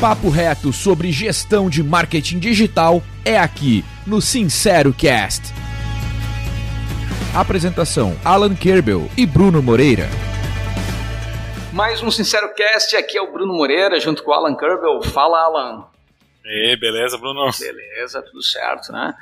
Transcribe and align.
papo 0.00 0.28
reto 0.28 0.74
sobre 0.74 1.10
gestão 1.10 1.70
de 1.70 1.82
marketing 1.82 2.38
digital 2.38 3.02
é 3.24 3.38
aqui 3.38 3.82
no 4.06 4.20
Sincero 4.20 4.92
Cast. 4.92 5.54
Apresentação: 7.34 8.14
Alan 8.22 8.54
Kerbel 8.54 9.08
e 9.16 9.24
Bruno 9.24 9.62
Moreira. 9.62 10.06
Mais 11.72 12.02
um 12.02 12.10
Sincero 12.10 12.52
Cast, 12.54 12.94
aqui 12.94 13.16
é 13.16 13.22
o 13.22 13.32
Bruno 13.32 13.54
Moreira, 13.54 13.98
junto 13.98 14.22
com 14.22 14.32
o 14.32 14.34
Alan 14.34 14.54
Kerbel. 14.54 15.02
Fala, 15.02 15.40
Alan. 15.40 15.86
E 16.44 16.76
beleza, 16.76 17.16
Bruno? 17.16 17.50
Beleza, 17.58 18.22
tudo 18.22 18.42
certo, 18.42 18.92
né? 18.92 19.14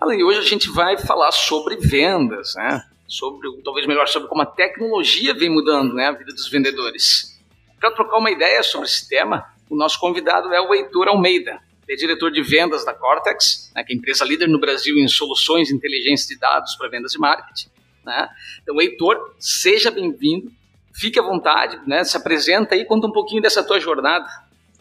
Alan, 0.00 0.14
e 0.14 0.24
hoje 0.24 0.38
a 0.38 0.42
gente 0.42 0.70
vai 0.70 0.96
falar 0.96 1.32
sobre 1.32 1.76
vendas, 1.76 2.54
né? 2.56 2.82
Sobre, 3.06 3.46
talvez 3.62 3.86
melhor, 3.86 4.08
sobre 4.08 4.28
como 4.28 4.40
a 4.40 4.46
tecnologia 4.46 5.34
vem 5.34 5.50
mudando 5.50 5.92
né, 5.92 6.08
a 6.08 6.12
vida 6.12 6.32
dos 6.32 6.48
vendedores. 6.48 7.38
Para 7.78 7.90
trocar 7.90 8.16
uma 8.16 8.30
ideia 8.30 8.62
sobre 8.62 8.86
esse 8.86 9.06
tema, 9.06 9.51
o 9.72 9.76
nosso 9.76 9.98
convidado 9.98 10.52
é 10.52 10.60
o 10.60 10.74
Heitor 10.74 11.08
Almeida. 11.08 11.58
Ele 11.88 11.96
é 11.96 11.96
diretor 11.96 12.30
de 12.30 12.42
vendas 12.42 12.84
da 12.84 12.92
Cortex, 12.92 13.72
né, 13.74 13.82
que 13.82 13.92
é 13.92 13.96
a 13.96 13.98
empresa 13.98 14.22
líder 14.22 14.46
no 14.46 14.60
Brasil 14.60 14.98
em 14.98 15.08
soluções 15.08 15.68
de 15.68 15.74
inteligência 15.74 16.28
de 16.28 16.38
dados 16.38 16.76
para 16.76 16.90
vendas 16.90 17.14
e 17.14 17.18
marketing. 17.18 17.68
Né? 18.04 18.28
Então, 18.62 18.78
Heitor, 18.78 19.34
seja 19.38 19.90
bem-vindo, 19.90 20.52
fique 20.92 21.18
à 21.18 21.22
vontade, 21.22 21.80
né, 21.86 22.04
se 22.04 22.14
apresenta 22.18 22.74
aí, 22.74 22.84
conta 22.84 23.06
um 23.06 23.12
pouquinho 23.12 23.40
dessa 23.40 23.64
tua 23.64 23.80
jornada. 23.80 24.26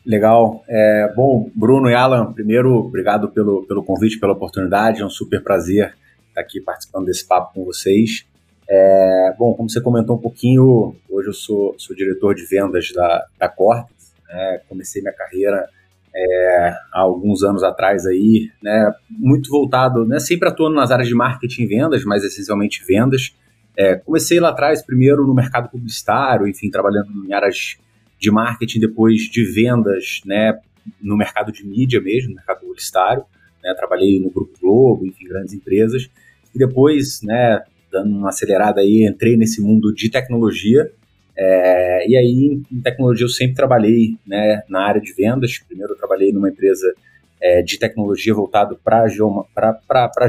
Legal. 0.05 0.61
É, 0.67 1.13
bom, 1.15 1.49
Bruno 1.55 1.89
e 1.89 1.95
Alan, 1.95 2.33
primeiro, 2.33 2.75
obrigado 2.75 3.29
pelo, 3.29 3.65
pelo 3.65 3.83
convite, 3.83 4.19
pela 4.19 4.33
oportunidade. 4.33 5.01
É 5.01 5.05
um 5.05 5.09
super 5.09 5.41
prazer 5.41 5.95
estar 6.27 6.41
aqui 6.41 6.59
participando 6.59 7.05
desse 7.05 7.25
papo 7.25 7.53
com 7.53 7.63
vocês. 7.63 8.25
É, 8.69 9.33
bom, 9.37 9.53
como 9.53 9.69
você 9.69 9.79
comentou 9.79 10.17
um 10.17 10.21
pouquinho, 10.21 10.95
hoje 11.09 11.29
eu 11.29 11.33
sou, 11.33 11.75
sou 11.77 11.95
diretor 11.95 12.35
de 12.35 12.45
vendas 12.45 12.91
da, 12.91 13.25
da 13.37 13.47
Cortex. 13.47 13.90
Né? 14.31 14.61
Comecei 14.67 15.01
minha 15.01 15.13
carreira 15.13 15.67
é, 16.13 16.73
há 16.93 16.99
alguns 16.99 17.43
anos 17.43 17.63
atrás 17.63 18.05
aí, 18.05 18.49
né? 18.61 18.93
muito 19.09 19.49
voltado, 19.49 20.05
né? 20.05 20.19
sempre 20.19 20.49
atuando 20.49 20.75
nas 20.75 20.91
áreas 20.91 21.07
de 21.07 21.15
marketing 21.15 21.63
e 21.63 21.67
vendas, 21.67 22.03
mas 22.03 22.23
essencialmente 22.23 22.83
vendas. 22.85 23.35
É, 23.77 23.95
comecei 23.95 24.39
lá 24.39 24.49
atrás, 24.49 24.85
primeiro 24.85 25.25
no 25.25 25.33
mercado 25.33 25.69
publicitário, 25.69 26.47
enfim, 26.47 26.69
trabalhando 26.69 27.25
em 27.25 27.33
áreas 27.33 27.77
de 28.19 28.29
marketing, 28.29 28.79
depois 28.79 29.21
de 29.23 29.43
vendas, 29.43 30.21
né, 30.25 30.59
no 31.01 31.17
mercado 31.17 31.51
de 31.51 31.65
mídia 31.65 32.01
mesmo, 32.01 32.29
no 32.29 32.35
mercado 32.35 32.59
publicitário. 32.59 33.23
Né, 33.63 33.73
trabalhei 33.75 34.19
no 34.19 34.29
Grupo 34.29 34.59
Globo, 34.59 35.05
enfim, 35.05 35.27
grandes 35.27 35.53
empresas. 35.53 36.09
E 36.53 36.59
depois, 36.59 37.21
né, 37.23 37.63
dando 37.91 38.15
uma 38.17 38.29
acelerada 38.29 38.81
aí, 38.81 39.07
entrei 39.07 39.37
nesse 39.37 39.61
mundo 39.61 39.93
de 39.93 40.09
tecnologia. 40.09 40.91
É, 41.37 42.07
e 42.07 42.17
aí, 42.17 42.61
em 42.71 42.81
tecnologia, 42.81 43.25
eu 43.25 43.29
sempre 43.29 43.55
trabalhei 43.55 44.15
né, 44.25 44.63
na 44.69 44.81
área 44.81 45.01
de 45.01 45.13
vendas. 45.13 45.57
Primeiro, 45.59 45.93
eu 45.93 45.97
trabalhei 45.97 46.31
numa 46.31 46.49
empresa 46.49 46.93
é, 47.41 47.61
de 47.61 47.79
tecnologia 47.79 48.33
voltado 48.33 48.79
para 48.83 49.07
geoma, 49.07 49.45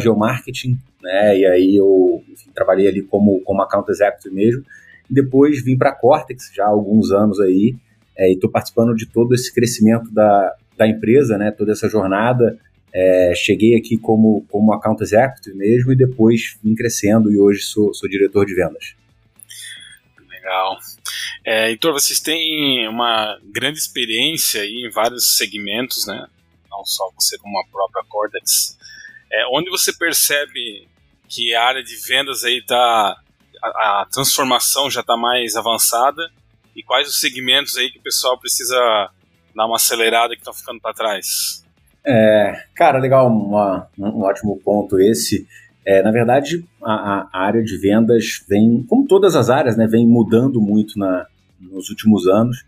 geomarketing, 0.01 0.79
né? 1.03 1.39
E 1.39 1.47
aí 1.47 1.77
eu 1.77 2.23
enfim, 2.29 2.51
trabalhei 2.55 2.89
ali 2.89 3.03
como, 3.03 3.41
como 3.43 3.63
account 3.63 3.91
executive 3.91 4.35
mesmo. 4.35 4.65
Depois 5.11 5.63
vim 5.63 5.77
para 5.77 5.91
a 5.91 5.95
Cortex 5.95 6.51
já 6.55 6.65
há 6.65 6.69
alguns 6.69 7.11
anos 7.11 7.39
aí, 7.41 7.75
é, 8.17 8.31
e 8.31 8.35
estou 8.35 8.51
participando 8.51 8.95
de 8.95 9.07
todo 9.07 9.35
esse 9.35 9.53
crescimento 9.53 10.11
da, 10.11 10.55
da 10.77 10.89
empresa, 10.89 11.37
né? 11.37 11.51
Toda 11.51 11.73
essa 11.73 11.89
jornada 11.89 12.59
é, 12.95 13.33
cheguei 13.35 13.77
aqui 13.77 13.97
como, 13.97 14.45
como 14.49 14.73
account 14.73 15.03
executive 15.03 15.57
mesmo 15.57 15.93
e 15.93 15.97
depois 15.97 16.59
vim 16.63 16.75
crescendo 16.75 17.33
e 17.33 17.39
hoje 17.39 17.61
sou, 17.63 17.93
sou 17.93 18.09
diretor 18.09 18.47
de 18.47 18.55
vendas. 18.55 18.95
Legal. 20.43 20.77
É, 21.45 21.69
Heitor, 21.71 21.93
vocês 21.93 22.19
têm 22.19 22.89
uma 22.89 23.39
grande 23.45 23.79
experiência 23.79 24.65
em 24.67 24.91
vários 24.91 25.37
segmentos, 25.37 26.05
né? 26.05 26.27
Não 26.69 26.85
só 26.85 27.09
você 27.15 27.39
como 27.39 27.61
a 27.61 27.65
própria 27.71 28.03
Cortex. 28.09 28.77
É, 29.31 29.47
onde 29.53 29.71
você 29.71 29.93
percebe 29.93 30.89
que 31.29 31.55
a 31.55 31.65
área 31.65 31.83
de 31.83 31.95
vendas 31.97 32.43
aí 32.43 32.61
tá 32.61 33.17
a, 33.63 34.03
a 34.03 34.07
transformação 34.07 34.91
já 34.91 35.01
está 35.01 35.17
mais 35.17 35.55
avançada 35.55 36.29
e 36.75 36.83
quais 36.83 37.09
os 37.09 37.21
segmentos 37.21 37.77
aí 37.77 37.91
que 37.91 37.99
o 37.99 38.03
pessoal 38.03 38.37
precisa 38.37 38.77
dar 39.55 39.67
uma 39.67 39.77
acelerada 39.77 40.35
que 40.35 40.41
estão 40.41 40.53
ficando 40.53 40.81
para 40.81 40.93
trás? 40.93 41.65
É, 42.05 42.65
cara, 42.75 42.99
legal, 42.99 43.29
uma, 43.29 43.89
um 43.97 44.23
ótimo 44.23 44.59
ponto 44.65 44.99
esse. 44.99 45.47
É, 45.85 46.03
na 46.03 46.13
verdade, 46.13 46.65
a, 46.83 47.29
a, 47.33 47.45
área 47.45 47.63
de 47.63 47.77
vendas 47.77 48.45
vem, 48.49 48.85
como 48.89 49.07
todas 49.07 49.35
as 49.35 49.51
áreas, 49.51 49.77
né, 49.77 49.87
vem 49.87 50.07
mudando 50.07 50.61
muito 50.61 50.99
na, 50.99 51.27
nos 51.61 51.91
últimos 51.91 52.27
anos. 52.29 52.65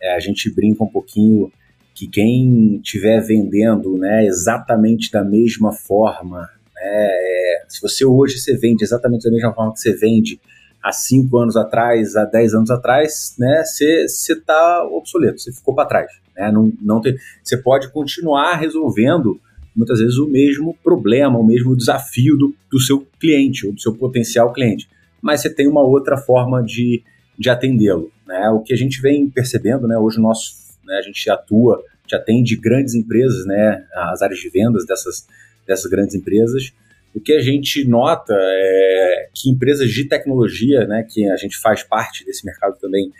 É, 0.00 0.14
a 0.14 0.20
gente 0.20 0.52
brinca 0.54 0.84
um 0.84 0.88
pouquinho 0.88 1.50
que 1.94 2.06
quem 2.06 2.76
estiver 2.76 3.20
vendendo 3.20 3.98
né, 3.98 4.24
exatamente 4.26 5.10
da 5.10 5.24
mesma 5.24 5.72
forma, 5.72 6.40
né, 6.74 7.08
é, 7.08 7.64
se 7.68 7.80
você 7.80 8.04
hoje 8.04 8.38
você 8.38 8.56
vende 8.56 8.84
exatamente 8.84 9.24
da 9.24 9.30
mesma 9.30 9.52
forma 9.52 9.72
que 9.72 9.80
você 9.80 9.94
vende 9.94 10.40
há 10.82 10.92
cinco 10.92 11.38
anos 11.38 11.56
atrás, 11.56 12.16
há 12.16 12.24
dez 12.24 12.54
anos 12.54 12.70
atrás, 12.70 13.34
né, 13.38 13.62
você 13.64 14.04
está 14.04 14.84
obsoleto, 14.84 15.40
você 15.40 15.52
ficou 15.52 15.74
para 15.74 15.88
trás. 15.88 16.10
Né? 16.36 16.50
Não, 16.50 16.72
não 16.80 17.00
ter, 17.00 17.16
você 17.42 17.56
pode 17.56 17.90
continuar 17.90 18.56
resolvendo 18.56 19.40
muitas 19.74 19.98
vezes 19.98 20.16
o 20.18 20.28
mesmo 20.28 20.76
problema, 20.82 21.38
o 21.38 21.46
mesmo 21.46 21.76
desafio 21.76 22.36
do, 22.36 22.54
do 22.70 22.80
seu 22.80 23.06
cliente 23.18 23.66
ou 23.66 23.72
do 23.72 23.80
seu 23.80 23.94
potencial 23.94 24.52
cliente, 24.52 24.88
mas 25.20 25.40
você 25.40 25.50
tem 25.50 25.68
uma 25.68 25.82
outra 25.82 26.16
forma 26.16 26.62
de, 26.62 27.02
de 27.38 27.48
atendê-lo. 27.48 28.10
Né? 28.26 28.48
O 28.50 28.60
que 28.60 28.72
a 28.72 28.76
gente 28.76 29.00
vem 29.00 29.28
percebendo, 29.30 29.86
né, 29.86 29.96
hoje 29.96 30.20
nosso, 30.20 30.54
né, 30.84 30.96
a 30.96 31.02
gente 31.02 31.28
atua, 31.30 31.82
já 32.06 32.16
atende 32.16 32.56
grandes 32.56 32.94
empresas, 32.94 33.46
né, 33.46 33.86
as 33.94 34.20
áreas 34.20 34.40
de 34.40 34.50
vendas 34.50 34.84
dessas, 34.84 35.26
dessas 35.66 35.90
grandes 35.90 36.14
empresas. 36.14 36.72
O 37.14 37.20
que 37.20 37.32
a 37.32 37.40
gente 37.40 37.86
nota 37.86 38.34
é 38.34 39.28
que 39.34 39.50
empresas 39.50 39.90
de 39.90 40.08
tecnologia, 40.08 40.86
né, 40.86 41.06
que 41.08 41.28
a 41.30 41.36
gente 41.36 41.56
faz 41.58 41.82
parte 41.82 42.24
desse 42.24 42.44
mercado 42.44 42.76
também, 42.80 43.12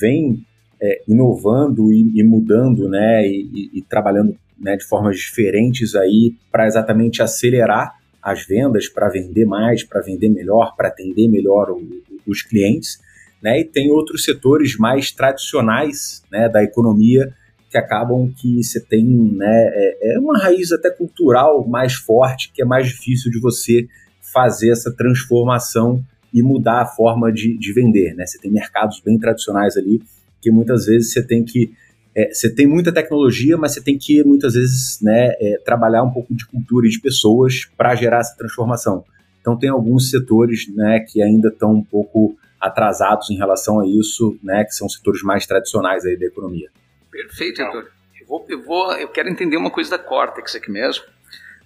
vem 0.00 0.44
é, 0.80 1.02
inovando 1.06 1.92
e, 1.92 2.20
e, 2.20 2.22
mudando, 2.22 2.88
né, 2.88 3.26
e, 3.26 3.70
e 3.74 3.82
trabalhando 3.82 4.36
né, 4.60 4.76
de 4.76 4.84
formas 4.84 5.16
diferentes 5.16 5.94
aí 5.94 6.34
para 6.50 6.66
exatamente 6.66 7.22
acelerar 7.22 7.98
as 8.22 8.44
vendas, 8.44 8.88
para 8.88 9.08
vender 9.08 9.46
mais, 9.46 9.82
para 9.82 10.02
vender 10.02 10.28
melhor, 10.28 10.76
para 10.76 10.88
atender 10.88 11.28
melhor 11.28 11.70
o, 11.70 11.82
os 12.26 12.42
clientes, 12.42 13.00
né, 13.42 13.60
e 13.60 13.64
tem 13.64 13.90
outros 13.90 14.24
setores 14.24 14.76
mais 14.76 15.10
tradicionais, 15.10 16.22
né, 16.30 16.48
da 16.48 16.62
economia 16.62 17.34
que 17.70 17.78
acabam 17.78 18.30
que 18.36 18.62
você 18.62 18.80
tem, 18.80 19.06
né, 19.06 19.70
é, 19.72 20.16
é 20.16 20.18
uma 20.18 20.38
raiz 20.38 20.72
até 20.72 20.90
cultural 20.90 21.66
mais 21.66 21.94
forte, 21.94 22.50
que 22.52 22.60
é 22.60 22.64
mais 22.64 22.88
difícil 22.88 23.30
de 23.30 23.40
você 23.40 23.88
fazer 24.32 24.70
essa 24.70 24.94
transformação 24.94 26.04
e 26.32 26.42
mudar 26.42 26.82
a 26.82 26.86
forma 26.86 27.32
de, 27.32 27.56
de 27.58 27.72
vender, 27.72 28.14
né? 28.14 28.24
Você 28.24 28.38
tem 28.38 28.50
mercados 28.50 29.00
bem 29.04 29.18
tradicionais 29.18 29.76
ali 29.76 30.00
que 30.40 30.50
muitas 30.50 30.86
vezes 30.86 31.12
você 31.12 31.22
tem 31.22 31.44
que 31.44 31.72
é, 32.14 32.32
você 32.32 32.52
tem 32.52 32.66
muita 32.66 32.92
tecnologia, 32.92 33.56
mas 33.56 33.74
você 33.74 33.82
tem 33.82 33.96
que 33.96 34.22
muitas 34.24 34.54
vezes 34.54 35.00
né, 35.00 35.32
é, 35.40 35.58
trabalhar 35.64 36.02
um 36.02 36.10
pouco 36.10 36.34
de 36.34 36.46
cultura 36.46 36.86
e 36.86 36.90
de 36.90 37.00
pessoas 37.00 37.66
para 37.76 37.94
gerar 37.94 38.18
essa 38.18 38.36
transformação. 38.36 39.04
Então 39.40 39.56
tem 39.56 39.70
alguns 39.70 40.10
setores 40.10 40.66
né, 40.74 41.00
que 41.00 41.22
ainda 41.22 41.48
estão 41.48 41.72
um 41.72 41.84
pouco 41.84 42.36
atrasados 42.60 43.30
em 43.30 43.36
relação 43.36 43.80
a 43.80 43.86
isso, 43.86 44.38
né, 44.42 44.64
que 44.64 44.74
são 44.74 44.88
setores 44.88 45.22
mais 45.22 45.46
tradicionais 45.46 46.04
aí 46.04 46.16
da 46.18 46.26
economia. 46.26 46.68
Perfeito, 47.10 47.62
Heitor. 47.62 47.88
Eu, 48.20 48.26
vou, 48.26 48.46
eu, 48.48 48.62
vou, 48.62 48.92
eu 48.94 49.08
quero 49.08 49.28
entender 49.28 49.56
uma 49.56 49.70
coisa 49.70 49.90
da 49.90 49.98
Cortex 49.98 50.54
aqui 50.56 50.70
mesmo. 50.70 51.04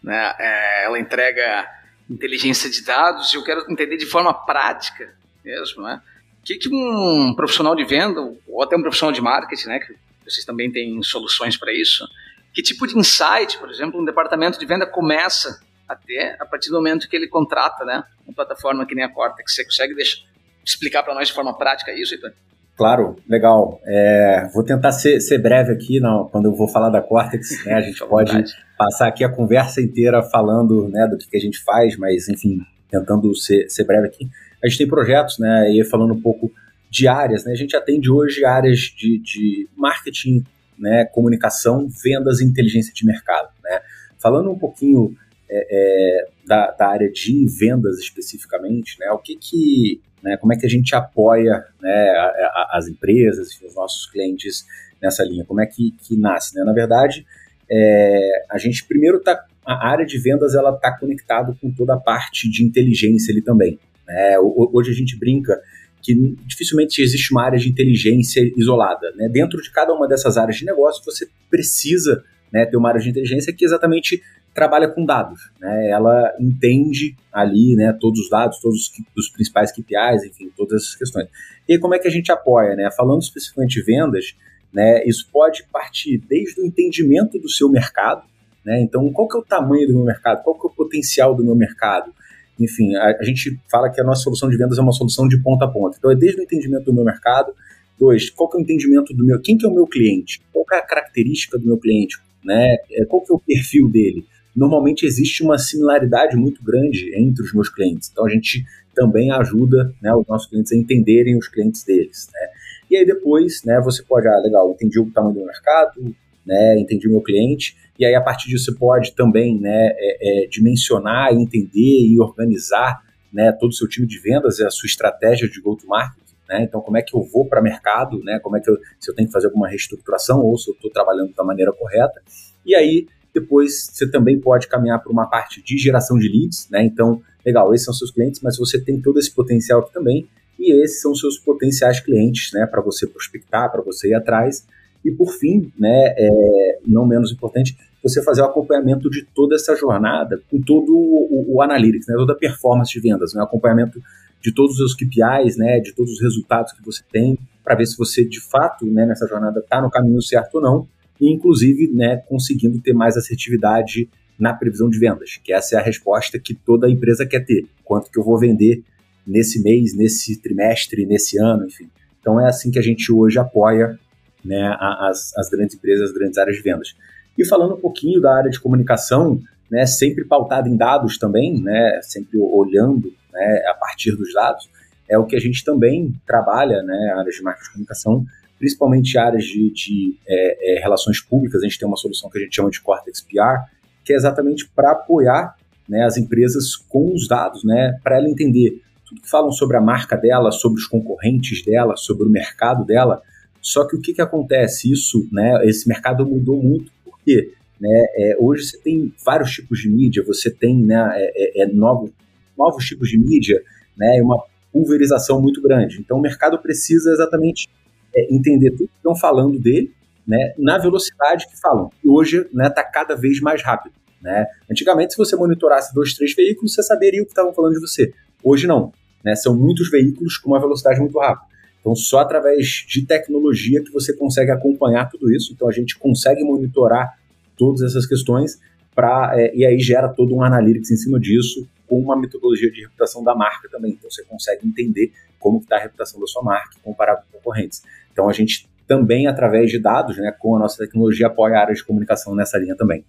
Né? 0.03 0.35
É, 0.39 0.85
ela 0.85 0.99
entrega 0.99 1.67
inteligência 2.09 2.71
de 2.71 2.85
dados 2.85 3.33
e 3.33 3.37
eu 3.37 3.43
quero 3.43 3.65
entender 3.71 3.97
de 3.97 4.07
forma 4.07 4.33
prática 4.33 5.11
mesmo, 5.43 5.83
né? 5.83 6.01
que, 6.45 6.57
que 6.57 6.69
um 6.69 7.35
profissional 7.35 7.75
de 7.75 7.85
venda, 7.85 8.21
ou 8.47 8.63
até 8.63 8.77
um 8.77 8.83
profissional 8.83 9.13
de 9.13 9.21
marketing, 9.21 9.69
né, 9.69 9.79
que 9.81 9.95
vocês 10.25 10.45
também 10.45 10.71
têm 10.71 11.03
soluções 11.03 11.57
para 11.57 11.73
isso, 11.73 12.07
que 12.53 12.63
tipo 12.63 12.87
de 12.87 12.97
insight, 12.99 13.59
por 13.59 13.71
exemplo, 13.71 14.01
um 14.01 14.05
departamento 14.05 14.59
de 14.59 14.67
venda 14.67 14.87
começa 14.87 15.61
a 15.89 15.95
ter 15.95 16.37
a 16.41 16.47
partir 16.47 16.71
do 16.71 16.77
momento 16.77 17.09
que 17.09 17.17
ele 17.17 17.29
contrata 17.29 17.85
né, 17.85 18.03
uma 18.27 18.35
plataforma 18.35 18.87
que 18.87 18.95
nem 18.95 19.05
a 19.05 19.09
Cortex? 19.09 19.55
Você 19.55 19.65
consegue 19.65 19.95
deixar, 19.95 20.23
explicar 20.65 21.03
para 21.03 21.15
nós 21.15 21.29
de 21.29 21.35
forma 21.35 21.57
prática 21.57 21.93
isso, 21.93 22.15
Heitor? 22.15 22.33
Claro, 22.77 23.17
legal. 23.29 23.81
É, 23.85 24.49
vou 24.53 24.65
tentar 24.65 24.93
ser, 24.93 25.21
ser 25.21 25.39
breve 25.39 25.73
aqui 25.73 26.01
não, 26.01 26.29
quando 26.29 26.47
eu 26.47 26.55
vou 26.55 26.67
falar 26.69 26.91
da 26.91 27.01
Cortex. 27.01 27.65
Né, 27.65 27.75
a 27.75 27.81
gente 27.81 28.05
pode 28.07 28.33
passar 28.77 29.09
aqui 29.09 29.23
a 29.23 29.29
conversa 29.29 29.81
inteira 29.81 30.23
falando 30.23 30.89
né, 30.89 31.07
do 31.07 31.17
que, 31.17 31.29
que 31.29 31.37
a 31.37 31.41
gente 31.41 31.63
faz, 31.63 31.97
mas 31.97 32.29
enfim, 32.29 32.61
tentando 32.91 33.35
ser, 33.37 33.69
ser 33.69 33.85
breve 33.85 34.09
aqui. 34.09 34.29
A 34.63 34.69
gente 34.69 34.79
tem 34.79 34.89
projetos, 34.89 35.39
né, 35.39 35.71
e 35.73 35.85
falando 35.85 36.15
um 36.15 36.21
pouco 36.21 36.51
de 36.95 37.09
áreas, 37.09 37.45
né, 37.45 37.51
a 37.51 37.57
gente 37.57 37.75
atende 37.75 38.09
hoje 38.09 38.45
áreas 38.45 38.79
de, 38.79 39.19
de 39.19 39.69
marketing, 39.77 40.45
né, 40.79 41.05
comunicação, 41.07 41.89
vendas 41.89 42.41
e 42.41 42.45
inteligência 42.45 42.95
de 42.95 43.05
mercado. 43.05 43.49
Né. 43.65 43.81
Falando 44.23 44.49
um 44.53 44.59
pouquinho 44.59 45.13
é, 45.51 45.67
é, 45.71 46.29
da, 46.47 46.71
da, 46.71 46.87
área 46.87 47.11
de 47.11 47.47
vendas 47.59 47.99
especificamente, 47.99 48.97
né, 49.01 49.11
o 49.11 49.19
que 49.19 49.35
que, 49.35 50.01
né, 50.23 50.37
como 50.37 50.53
é 50.53 50.57
que 50.57 50.67
a 50.67 50.69
gente 50.69 50.95
apoia 50.95 51.65
né, 51.83 52.11
a, 52.11 52.27
a, 52.27 52.79
as 52.79 52.87
empresas, 52.87 53.61
os 53.61 53.75
nossos 53.75 54.07
clientes 54.07 54.65
nessa 55.03 55.25
linha? 55.25 55.45
Como 55.45 55.61
é 55.61 55.67
que, 55.67 55.91
que 56.01 56.17
nasce? 56.17 56.55
Né? 56.57 56.63
Na 56.63 56.73
verdade, 56.73 57.27
é, 57.69 58.45
a 58.53 58.57
gente 58.57 58.85
primeiro 58.87 59.17
está 59.17 59.45
a 59.67 59.89
área 59.89 60.05
de 60.05 60.19
vendas 60.19 60.55
ela 60.55 60.75
está 60.75 60.97
conectada 60.97 61.57
com 61.59 61.73
toda 61.73 61.95
a 61.95 61.99
parte 61.99 62.49
de 62.51 62.63
inteligência 62.63 63.33
ali 63.33 63.43
também. 63.43 63.79
Né? 64.07 64.39
Hoje 64.39 64.91
a 64.91 64.95
gente 64.95 65.19
brinca 65.19 65.59
que 66.05 66.15
dificilmente 66.47 67.01
existe 67.01 67.33
uma 67.33 67.43
área 67.43 67.59
de 67.59 67.69
inteligência 67.69 68.43
isolada. 68.57 69.11
Né? 69.17 69.27
Dentro 69.33 69.61
de 69.61 69.71
cada 69.73 69.95
uma 69.95 70.07
dessas 70.07 70.37
áreas 70.37 70.57
de 70.57 70.67
negócio, 70.67 71.03
você 71.03 71.27
precisa 71.51 72.23
né, 72.53 72.67
ter 72.67 72.77
uma 72.77 72.91
área 72.91 73.01
de 73.01 73.09
inteligência 73.09 73.55
que 73.55 73.65
exatamente 73.65 74.23
trabalha 74.53 74.87
com 74.87 75.05
dados. 75.05 75.51
Né? 75.59 75.89
Ela 75.89 76.31
entende 76.39 77.17
ali 77.33 77.75
né, 77.75 77.97
todos 77.99 78.21
os 78.21 78.29
dados, 78.29 78.61
todos 78.61 78.93
os, 79.17 79.31
principais 79.31 79.73
KPIs, 79.73 80.25
enfim, 80.27 80.53
todas 80.55 80.83
essas 80.83 80.95
questões. 80.95 81.27
E 81.67 81.79
como 81.79 81.95
é 81.95 81.99
que 81.99 82.07
a 82.07 82.11
gente 82.11 82.31
apoia? 82.31 82.77
Né? 82.77 82.91
Falando 82.95 83.23
especificamente 83.23 83.81
de 83.81 83.83
vendas, 83.83 84.37
né, 84.71 85.03
isso 85.07 85.27
pode 85.33 85.65
partir 85.73 86.19
desde 86.19 86.61
o 86.61 86.67
entendimento 86.67 87.39
do 87.39 87.49
seu 87.49 87.71
mercado, 87.71 88.25
né? 88.65 88.83
então 88.83 89.11
qual 89.13 89.29
que 89.29 89.37
é 89.37 89.41
o 89.41 89.45
tamanho 89.45 89.87
do 89.87 89.95
meu 89.95 90.05
mercado, 90.05 90.43
qual 90.43 90.59
que 90.59 90.67
é 90.67 90.71
o 90.71 90.75
potencial 90.75 91.35
do 91.35 91.45
meu 91.45 91.55
mercado, 91.55 92.13
enfim, 92.59 92.95
a, 92.95 93.17
a, 93.19 93.23
gente 93.25 93.59
fala 93.71 93.91
que 93.91 94.01
a 94.01 94.05
nossa 94.05 94.23
solução 94.23 94.49
de 94.49 94.57
vendas 94.57 94.79
é 94.79 94.83
uma 94.83 94.93
solução 94.93 95.27
de 95.27 95.41
ponta 95.43 95.65
a 95.65 95.69
ponta. 95.69 95.97
Então 95.99 96.11
é 96.11 96.15
desde 96.15 96.41
o 96.41 96.43
entendimento 96.43 96.85
do 96.85 96.95
meu 96.95 97.05
mercado, 97.05 97.53
dois, 97.99 98.31
qual 98.31 98.49
que 98.49 98.57
é 98.57 98.61
o 98.61 98.63
entendimento 98.63 99.13
do 99.15 99.25
meu, 99.25 99.41
quem 99.41 99.57
que 99.57 99.67
é 99.67 99.69
o 99.69 99.75
meu 99.75 99.87
cliente, 99.87 100.41
qual 100.53 100.65
que 100.65 100.75
é 100.75 100.79
a 100.79 100.83
característica 100.83 101.59
do 101.59 101.67
meu 101.67 101.79
cliente, 101.79 102.19
né? 102.45 102.77
É, 102.93 103.05
qual 103.07 103.23
que 103.23 103.33
é 103.33 103.35
o 103.35 103.39
perfil 103.39 103.89
dele. 103.89 104.25
Normalmente 104.55 105.05
existe 105.05 105.43
uma 105.43 105.59
similaridade 105.59 106.37
muito 106.37 106.63
grande 106.63 107.13
entre 107.17 107.45
os 107.45 107.53
meus 107.53 107.69
clientes. 107.69 108.09
Então 108.13 108.25
a 108.25 108.29
gente 108.29 108.65
também 108.95 109.33
ajuda 109.33 109.93
né, 110.01 110.15
os 110.15 110.27
nossos 110.29 110.49
clientes 110.49 110.73
a 110.73 110.77
entenderem 110.77 111.37
os 111.37 111.49
clientes 111.49 111.83
deles. 111.83 112.29
Né? 112.33 112.49
E 112.91 112.97
aí 112.97 113.05
depois, 113.05 113.63
né, 113.65 113.81
você 113.81 114.03
pode, 114.05 114.29
ah, 114.29 114.39
legal, 114.39 114.71
entendi 114.71 115.01
o 115.01 115.11
tamanho 115.11 115.35
do 115.35 115.45
mercado, 115.45 116.15
né, 116.47 116.79
entendi 116.79 117.09
o 117.09 117.11
meu 117.11 117.23
cliente, 117.23 117.77
e 117.99 118.05
aí 118.05 118.15
a 118.15 118.21
partir 118.21 118.49
disso 118.49 118.67
você 118.67 118.79
pode 118.79 119.15
também 119.15 119.59
né, 119.61 119.91
é, 119.97 120.45
é, 120.45 120.47
dimensionar, 120.49 121.33
entender 121.33 122.07
e 122.07 122.21
organizar 122.21 123.03
né, 123.33 123.53
todo 123.53 123.71
o 123.71 123.75
seu 123.75 123.89
time 123.89 124.07
de 124.07 124.19
vendas 124.21 124.59
e 124.59 124.65
a 124.65 124.71
sua 124.71 124.87
estratégia 124.87 125.49
de 125.49 125.61
go-to-market. 125.61 126.25
Né? 126.49 126.63
Então, 126.63 126.81
como 126.81 126.97
é 126.97 127.03
que 127.03 127.17
eu 127.17 127.23
vou 127.23 127.47
para 127.47 127.63
mercado, 127.63 128.23
né? 128.23 128.39
como 128.41 128.57
é 128.57 128.61
que 128.61 128.71
eu, 128.71 128.77
se 129.01 129.11
eu 129.11 129.15
tenho 129.15 129.29
que 129.29 129.33
fazer 129.33 129.47
alguma 129.47 129.69
reestruturação 129.69 130.41
ou 130.41 130.57
se 130.59 130.71
eu 130.71 130.75
estou 130.75 130.91
trabalhando 130.91 131.33
da 131.35 131.43
maneira 131.43 131.73
correta. 131.73 132.23
E 132.65 132.75
aí, 132.75 133.07
depois, 133.35 133.91
você 133.93 134.09
também 134.09 134.39
pode 134.39 134.69
caminhar 134.69 135.03
para 135.03 135.11
uma 135.11 135.27
parte 135.27 135.63
de 135.63 135.77
geração 135.77 136.19
de 136.19 136.29
leads. 136.29 136.69
Né? 136.71 136.85
Então, 136.85 137.21
legal, 137.45 137.73
esses 137.75 137.85
são 137.85 137.95
seus 137.95 138.11
clientes, 138.11 138.41
mas 138.43 138.57
você 138.57 138.81
tem 138.81 139.01
todo 139.01 139.19
esse 139.19 139.35
potencial 139.35 139.81
aqui 139.81 139.93
também. 139.93 140.29
E 140.59 140.83
esses 140.85 141.01
são 141.01 141.15
seus 141.15 141.39
potenciais 141.39 142.01
clientes 142.01 142.53
né? 142.53 142.67
para 142.67 142.81
você 142.81 143.07
prospectar, 143.07 143.71
para 143.73 143.83
você 143.83 144.11
ir 144.11 144.15
atrás. 144.15 144.67
E 145.05 145.11
por 145.13 145.33
fim, 145.33 145.71
né, 145.79 146.15
é, 146.17 146.79
não 146.87 147.07
menos 147.07 147.31
importante, 147.31 147.77
você 148.03 148.23
fazer 148.23 148.43
o 148.43 148.47
acompanhamento 148.47 149.09
de 149.11 149.25
toda 149.35 149.55
essa 149.55 149.75
jornada, 149.77 150.41
com 150.51 150.61
todo 150.61 150.95
o, 150.95 151.55
o 151.57 151.63
analytics, 151.63 152.07
né, 152.07 152.15
toda 152.17 152.33
a 152.33 152.37
performance 152.37 152.93
de 152.93 153.01
vendas, 153.01 153.35
né, 153.35 153.43
acompanhamento 153.43 154.01
de 154.43 154.53
todos 154.53 154.79
os 154.79 154.95
KPIs, 154.95 155.57
né, 155.57 155.81
de 155.81 155.95
todos 155.95 156.13
os 156.13 156.21
resultados 156.21 156.73
que 156.73 156.85
você 156.85 157.03
tem, 157.11 157.39
para 157.63 157.75
ver 157.75 157.87
se 157.87 157.97
você 157.97 158.25
de 158.25 158.41
fato 158.41 158.85
né, 158.85 159.07
nessa 159.07 159.27
jornada 159.27 159.61
está 159.61 159.81
no 159.81 159.91
caminho 159.91 160.21
certo 160.21 160.57
ou 160.57 160.61
não, 160.61 160.89
e 161.21 161.33
inclusive 161.33 161.91
né, 161.95 162.17
conseguindo 162.29 162.79
ter 162.81 162.93
mais 162.93 163.17
assertividade 163.17 164.09
na 164.39 164.53
previsão 164.53 164.91
de 164.91 164.99
vendas, 164.99 165.39
que 165.43 165.53
essa 165.53 165.77
é 165.77 165.79
a 165.79 165.83
resposta 165.83 166.39
que 166.39 166.55
toda 166.55 166.91
empresa 166.91 167.25
quer 167.25 167.45
ter. 167.45 167.67
Quanto 167.85 168.11
que 168.11 168.19
eu 168.19 168.25
vou 168.25 168.39
vender 168.39 168.83
nesse 169.27 169.63
mês, 169.63 169.97
nesse 169.97 170.41
trimestre, 170.41 171.07
nesse 171.07 171.39
ano, 171.39 171.67
enfim. 171.67 171.89
Então 172.21 172.41
é 172.41 172.49
assim 172.49 172.71
que 172.71 172.79
a 172.79 172.83
gente 172.83 173.13
hoje 173.13 173.39
apoia 173.39 173.99
né, 174.45 174.77
as, 174.79 175.37
as 175.37 175.49
grandes 175.49 175.75
empresas, 175.75 176.11
as 176.11 176.15
grandes 176.15 176.39
áreas 176.39 176.57
de 176.57 176.63
vendas. 176.63 176.95
E 177.37 177.45
falando 177.45 177.75
um 177.75 177.81
pouquinho 177.81 178.21
da 178.21 178.37
área 178.37 178.51
de 178.51 178.61
comunicação, 178.61 179.41
né, 179.71 179.87
sempre 179.87 180.25
pautada 180.25 180.69
em 180.69 180.77
dados 180.77 181.19
também, 181.19 181.61
né, 181.61 182.01
sempre 182.03 182.39
olhando 182.39 183.13
né, 183.33 183.65
a 183.69 183.75
partir 183.75 184.13
dos 184.17 184.33
dados, 184.33 184.69
é 185.09 185.19
o 185.19 185.27
que 185.27 185.37
a 185.37 185.41
gente 185.41 185.65
também 185.65 186.15
trabalha, 186.27 186.83
né, 186.83 187.15
áreas 187.17 187.35
de 187.35 187.43
marketing 187.43 187.65
de 187.65 187.73
comunicação, 187.73 188.25
principalmente 188.59 189.19
áreas 189.19 189.45
de, 189.45 189.71
de 189.73 190.17
é, 190.27 190.77
é, 190.77 190.81
relações 190.81 191.21
públicas. 191.21 191.61
A 191.61 191.65
gente 191.65 191.79
tem 191.79 191.89
uma 191.89 191.97
solução 191.97 192.31
que 192.31 192.39
a 192.39 192.41
gente 192.41 192.55
chama 192.55 192.71
de 192.71 192.81
Cortex 192.81 193.21
PR, 193.21 193.69
que 194.05 194.13
é 194.13 194.17
exatamente 194.17 194.69
para 194.75 194.93
apoiar 194.93 195.57
né, 195.89 196.05
as 196.05 196.17
empresas 196.17 196.77
com 196.77 197.13
os 197.13 197.29
dados, 197.29 197.65
né, 197.65 197.99
para 198.03 198.17
ela 198.17 198.29
entender 198.29 198.81
tudo 199.07 199.21
que 199.21 199.29
falam 199.29 199.53
sobre 199.53 199.77
a 199.77 199.81
marca 199.81 200.17
dela, 200.17 200.51
sobre 200.51 200.81
os 200.81 200.87
concorrentes 200.87 201.65
dela, 201.65 201.97
sobre 201.97 202.27
o 202.27 202.31
mercado 202.31 202.85
dela, 202.85 203.21
só 203.65 203.87
que 203.87 203.97
o 203.97 204.01
que, 204.01 204.13
que 204.13 204.21
acontece? 204.21 204.93
Isso, 204.93 205.27
né, 205.33 205.67
esse 205.67 205.89
mercado 205.89 206.27
mudou 206.27 206.63
muito, 206.63 206.93
porque 207.03 207.51
né, 207.81 208.05
é, 208.15 208.37
hoje 208.39 208.67
você 208.67 208.79
tem 208.79 209.11
vários 209.25 209.51
tipos 209.53 209.79
de 209.79 209.89
mídia, 209.89 210.23
você 210.23 210.51
tem 210.51 210.85
né, 210.85 211.03
é, 211.15 211.63
é, 211.63 211.65
é 211.65 211.67
novos, 211.67 212.11
novos 212.59 212.85
tipos 212.85 213.09
de 213.09 213.19
mídia, 213.19 213.59
né, 213.97 214.21
uma 214.23 214.45
pulverização 214.71 215.41
muito 215.41 215.63
grande. 215.63 215.99
Então 215.99 216.19
o 216.19 216.21
mercado 216.21 216.59
precisa 216.59 217.11
exatamente 217.11 217.71
é, 218.15 218.35
entender 218.35 218.71
tudo 218.73 218.87
que 218.89 218.97
estão 218.97 219.17
falando 219.17 219.59
dele, 219.59 219.91
né, 220.27 220.53
na 220.59 220.77
velocidade 220.77 221.49
que 221.49 221.59
falam. 221.59 221.91
E 222.05 222.09
hoje 222.09 222.41
está 222.41 222.51
né, 222.53 222.69
tá 222.69 222.85
cada 222.85 223.17
vez 223.17 223.41
mais 223.41 223.63
rápido. 223.63 223.95
Né? 224.21 224.47
Antigamente, 224.71 225.15
se 225.15 225.19
você 225.19 225.37
monitorasse 225.37 225.95
dois, 225.95 226.13
três 226.13 226.35
veículos, 226.35 226.75
você 226.75 226.83
saberia 226.83 227.23
o 227.23 227.25
que 227.25 227.33
estavam 227.33 227.55
falando 227.55 227.73
de 227.73 227.81
você. 227.81 228.13
Hoje 228.43 228.67
não. 228.67 228.93
Né? 229.25 229.35
São 229.35 229.57
muitos 229.57 229.91
veículos 229.91 230.37
com 230.37 230.51
uma 230.51 230.61
velocidade 230.61 231.01
muito 231.01 231.19
rápida. 231.19 231.54
Então, 231.85 231.95
só 231.95 232.21
através 232.21 232.87
de 232.89 233.05
tecnologia 233.05 233.85
que 233.85 233.93
você 233.93 234.17
consegue 234.17 234.51
acompanhar 234.51 235.11
tudo 235.11 235.31
isso. 235.31 235.53
Então, 235.53 235.69
a 235.69 235.71
gente 235.71 235.99
consegue 235.99 236.43
monitorar 236.43 237.19
todas 237.59 237.83
essas 237.83 238.07
questões 238.07 238.59
para 238.95 239.33
é, 239.39 239.55
e 239.55 239.67
aí 239.67 239.79
gera 239.79 240.09
todo 240.09 240.35
um 240.35 240.43
analytics 240.43 240.91
em 240.91 240.97
cima 240.97 241.21
disso 241.21 241.69
com 241.87 242.01
uma 242.01 242.19
metodologia 242.19 242.71
de 242.71 242.81
reputação 242.81 243.23
da 243.23 243.35
marca 243.35 243.69
também. 243.69 243.93
Então, 243.93 244.11
você 244.11 244.25
consegue 244.25 244.67
entender 244.67 245.13
como 245.39 245.59
está 245.59 245.77
a 245.77 245.81
reputação 245.81 246.19
da 246.19 246.27
sua 246.27 246.43
marca 246.43 246.71
comparado 246.83 247.23
com 247.31 247.37
concorrentes. 247.37 247.83
Então, 248.11 248.31
a 248.31 248.33
gente 248.33 248.67
também, 248.87 249.27
através 249.27 249.71
de 249.71 249.79
dados, 249.79 250.17
né, 250.17 250.35
com 250.39 250.57
a 250.57 250.59
nossa 250.59 250.79
tecnologia, 250.79 251.27
apoia 251.27 251.57
a 251.59 251.61
área 251.61 251.75
de 251.75 251.85
comunicação 251.85 252.35
nessa 252.35 252.57
linha 252.57 252.75
também. 252.75 253.05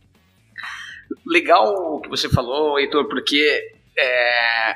Legal 1.25 1.95
o 1.95 2.01
que 2.01 2.09
você 2.09 2.27
falou, 2.27 2.77
Heitor, 2.77 3.07
porque 3.07 3.71
é, 3.97 4.73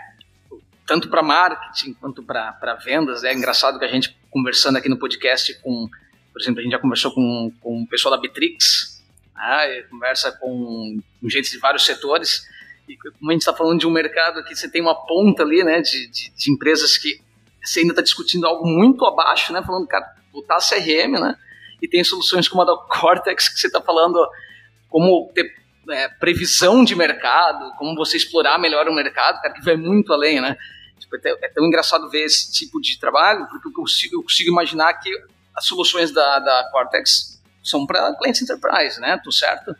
tanto 0.89 1.07
para 1.07 1.21
marketing 1.21 1.93
quanto 1.93 2.23
para 2.23 2.79
vendas. 2.83 3.23
É 3.23 3.31
engraçado 3.31 3.77
que 3.77 3.85
a 3.85 3.87
gente 3.87 4.17
conversando 4.31 4.77
aqui 4.77 4.89
no 4.89 4.97
podcast 4.97 5.53
com, 5.61 5.87
por 6.33 6.41
exemplo, 6.41 6.61
a 6.61 6.63
gente 6.63 6.71
já 6.71 6.79
conversou 6.79 7.13
com, 7.13 7.53
com 7.61 7.83
o 7.83 7.87
pessoal 7.87 8.15
da 8.15 8.19
Bitrix, 8.19 8.99
né, 9.35 9.83
conversa 9.83 10.31
com, 10.31 10.99
com 11.21 11.29
gente 11.29 11.51
de 11.51 11.59
vários 11.59 11.85
setores. 11.85 12.43
E 12.87 12.97
como 12.97 13.29
a 13.29 13.33
gente 13.33 13.43
está 13.43 13.53
falando 13.53 13.79
de 13.79 13.85
um 13.85 13.91
mercado 13.91 14.43
que 14.43 14.55
você 14.55 14.67
tem 14.67 14.81
uma 14.81 14.95
ponta 14.95 15.43
ali, 15.43 15.63
né, 15.63 15.79
de, 15.79 16.07
de, 16.07 16.31
de 16.35 16.51
empresas 16.51 16.97
que 16.97 17.21
você 17.63 17.81
ainda 17.81 17.91
está 17.91 18.01
discutindo 18.01 18.47
algo 18.47 18.65
muito 18.65 19.05
abaixo, 19.05 19.53
né, 19.53 19.61
falando, 19.61 19.85
cara, 19.85 20.11
botar 20.33 20.57
CRM, 20.57 21.19
né, 21.19 21.37
e 21.79 21.87
tem 21.87 22.03
soluções 22.03 22.47
como 22.47 22.63
a 22.63 22.65
da 22.65 22.75
Cortex 22.75 23.47
que 23.47 23.59
você 23.59 23.67
está 23.67 23.79
falando 23.79 24.17
como 24.89 25.31
ter 25.35 25.53
é, 25.91 26.07
previsão 26.07 26.83
de 26.83 26.95
mercado, 26.95 27.75
como 27.77 27.95
você 27.95 28.17
explorar 28.17 28.57
melhor 28.57 28.87
o 28.87 28.95
mercado, 28.95 29.39
cara, 29.39 29.53
que 29.53 29.63
vai 29.63 29.75
muito 29.75 30.11
além, 30.11 30.41
né? 30.41 30.57
Tipo, 31.09 31.27
é, 31.27 31.45
é, 31.45 31.49
tão 31.49 31.65
engraçado 31.65 32.09
ver 32.09 32.23
esse 32.23 32.51
tipo 32.51 32.79
de 32.79 32.99
trabalho, 32.99 33.47
porque 33.49 33.67
eu 33.67 33.73
consigo, 33.73 34.15
eu 34.15 34.23
consigo 34.23 34.51
imaginar 34.51 34.93
que 34.93 35.09
as 35.55 35.65
soluções 35.65 36.11
da, 36.11 36.39
da 36.39 36.69
Cortex 36.71 37.41
são 37.63 37.85
para 37.85 38.13
clientes 38.15 38.41
enterprise, 38.41 38.99
né? 38.99 39.19
Tudo 39.23 39.33
certo? 39.33 39.75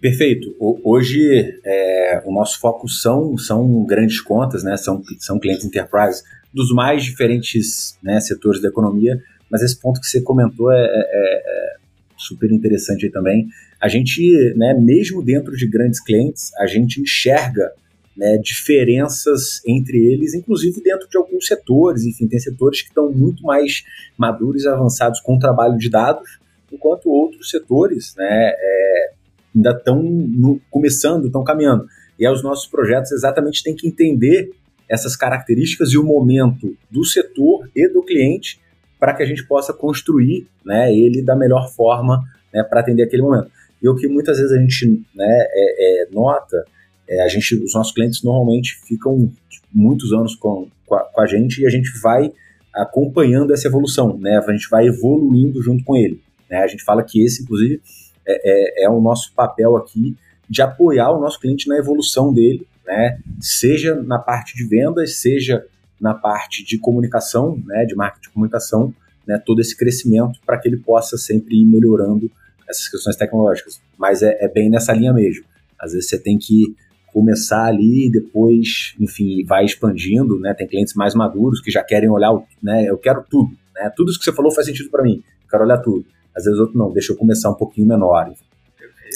Perfeito. 0.00 0.54
Hoje, 0.58 1.60
é, 1.64 2.22
o 2.26 2.32
nosso 2.32 2.60
foco 2.60 2.88
são, 2.88 3.38
são 3.38 3.84
grandes 3.84 4.20
contas, 4.20 4.62
né? 4.62 4.76
são, 4.76 5.02
são 5.18 5.38
clientes 5.38 5.64
enterprise 5.64 6.22
dos 6.52 6.70
mais 6.72 7.02
diferentes 7.02 7.96
né, 8.02 8.20
setores 8.20 8.60
da 8.60 8.68
economia, 8.68 9.18
mas 9.50 9.62
esse 9.62 9.78
ponto 9.80 9.98
que 9.98 10.06
você 10.06 10.20
comentou 10.20 10.70
é, 10.70 10.84
é, 10.84 10.84
é 10.84 11.76
super 12.18 12.52
interessante 12.52 13.06
aí 13.06 13.12
também. 13.12 13.48
A 13.80 13.88
gente, 13.88 14.54
né, 14.56 14.74
mesmo 14.74 15.24
dentro 15.24 15.56
de 15.56 15.66
grandes 15.66 16.00
clientes, 16.00 16.54
a 16.58 16.66
gente 16.66 17.00
enxerga 17.00 17.72
né, 18.16 18.38
diferenças 18.38 19.60
entre 19.66 19.98
eles, 19.98 20.34
inclusive 20.34 20.82
dentro 20.82 21.08
de 21.08 21.16
alguns 21.16 21.46
setores. 21.46 22.04
Enfim, 22.04 22.26
tem 22.28 22.38
setores 22.38 22.82
que 22.82 22.88
estão 22.88 23.10
muito 23.10 23.42
mais 23.42 23.82
maduros 24.16 24.64
e 24.64 24.68
avançados 24.68 25.20
com 25.20 25.36
o 25.36 25.38
trabalho 25.38 25.76
de 25.78 25.90
dados, 25.90 26.38
enquanto 26.70 27.08
outros 27.08 27.50
setores 27.50 28.14
né, 28.16 28.52
é, 28.54 29.12
ainda 29.54 29.70
estão 29.70 30.60
começando, 30.70 31.26
estão 31.26 31.44
caminhando. 31.44 31.86
E 32.18 32.26
aí 32.26 32.32
os 32.32 32.42
nossos 32.42 32.66
projetos 32.66 33.12
exatamente 33.12 33.62
têm 33.62 33.74
que 33.74 33.88
entender 33.88 34.50
essas 34.88 35.16
características 35.16 35.90
e 35.92 35.98
o 35.98 36.04
momento 36.04 36.76
do 36.90 37.04
setor 37.04 37.70
e 37.74 37.88
do 37.88 38.02
cliente 38.02 38.60
para 39.00 39.14
que 39.14 39.22
a 39.22 39.26
gente 39.26 39.44
possa 39.46 39.72
construir 39.72 40.46
né, 40.64 40.94
ele 40.94 41.22
da 41.22 41.34
melhor 41.34 41.72
forma 41.74 42.22
né, 42.52 42.62
para 42.62 42.80
atender 42.80 43.02
aquele 43.02 43.22
momento. 43.22 43.50
E 43.82 43.88
o 43.88 43.96
que 43.96 44.06
muitas 44.06 44.36
vezes 44.36 44.52
a 44.52 44.60
gente 44.60 45.02
né, 45.14 45.46
é, 45.50 46.04
é, 46.04 46.08
nota 46.12 46.64
é, 47.12 47.22
a 47.22 47.28
gente, 47.28 47.54
os 47.62 47.74
nossos 47.74 47.92
clientes 47.92 48.22
normalmente 48.22 48.80
ficam 48.86 49.30
muitos 49.72 50.12
anos 50.12 50.34
com, 50.34 50.68
com 50.86 50.94
a, 50.94 51.00
com, 51.00 51.20
a, 51.20 51.26
gente 51.26 51.60
e 51.60 51.66
a 51.66 51.70
gente 51.70 51.90
vai 52.00 52.32
acompanhando 52.74 53.52
essa 53.52 53.68
evolução, 53.68 54.16
né? 54.18 54.38
A 54.38 54.52
gente 54.52 54.68
vai 54.70 54.86
evoluindo 54.86 55.62
junto 55.62 55.84
com 55.84 55.94
ele. 55.94 56.22
Né? 56.48 56.58
A 56.58 56.66
gente 56.66 56.82
fala 56.82 57.02
que 57.02 57.22
esse, 57.22 57.42
inclusive, 57.42 57.82
é, 58.26 58.82
é, 58.82 58.84
é 58.84 58.88
o 58.88 59.00
nosso 59.00 59.34
papel 59.34 59.76
aqui 59.76 60.16
de 60.48 60.62
apoiar 60.62 61.10
o 61.10 61.20
nosso 61.20 61.38
cliente 61.38 61.68
na 61.68 61.76
evolução 61.76 62.32
dele, 62.32 62.66
né? 62.86 63.18
seja 63.40 63.94
na 63.94 64.18
parte 64.18 64.56
de 64.56 64.66
vendas, 64.66 65.16
seja 65.16 65.66
na 66.00 66.14
parte 66.14 66.64
de 66.64 66.78
comunicação, 66.78 67.62
né? 67.66 67.84
de 67.84 67.94
marketing 67.94 68.28
de 68.28 68.34
comunicação, 68.34 68.94
né? 69.26 69.38
todo 69.44 69.60
esse 69.60 69.76
crescimento 69.76 70.40
para 70.46 70.58
que 70.58 70.66
ele 70.66 70.78
possa 70.78 71.18
sempre 71.18 71.60
ir 71.60 71.64
melhorando 71.66 72.30
essas 72.68 72.88
questões 72.88 73.16
tecnológicas. 73.16 73.82
Mas 73.98 74.22
é, 74.22 74.38
é 74.40 74.48
bem 74.48 74.70
nessa 74.70 74.94
linha 74.94 75.12
mesmo. 75.12 75.44
Às 75.78 75.92
vezes 75.92 76.08
você 76.08 76.18
tem 76.18 76.38
que 76.38 76.74
começar 77.12 77.66
ali 77.66 78.06
e 78.06 78.10
depois, 78.10 78.94
enfim, 78.98 79.44
vai 79.44 79.64
expandindo, 79.64 80.38
né? 80.40 80.54
Tem 80.54 80.66
clientes 80.66 80.94
mais 80.94 81.14
maduros 81.14 81.60
que 81.60 81.70
já 81.70 81.82
querem 81.82 82.08
olhar, 82.08 82.32
né? 82.62 82.84
Eu 82.88 82.98
quero 82.98 83.24
tudo, 83.28 83.56
né? 83.74 83.90
Tudo 83.94 84.10
isso 84.10 84.18
que 84.18 84.24
você 84.24 84.32
falou 84.32 84.50
faz 84.50 84.66
sentido 84.66 84.90
para 84.90 85.02
mim. 85.02 85.22
Eu 85.42 85.48
quero 85.48 85.64
olhar 85.64 85.78
tudo. 85.78 86.06
Às 86.34 86.44
vezes 86.44 86.58
outro 86.58 86.78
não, 86.78 86.90
deixa 86.92 87.12
eu 87.12 87.16
começar 87.16 87.50
um 87.50 87.54
pouquinho 87.54 87.86
menor. 87.86 88.32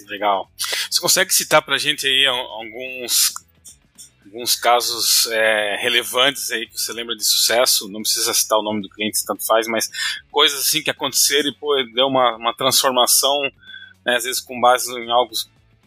Legal. 0.09 0.51
Você 0.91 1.01
consegue 1.01 1.33
citar 1.33 1.63
para 1.63 1.79
gente 1.79 2.07
aí 2.07 2.27
alguns 2.27 3.33
alguns 4.27 4.55
casos 4.55 5.27
é, 5.29 5.77
relevantes 5.81 6.51
aí 6.51 6.67
que 6.67 6.79
você 6.79 6.93
lembra 6.93 7.17
de 7.17 7.25
sucesso? 7.25 7.89
Não 7.89 8.03
precisa 8.03 8.35
citar 8.35 8.59
o 8.59 8.63
nome 8.63 8.83
do 8.83 8.89
cliente, 8.91 9.25
tanto 9.25 9.47
faz, 9.47 9.67
mas 9.67 9.89
coisas 10.31 10.61
assim 10.61 10.83
que 10.83 10.91
aconteceram 10.91 11.49
e 11.49 11.55
pô, 11.55 11.75
deu 11.95 12.07
uma, 12.07 12.37
uma 12.37 12.55
transformação, 12.55 13.41
né, 14.05 14.17
às 14.17 14.25
vezes 14.25 14.41
com 14.41 14.61
base 14.61 14.93
em 14.93 15.11
algo 15.11 15.33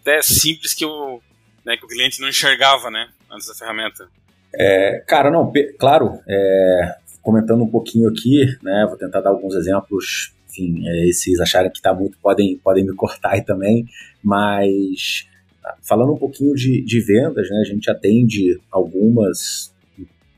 até 0.01 0.21
simples 0.23 0.73
que 0.73 0.85
o, 0.85 1.21
né, 1.65 1.77
que 1.77 1.85
o 1.85 1.87
cliente 1.87 2.21
não 2.21 2.29
enxergava, 2.29 2.89
né, 2.89 3.09
antes 3.31 3.47
da 3.47 3.53
ferramenta. 3.53 4.07
É, 4.53 5.03
cara, 5.07 5.29
não, 5.29 5.51
claro, 5.77 6.19
é, 6.27 6.95
comentando 7.21 7.63
um 7.63 7.69
pouquinho 7.69 8.09
aqui, 8.09 8.45
né, 8.63 8.85
vou 8.87 8.97
tentar 8.97 9.21
dar 9.21 9.29
alguns 9.29 9.55
exemplos, 9.55 10.33
enfim, 10.49 10.83
é, 10.87 11.05
vocês 11.11 11.39
acharem 11.39 11.71
que 11.71 11.77
está 11.77 11.93
muito, 11.93 12.17
podem, 12.19 12.57
podem 12.57 12.85
me 12.85 12.95
cortar 12.95 13.33
aí 13.33 13.43
também, 13.43 13.85
mas 14.23 15.27
falando 15.83 16.13
um 16.13 16.17
pouquinho 16.17 16.55
de, 16.55 16.81
de 16.81 17.01
vendas, 17.01 17.49
né, 17.49 17.57
a 17.61 17.65
gente 17.65 17.89
atende 17.89 18.59
algumas 18.71 19.73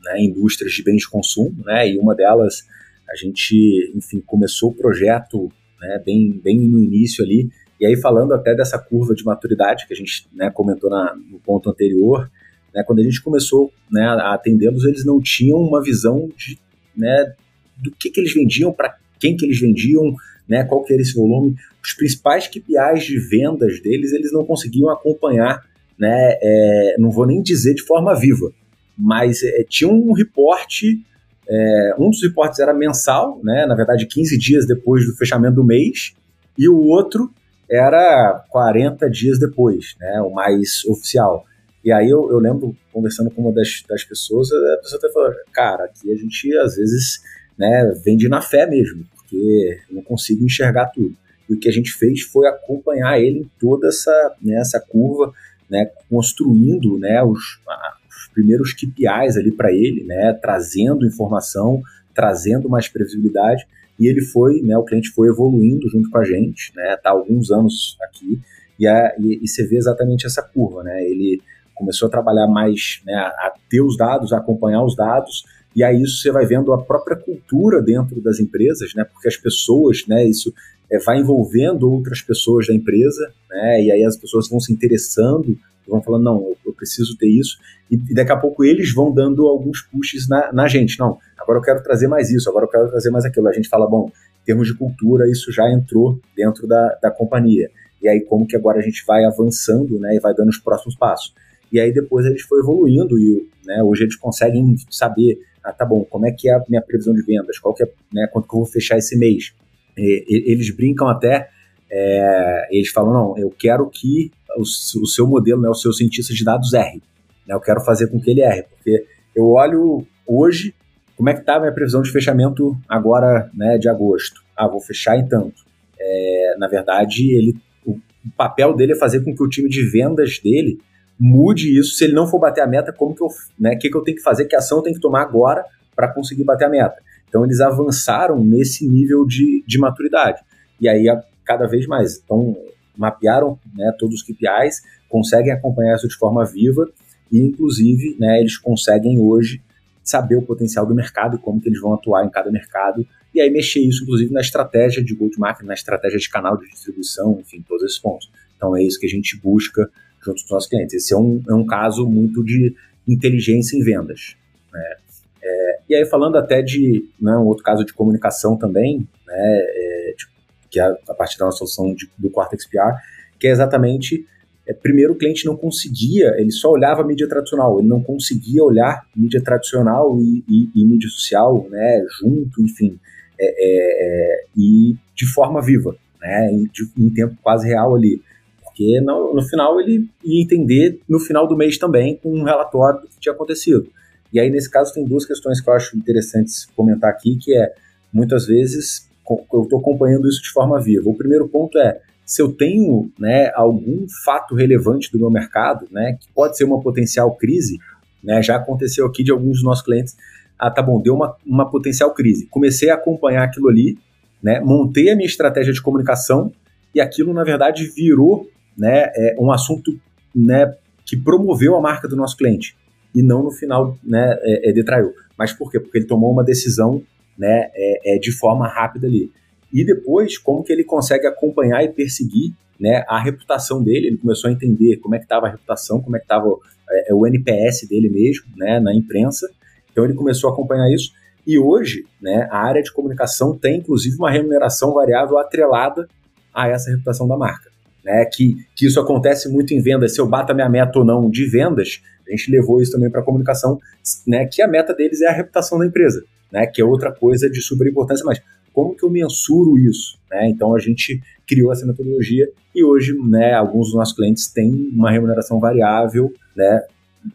né, 0.04 0.20
indústrias 0.20 0.74
de 0.74 0.84
bens 0.84 1.02
de 1.02 1.10
consumo, 1.10 1.64
né, 1.64 1.90
e 1.90 1.98
uma 1.98 2.16
delas 2.16 2.66
a 3.10 3.16
gente, 3.16 3.92
enfim, 3.94 4.22
começou 4.26 4.72
o 4.72 4.74
projeto 4.74 5.52
né, 5.80 6.02
bem, 6.06 6.40
bem 6.44 6.60
no 6.60 6.80
início 6.80 7.24
ali, 7.24 7.50
e 7.82 7.86
aí, 7.88 7.98
falando 7.98 8.32
até 8.36 8.54
dessa 8.54 8.78
curva 8.78 9.16
de 9.16 9.26
maturidade 9.26 9.88
que 9.88 9.94
a 9.94 9.98
gente 9.98 10.28
né, 10.32 10.52
comentou 10.52 10.88
na, 10.88 11.16
no 11.16 11.40
ponto 11.40 11.68
anterior, 11.68 12.30
né, 12.72 12.84
quando 12.86 13.00
a 13.00 13.04
gente 13.04 13.20
começou 13.24 13.74
né, 13.92 14.04
a 14.04 14.36
atendê-los, 14.36 14.86
eles 14.86 15.04
não 15.04 15.20
tinham 15.20 15.58
uma 15.58 15.82
visão 15.82 16.30
de, 16.38 16.60
né, 16.96 17.34
do 17.76 17.90
que, 17.90 18.12
que 18.12 18.20
eles 18.20 18.36
vendiam, 18.36 18.72
para 18.72 18.96
quem 19.20 19.36
que 19.36 19.44
eles 19.44 19.60
vendiam, 19.60 20.14
né, 20.48 20.64
qual 20.64 20.84
que 20.84 20.94
era 20.94 21.02
esse 21.02 21.16
volume. 21.16 21.56
Os 21.84 21.94
principais 21.94 22.48
KPIs 22.48 23.04
de 23.04 23.18
vendas 23.18 23.82
deles, 23.82 24.14
eles 24.14 24.32
não 24.32 24.46
conseguiam 24.46 24.92
acompanhar, 24.92 25.66
né, 25.98 26.38
é, 26.40 26.96
não 27.00 27.10
vou 27.10 27.26
nem 27.26 27.42
dizer 27.42 27.74
de 27.74 27.82
forma 27.82 28.14
viva, 28.14 28.52
mas 28.96 29.42
é, 29.42 29.66
tinha 29.68 29.90
um 29.90 30.14
reporte, 30.14 31.02
é, 31.50 31.96
um 31.98 32.12
dos 32.12 32.22
reportes 32.22 32.60
era 32.60 32.76
mensal, 32.76 33.42
né, 33.44 33.66
na 33.66 33.74
verdade 33.74 34.06
15 34.06 34.38
dias 34.38 34.68
depois 34.68 35.04
do 35.04 35.16
fechamento 35.16 35.56
do 35.56 35.64
mês, 35.64 36.14
e 36.56 36.70
o 36.70 36.78
outro 36.78 37.34
era 37.72 38.44
40 38.50 39.10
dias 39.10 39.40
depois, 39.40 39.96
né, 40.00 40.22
o 40.22 40.30
mais 40.30 40.84
oficial. 40.86 41.46
E 41.84 41.92
aí 41.92 42.10
eu, 42.10 42.30
eu 42.30 42.38
lembro, 42.38 42.76
conversando 42.92 43.32
com 43.32 43.42
uma 43.42 43.54
das, 43.54 43.84
das 43.88 44.04
pessoas, 44.04 44.50
a 44.52 44.78
pessoa 44.82 45.00
até 45.00 45.12
falou, 45.12 45.32
cara, 45.54 45.86
aqui 45.86 46.12
a 46.12 46.16
gente 46.16 46.56
às 46.58 46.76
vezes 46.76 47.22
né, 47.58 47.94
vende 48.04 48.28
na 48.28 48.42
fé 48.42 48.68
mesmo, 48.68 49.06
porque 49.16 49.80
não 49.90 50.02
consigo 50.04 50.44
enxergar 50.44 50.88
tudo. 50.88 51.16
E 51.50 51.54
o 51.54 51.60
que 51.60 51.70
a 51.70 51.72
gente 51.72 51.92
fez 51.94 52.22
foi 52.22 52.48
acompanhar 52.48 53.20
ele 53.20 53.40
em 53.40 53.52
toda 53.60 53.88
essa, 53.88 54.36
né, 54.42 54.56
essa 54.56 54.80
curva, 54.80 55.34
né, 55.70 55.90
construindo 56.10 57.00
né, 57.00 57.24
os, 57.24 57.40
os 57.40 58.28
primeiros 58.34 58.74
KPIs 58.74 59.38
ali 59.38 59.52
para 59.52 59.72
ele, 59.72 60.04
né, 60.04 60.34
trazendo 60.34 61.06
informação, 61.06 61.82
trazendo 62.14 62.70
mais 62.70 62.90
previsibilidade 62.90 63.66
e 64.02 64.08
ele 64.10 64.22
foi, 64.22 64.62
né, 64.64 64.76
o 64.76 64.84
cliente 64.84 65.10
foi 65.12 65.28
evoluindo 65.28 65.88
junto 65.88 66.10
com 66.10 66.18
a 66.18 66.24
gente, 66.24 66.74
né, 66.76 66.98
tá 66.98 67.12
há 67.12 67.14
alguns 67.14 67.52
anos 67.52 67.96
aqui, 68.02 68.40
e, 68.80 68.88
a, 68.88 69.16
e, 69.20 69.40
e 69.44 69.48
você 69.48 69.66
vê 69.68 69.78
exatamente 69.78 70.26
essa 70.26 70.42
curva, 70.42 70.84
né, 70.84 71.04
ele 71.06 71.40
começou 71.76 72.08
a 72.08 72.12
trabalhar 72.12 72.48
mais, 72.48 73.02
né, 73.06 73.14
a 73.14 73.54
ter 73.70 73.82
os 73.82 73.96
dados, 73.96 74.34
a 74.34 74.38
acompanhar 74.38 74.84
os 74.84 74.96
dados, 74.96 75.44
e 75.76 75.84
aí 75.84 76.02
isso 76.02 76.20
você 76.20 76.32
vai 76.32 76.48
vendo 76.48 76.74
a 76.74 76.82
própria 76.82 77.16
cultura 77.16 77.80
dentro 77.80 78.20
das 78.22 78.40
empresas, 78.40 78.96
né, 78.96 79.04
porque 79.04 79.28
as 79.28 79.38
pessoas, 79.38 80.04
né, 80.08 80.28
isso 80.28 80.52
é, 80.92 81.00
vai 81.00 81.20
envolvendo 81.20 81.90
outras 81.90 82.22
pessoas 82.22 82.68
da 82.68 82.74
empresa, 82.74 83.32
né, 83.50 83.84
e 83.84 83.92
aí 83.92 84.04
as 84.04 84.18
pessoas 84.18 84.50
vão 84.50 84.60
se 84.60 84.74
interessando, 84.74 85.58
vão 85.88 86.02
falando, 86.02 86.24
não, 86.24 86.42
eu, 86.42 86.58
eu 86.66 86.74
preciso 86.74 87.18
ter 87.18 87.28
isso, 87.28 87.58
e, 87.90 87.96
e, 87.96 88.14
daqui 88.14 88.32
a 88.32 88.38
pouco 88.38 88.64
eles 88.64 88.94
vão 88.94 89.12
dando 89.12 89.48
alguns 89.48 89.82
pushes 89.82 90.28
na, 90.28 90.52
na 90.54 90.68
gente, 90.68 91.00
não, 91.00 91.18
agora 91.38 91.60
eu 91.60 91.64
quero 91.64 91.84
trazer 91.84 92.08
mais 92.08 92.30
isso, 92.30 92.50
agora 92.50 92.66
eu 92.66 92.70
quero 92.70 92.90
trazer 92.90 93.10
mais 93.10 93.26
aquilo. 93.26 93.48
A 93.50 93.52
gente 93.52 93.68
fala, 93.68 93.88
bom, 93.88 94.10
em 94.42 94.46
termos 94.46 94.68
de 94.68 94.74
cultura, 94.76 95.30
isso 95.30 95.52
já 95.52 95.70
entrou 95.70 96.20
dentro 96.36 96.68
da, 96.68 96.98
da 97.02 97.12
companhia. 97.12 97.70
E 98.02 98.08
aí, 98.08 98.22
como 98.22 98.48
que 98.48 98.56
agora 98.56 98.80
a 98.80 98.82
gente 98.82 99.04
vai 99.06 99.26
avançando 99.26 100.00
né, 100.00 100.16
e 100.16 100.20
vai 100.20 100.34
dando 100.34 100.50
os 100.50 100.58
próximos 100.58 100.96
passos. 100.96 101.34
E 101.72 101.80
aí, 101.80 101.94
depois 101.94 102.26
gente 102.26 102.44
foi 102.44 102.60
evoluindo 102.60 103.20
e 103.20 103.48
né, 103.66 103.84
hoje 103.84 104.04
eles 104.04 104.16
conseguem 104.16 104.76
saber, 104.90 105.40
ah, 105.64 105.72
tá 105.72 105.86
bom, 105.86 106.04
como 106.06 106.26
é 106.26 106.32
que 106.32 106.50
é 106.50 106.54
a 106.54 106.64
minha 106.68 106.82
previsão 106.82 107.14
de 107.14 107.22
vendas, 107.22 107.60
qual 107.60 107.74
que 107.74 107.84
é, 107.84 107.92
né, 108.12 108.28
quanto 108.32 108.48
que 108.48 108.56
eu 108.56 108.60
vou 108.60 108.66
fechar 108.66 108.98
esse 108.98 109.18
mês. 109.18 109.54
Eles 109.98 110.74
brincam 110.76 111.08
até, 111.08 111.50
é, 111.90 112.68
eles 112.72 112.90
falam, 112.90 113.14
não, 113.14 113.38
eu 113.38 113.50
quero 113.50 113.90
que 113.90 114.32
o, 114.58 114.62
o 114.62 115.08
seu 115.08 115.28
modelo, 115.28 115.62
né, 115.62 115.70
o 115.70 115.74
seu 115.74 115.92
cientista 115.92 116.34
de 116.34 116.44
dados 116.44 116.74
erre. 116.74 117.02
Né, 117.48 117.54
eu 117.54 117.60
quero 117.60 117.82
fazer 117.82 118.08
com 118.08 118.20
que 118.20 118.32
ele 118.32 118.42
erre, 118.42 118.64
porque 118.64 119.06
eu 119.36 119.48
olho 119.48 120.06
hoje 120.26 120.74
como 121.22 121.30
é 121.30 121.36
que 121.36 121.42
está 121.42 121.58
a 121.58 121.60
minha 121.60 121.72
previsão 121.72 122.02
de 122.02 122.12
fechamento 122.12 122.76
agora, 122.90 123.48
né, 123.54 123.78
de 123.78 123.88
agosto? 123.88 124.42
Ah, 124.58 124.68
vou 124.68 124.82
fechar 124.82 125.20
em 125.20 125.28
tanto. 125.28 125.64
É, 126.00 126.56
na 126.58 126.68
verdade, 126.68 127.32
ele, 127.32 127.56
o, 127.86 127.92
o 127.92 128.32
papel 128.36 128.76
dele 128.76 128.94
é 128.94 128.96
fazer 128.96 129.24
com 129.24 129.36
que 129.36 129.44
o 129.44 129.48
time 129.48 129.70
de 129.70 129.88
vendas 129.92 130.40
dele 130.40 130.80
mude 131.20 131.78
isso. 131.78 131.94
Se 131.94 132.06
ele 132.06 132.14
não 132.14 132.26
for 132.26 132.40
bater 132.40 132.62
a 132.62 132.68
meta, 132.68 132.92
como 132.92 133.14
que 133.14 133.22
eu, 133.22 133.28
né, 133.60 133.76
que, 133.76 133.88
que 133.88 133.96
eu 133.96 134.02
tenho 134.02 134.18
que 134.18 134.24
fazer, 134.24 134.46
que 134.46 134.56
ação 134.56 134.80
eu 134.80 134.84
tenho 134.84 134.96
que 134.96 135.02
tomar 135.02 135.22
agora 135.22 135.64
para 135.96 136.12
conseguir 136.12 136.44
bater 136.44 136.66
a 136.66 136.70
meta? 136.70 136.96
Então, 137.32 137.46
eles 137.46 137.62
avançaram 137.62 138.44
nesse 138.44 138.86
nível 138.86 139.26
de, 139.26 139.64
de 139.66 139.80
maturidade. 139.80 140.42
E 140.82 140.90
aí, 140.90 141.06
cada 141.46 141.66
vez 141.66 141.88
mais. 141.88 142.22
Então, 142.22 142.58
mapearam 142.98 143.58
né, 143.74 143.96
todos 143.98 144.18
os 144.18 144.24
KPIs, 144.24 144.82
conseguem 145.08 145.54
acompanhar 145.54 145.96
isso 145.96 146.10
de 146.10 146.16
forma 146.16 146.44
viva 146.44 146.90
e, 147.32 147.40
inclusive, 147.40 148.18
né, 148.20 148.42
eles 148.42 148.58
conseguem 148.58 149.18
hoje 149.18 149.62
saber 150.04 150.36
o 150.36 150.42
potencial 150.42 150.86
do 150.86 150.94
mercado 150.94 151.38
e 151.38 151.40
como 151.40 151.62
que 151.62 151.70
eles 151.70 151.80
vão 151.80 151.94
atuar 151.94 152.26
em 152.26 152.30
cada 152.30 152.52
mercado, 152.52 153.08
e 153.34 153.40
aí 153.40 153.50
mexer 153.50 153.80
isso, 153.80 154.04
inclusive, 154.04 154.34
na 154.34 154.42
estratégia 154.42 155.02
de 155.02 155.16
go-to-market, 155.16 155.66
na 155.66 155.74
estratégia 155.74 156.20
de 156.20 156.30
canal 156.30 156.58
de 156.58 156.68
distribuição, 156.70 157.40
enfim, 157.40 157.64
todos 157.66 157.84
esses 157.86 157.98
pontos. 157.98 158.30
Então 158.58 158.76
é 158.76 158.84
isso 158.84 159.00
que 159.00 159.06
a 159.06 159.10
gente 159.10 159.40
busca 159.40 159.90
junto 160.22 160.40
com 160.40 160.46
os 160.46 160.52
nossos 160.52 160.70
clientes. 160.70 160.94
Esse 160.94 161.14
é 161.14 161.18
um, 161.18 161.42
é 161.48 161.54
um 161.54 161.66
caso 161.66 162.06
muito 162.06 162.44
de 162.44 162.76
inteligência 163.08 163.78
em 163.78 163.84
vendas. 163.84 164.36
Né? 164.74 164.96
É, 165.44 165.80
e 165.90 165.96
aí 165.96 166.06
falando 166.06 166.38
até 166.38 166.62
de 166.62 167.06
né, 167.20 167.36
um 167.38 167.48
outro 167.48 167.64
caso 167.64 167.84
de 167.84 167.94
comunicação 167.94 168.58
também, 168.58 169.08
né, 169.26 169.36
é, 169.36 170.14
de, 170.18 170.28
que 170.70 170.80
é 170.80 170.84
a 170.84 171.14
partir 171.14 171.38
da 171.40 171.52
solução 171.52 171.94
de, 171.96 172.10
do 172.18 172.30
Cortex 172.30 172.66
PR, 172.68 172.96
que 173.40 173.48
é 173.48 173.52
exatamente 173.52 174.26
é, 174.68 174.74
primeiro 174.74 175.14
o 175.14 175.18
cliente 175.18 175.46
não 175.46 175.58
conseguia, 175.58 176.36
ele 176.38 176.52
só 176.52 176.70
olhava 176.70 177.04
mídia 177.04 177.28
tradicional, 177.28 177.80
ele 177.80 177.88
não 177.88 178.02
conseguia 178.02 178.64
olhar 178.64 179.06
mídia 179.16 179.42
tradicional 179.44 180.20
e, 180.22 180.44
e, 180.48 180.70
e 180.76 180.86
mídia 180.86 181.10
social, 181.10 181.68
né, 181.70 182.06
junto, 182.20 182.62
enfim, 182.62 183.00
é, 183.40 183.46
é, 183.46 184.36
é 184.38 184.46
e 184.56 184.96
de 185.16 185.26
forma 185.34 185.62
viva, 185.62 185.96
né, 186.22 186.52
em, 186.52 186.64
de, 186.66 186.88
em, 186.98 187.10
tempo 187.10 187.36
quase 187.42 187.68
real 187.68 187.96
ali, 187.96 188.22
porque 188.64 189.02
no, 189.02 189.34
no, 189.34 189.42
final 189.42 189.80
ele 189.82 190.08
ia 190.24 190.44
entender 190.44 191.02
no 191.10 191.20
final 191.20 191.48
do 191.48 191.58
mês 191.58 191.78
também 191.78 192.16
com 192.16 192.32
um 192.32 192.44
relatório 192.44 193.02
do 193.02 193.08
que 193.08 193.20
tinha 193.20 193.34
acontecido. 193.34 193.90
E 194.34 194.40
aí 194.40 194.50
nesse 194.50 194.70
caso 194.70 194.94
tem 194.94 195.06
duas 195.06 195.26
questões 195.26 195.60
que 195.60 195.70
eu 195.70 195.74
acho 195.74 195.98
interessantes 195.98 196.66
comentar 196.76 197.10
aqui, 197.10 197.38
que 197.38 197.56
é 197.56 197.74
muitas 198.14 198.46
vezes 198.46 199.10
eu 199.54 199.64
estou 199.64 199.80
acompanhando 199.80 200.28
isso 200.28 200.42
de 200.42 200.50
forma 200.50 200.80
viva. 200.80 201.10
O 201.10 201.16
primeiro 201.16 201.48
ponto 201.48 201.78
é 201.78 202.00
se 202.26 202.42
eu 202.42 202.52
tenho 202.52 203.12
né, 203.20 203.52
algum 203.54 204.06
fato 204.24 204.56
relevante 204.56 205.12
do 205.12 205.20
meu 205.20 205.30
mercado, 205.30 205.88
né, 205.92 206.18
que 206.20 206.28
pode 206.34 206.56
ser 206.56 206.64
uma 206.64 206.82
potencial 206.82 207.36
crise, 207.36 207.78
né, 208.24 208.42
já 208.42 208.56
aconteceu 208.56 209.06
aqui 209.06 209.24
de 209.24 209.32
alguns 209.32 209.58
dos 209.58 209.64
nossos 209.64 209.84
clientes, 209.84 210.16
ah, 210.58 210.72
tá 210.72 210.82
bom, 210.82 211.02
deu 211.02 211.14
uma, 211.14 211.36
uma 211.46 211.70
potencial 211.70 212.14
crise. 212.14 212.48
Comecei 212.48 212.90
a 212.90 212.96
acompanhar 212.96 213.44
aquilo 213.44 213.68
ali, 213.68 213.98
né, 214.42 214.60
montei 214.62 215.10
a 215.10 215.16
minha 215.16 215.28
estratégia 215.28 215.74
de 215.74 215.82
comunicação 215.82 216.52
e 216.96 217.02
aquilo, 217.02 217.34
na 217.34 217.44
verdade, 217.44 217.86
virou 217.88 218.50
né, 218.78 219.12
é, 219.16 219.36
um 219.40 219.52
assunto 219.52 220.00
né, 220.34 220.74
que 221.06 221.18
promoveu 221.18 221.76
a 221.76 221.82
marca 221.82 222.08
do 222.08 222.16
nosso 222.16 222.38
cliente 222.38 222.78
e 223.14 223.22
não 223.22 223.44
no 223.44 223.52
final 223.52 223.98
né, 224.04 224.38
é, 224.42 224.70
é, 224.70 224.74
detraiu. 224.74 225.14
Mas 225.38 225.54
por 225.54 225.72
quê? 225.72 225.80
Porque 225.80 225.98
ele 225.98 226.06
tomou 226.06 226.32
uma 226.32 226.44
decisão 226.44 227.02
né, 227.38 227.70
é, 227.74 228.16
é 228.16 228.20
de 228.20 228.32
forma 228.32 228.68
rápida 228.68 229.08
ali. 229.08 229.32
e 229.74 229.86
depois 229.86 230.38
como 230.38 230.64
que 230.64 230.72
ele 230.72 230.84
consegue 230.84 231.26
acompanhar 231.28 231.84
e 231.84 231.90
perseguir 231.90 232.54
né, 232.82 233.06
a 233.08 233.22
reputação 233.22 233.84
dele. 233.84 234.08
Ele 234.08 234.18
começou 234.18 234.50
a 234.50 234.54
entender 234.54 234.98
como 234.98 235.14
é 235.14 235.20
que 235.20 235.26
estava 235.26 235.46
a 235.46 235.52
reputação, 235.52 236.02
como 236.02 236.16
é 236.16 236.20
que 236.20 236.26
estava 236.26 236.48
é, 236.90 237.14
o 237.14 237.28
NPS 237.28 237.88
dele 237.88 238.10
mesmo 238.10 238.46
né, 238.58 238.80
na 238.80 238.94
imprensa. 238.94 239.48
Então 239.92 240.04
ele 240.04 240.16
começou 240.16 240.50
a 240.50 240.54
acompanhar 240.54 240.90
isso. 240.92 241.12
E 241.46 241.60
hoje, 241.60 242.06
né, 242.20 242.48
a 242.52 242.58
área 242.58 242.82
de 242.82 242.92
comunicação 242.92 243.56
tem 243.58 243.78
inclusive 243.78 244.16
uma 244.18 244.32
remuneração 244.32 244.94
variável 244.94 245.38
atrelada 245.38 246.08
a 246.54 246.68
essa 246.68 246.90
reputação 246.90 247.28
da 247.28 247.38
marca. 247.38 247.71
Né, 248.04 248.26
que, 248.26 248.56
que 248.76 248.88
isso 248.88 249.00
acontece 249.00 249.48
muito 249.48 249.76
em 249.76 249.82
vendas, 249.82 250.16
se 250.16 250.20
eu 250.20 250.28
bato 250.28 250.52
a 250.52 250.56
minha 250.56 250.68
meta 250.68 250.98
ou 250.98 251.06
não 251.06 251.30
de 251.30 251.46
vendas, 251.46 252.02
a 252.28 252.32
gente 252.32 252.52
levou 252.52 252.82
isso 252.82 252.92
também 252.92 253.12
para 253.12 253.22
a 253.22 253.24
comunicação, 253.24 253.78
né, 254.26 254.48
que 254.48 254.60
a 254.60 254.68
meta 254.68 254.92
deles 254.92 255.22
é 255.22 255.28
a 255.28 255.32
reputação 255.32 255.78
da 255.78 255.86
empresa, 255.86 256.24
né, 256.52 256.66
que 256.66 256.82
é 256.82 256.86
outra 256.86 257.12
coisa 257.12 257.48
de 257.48 257.62
super 257.62 257.88
importância, 257.88 258.26
mas 258.26 258.42
como 258.74 258.96
que 258.96 259.06
eu 259.06 259.10
mensuro 259.12 259.78
isso? 259.78 260.18
Né? 260.32 260.50
Então 260.50 260.74
a 260.74 260.80
gente 260.80 261.22
criou 261.46 261.72
essa 261.72 261.86
metodologia 261.86 262.50
e 262.74 262.84
hoje 262.84 263.16
né, 263.30 263.54
alguns 263.54 263.90
dos 263.90 263.96
nossos 263.96 264.16
clientes 264.16 264.48
têm 264.48 264.90
uma 264.92 265.12
remuneração 265.12 265.60
variável 265.60 266.34
né, 266.56 266.82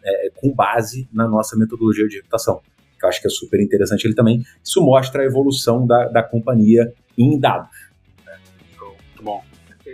é, 0.04 0.30
com 0.34 0.52
base 0.52 1.08
na 1.12 1.28
nossa 1.28 1.56
metodologia 1.56 2.08
de 2.08 2.16
reputação 2.16 2.60
que 2.98 3.04
eu 3.04 3.08
acho 3.08 3.20
que 3.20 3.26
é 3.26 3.30
super 3.30 3.60
interessante 3.60 4.06
ele 4.06 4.14
também. 4.14 4.42
Isso 4.64 4.80
mostra 4.80 5.22
a 5.22 5.26
evolução 5.26 5.86
da, 5.86 6.08
da 6.08 6.22
companhia 6.22 6.92
em 7.16 7.38
dados. 7.38 7.76
Né? 8.24 8.38
Muito 9.08 9.22
bom. 9.22 9.44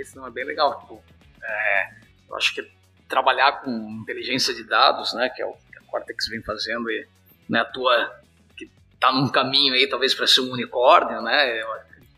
Esse 0.02 0.16
não 0.16 0.26
é 0.26 0.30
bem 0.30 0.44
legal. 0.44 0.80
Tipo, 0.80 1.02
é, 1.42 1.90
eu 2.28 2.36
acho 2.36 2.54
que 2.54 2.68
trabalhar 3.08 3.60
com 3.62 3.70
inteligência 4.02 4.54
de 4.54 4.64
dados, 4.64 5.12
né, 5.14 5.28
que 5.28 5.42
é 5.42 5.46
o 5.46 5.52
que 5.52 5.78
a 5.78 5.82
Cortex 5.82 6.28
vem 6.28 6.42
fazendo 6.42 6.90
e 6.90 7.06
né, 7.48 7.60
a 7.60 7.64
tua 7.64 8.20
que 8.56 8.70
está 8.94 9.12
num 9.12 9.28
caminho 9.28 9.74
aí 9.74 9.86
talvez 9.86 10.14
para 10.14 10.26
ser 10.26 10.40
um 10.40 10.50
unicórnio, 10.50 11.20
né, 11.20 11.60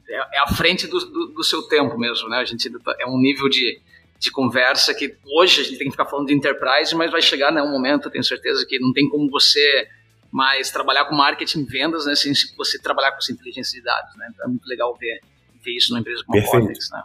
é, 0.09 0.37
é 0.37 0.39
à 0.39 0.47
frente 0.47 0.87
do, 0.87 0.99
do, 1.01 1.27
do, 1.29 1.45
seu 1.45 1.63
tempo 1.63 1.99
mesmo, 1.99 2.29
né? 2.29 2.39
A 2.39 2.45
gente 2.45 2.71
tá, 2.79 2.95
é 3.01 3.07
um 3.07 3.19
nível 3.19 3.49
de, 3.49 3.81
de 4.19 4.31
conversa 4.31 4.95
que 4.95 5.17
hoje 5.25 5.63
a 5.63 5.65
gente 5.65 5.79
tem 5.79 5.87
que 5.87 5.93
ficar 5.93 6.05
falando 6.05 6.29
de 6.29 6.35
enterprise, 6.35 6.95
mas 6.95 7.11
vai 7.11 7.23
chegar 7.23 7.51
né, 7.51 7.63
um 7.63 7.71
momento, 7.71 8.11
tenho 8.11 8.23
certeza 8.23 8.65
que 8.67 8.79
não 8.79 8.93
tem 8.93 9.09
como 9.09 9.31
você 9.31 9.89
mas 10.31 10.69
trabalhar 10.73 11.05
com 11.05 11.15
marketing 11.15 11.65
vendas, 11.65 12.07
né, 12.07 12.17
sem 12.17 12.33
você 12.57 12.77
trabalhar 12.77 13.13
com 13.13 13.19
essa 13.19 13.31
inteligência 13.31 13.79
de 13.79 13.85
dados, 13.85 14.17
né? 14.17 14.27
Então 14.33 14.47
é 14.47 14.49
muito 14.49 14.67
legal 14.67 14.93
ver, 14.97 15.21
ver 15.65 15.77
isso 15.77 15.91
numa 15.91 16.01
empresa 16.01 16.25
como 16.25 16.41
Perfeito. 16.41 16.57
a 16.57 16.61
Cortex, 16.61 16.91
né? 16.91 17.03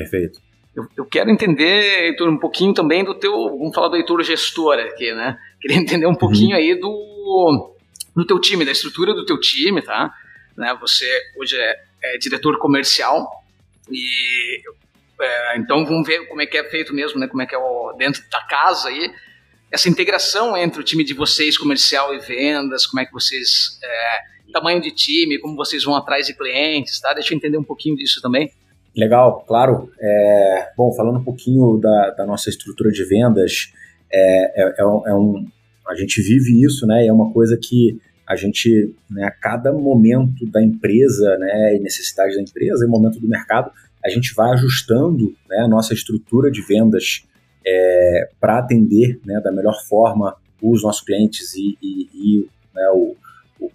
Perfeito. 0.00 0.40
Eu, 0.74 0.86
eu, 0.96 1.04
quero 1.06 1.30
entender, 1.30 2.04
Heitor, 2.06 2.28
um 2.28 2.38
pouquinho 2.38 2.72
também 2.72 3.04
do 3.04 3.14
teu, 3.14 3.32
vamos 3.32 3.74
falar 3.74 3.88
do 3.88 3.96
Heitor 3.96 4.22
gestor 4.22 4.78
aqui, 4.78 5.12
né? 5.12 5.38
Queria 5.60 5.76
entender 5.76 6.06
um 6.06 6.14
pouquinho 6.14 6.50
uhum. 6.50 6.56
aí 6.56 6.74
do, 6.78 7.74
do 8.14 8.24
teu 8.24 8.40
time, 8.40 8.64
da 8.64 8.70
estrutura 8.70 9.12
do 9.12 9.24
teu 9.24 9.40
time, 9.40 9.82
tá? 9.82 10.12
Né, 10.56 10.76
você 10.80 11.06
hoje 11.36 11.56
é, 11.56 11.80
é 12.02 12.18
diretor 12.18 12.58
comercial 12.58 13.44
e 13.90 14.60
é, 15.20 15.56
então 15.56 15.84
vamos 15.84 16.06
ver 16.06 16.26
como 16.26 16.42
é 16.42 16.46
que 16.46 16.56
é 16.56 16.64
feito 16.64 16.94
mesmo, 16.94 17.18
né? 17.18 17.26
Como 17.26 17.42
é 17.42 17.46
que 17.46 17.54
é 17.54 17.58
o, 17.58 17.92
dentro 17.92 18.22
da 18.30 18.40
casa 18.42 18.88
aí 18.88 19.12
essa 19.70 19.88
integração 19.88 20.56
entre 20.56 20.80
o 20.80 20.84
time 20.84 21.04
de 21.04 21.12
vocês, 21.12 21.58
comercial 21.58 22.14
e 22.14 22.18
vendas, 22.18 22.86
como 22.86 23.00
é 23.00 23.06
que 23.06 23.12
vocês. 23.12 23.78
É, 23.82 24.38
tamanho 24.50 24.80
de 24.80 24.90
time, 24.90 25.38
como 25.38 25.54
vocês 25.54 25.84
vão 25.84 25.94
atrás 25.94 26.26
de 26.26 26.34
clientes, 26.34 26.98
tá? 27.00 27.12
Deixa 27.12 27.34
eu 27.34 27.36
entender 27.36 27.58
um 27.58 27.64
pouquinho 27.64 27.94
disso 27.96 28.20
também. 28.22 28.50
Legal, 28.98 29.44
claro. 29.46 29.88
É, 30.00 30.72
bom, 30.76 30.92
falando 30.92 31.20
um 31.20 31.24
pouquinho 31.24 31.78
da, 31.78 32.10
da 32.10 32.26
nossa 32.26 32.50
estrutura 32.50 32.90
de 32.90 33.04
vendas, 33.04 33.72
é, 34.12 34.62
é, 34.62 34.68
é, 34.70 34.82
é 34.82 35.14
um, 35.14 35.46
a 35.86 35.94
gente 35.94 36.20
vive 36.20 36.64
isso, 36.64 36.84
né? 36.84 37.06
É 37.06 37.12
uma 37.12 37.32
coisa 37.32 37.56
que 37.56 38.00
a 38.26 38.34
gente, 38.34 38.92
né, 39.08 39.24
a 39.24 39.30
cada 39.30 39.72
momento 39.72 40.44
da 40.50 40.60
empresa, 40.60 41.38
né, 41.38 41.76
e 41.76 41.78
necessidade 41.78 42.34
da 42.34 42.42
empresa, 42.42 42.84
e 42.84 42.88
momento 42.88 43.20
do 43.20 43.28
mercado, 43.28 43.70
a 44.04 44.08
gente 44.10 44.34
vai 44.34 44.50
ajustando 44.50 45.32
né, 45.48 45.60
a 45.60 45.68
nossa 45.68 45.94
estrutura 45.94 46.50
de 46.50 46.60
vendas 46.60 47.24
é, 47.64 48.28
para 48.40 48.58
atender 48.58 49.20
né, 49.24 49.40
da 49.40 49.52
melhor 49.52 49.80
forma 49.88 50.36
os 50.60 50.82
nossos 50.82 51.02
clientes 51.02 51.54
e, 51.54 51.78
e, 51.80 52.08
e 52.12 52.48
né, 52.74 52.90
o, 52.92 53.16
o, 53.60 53.70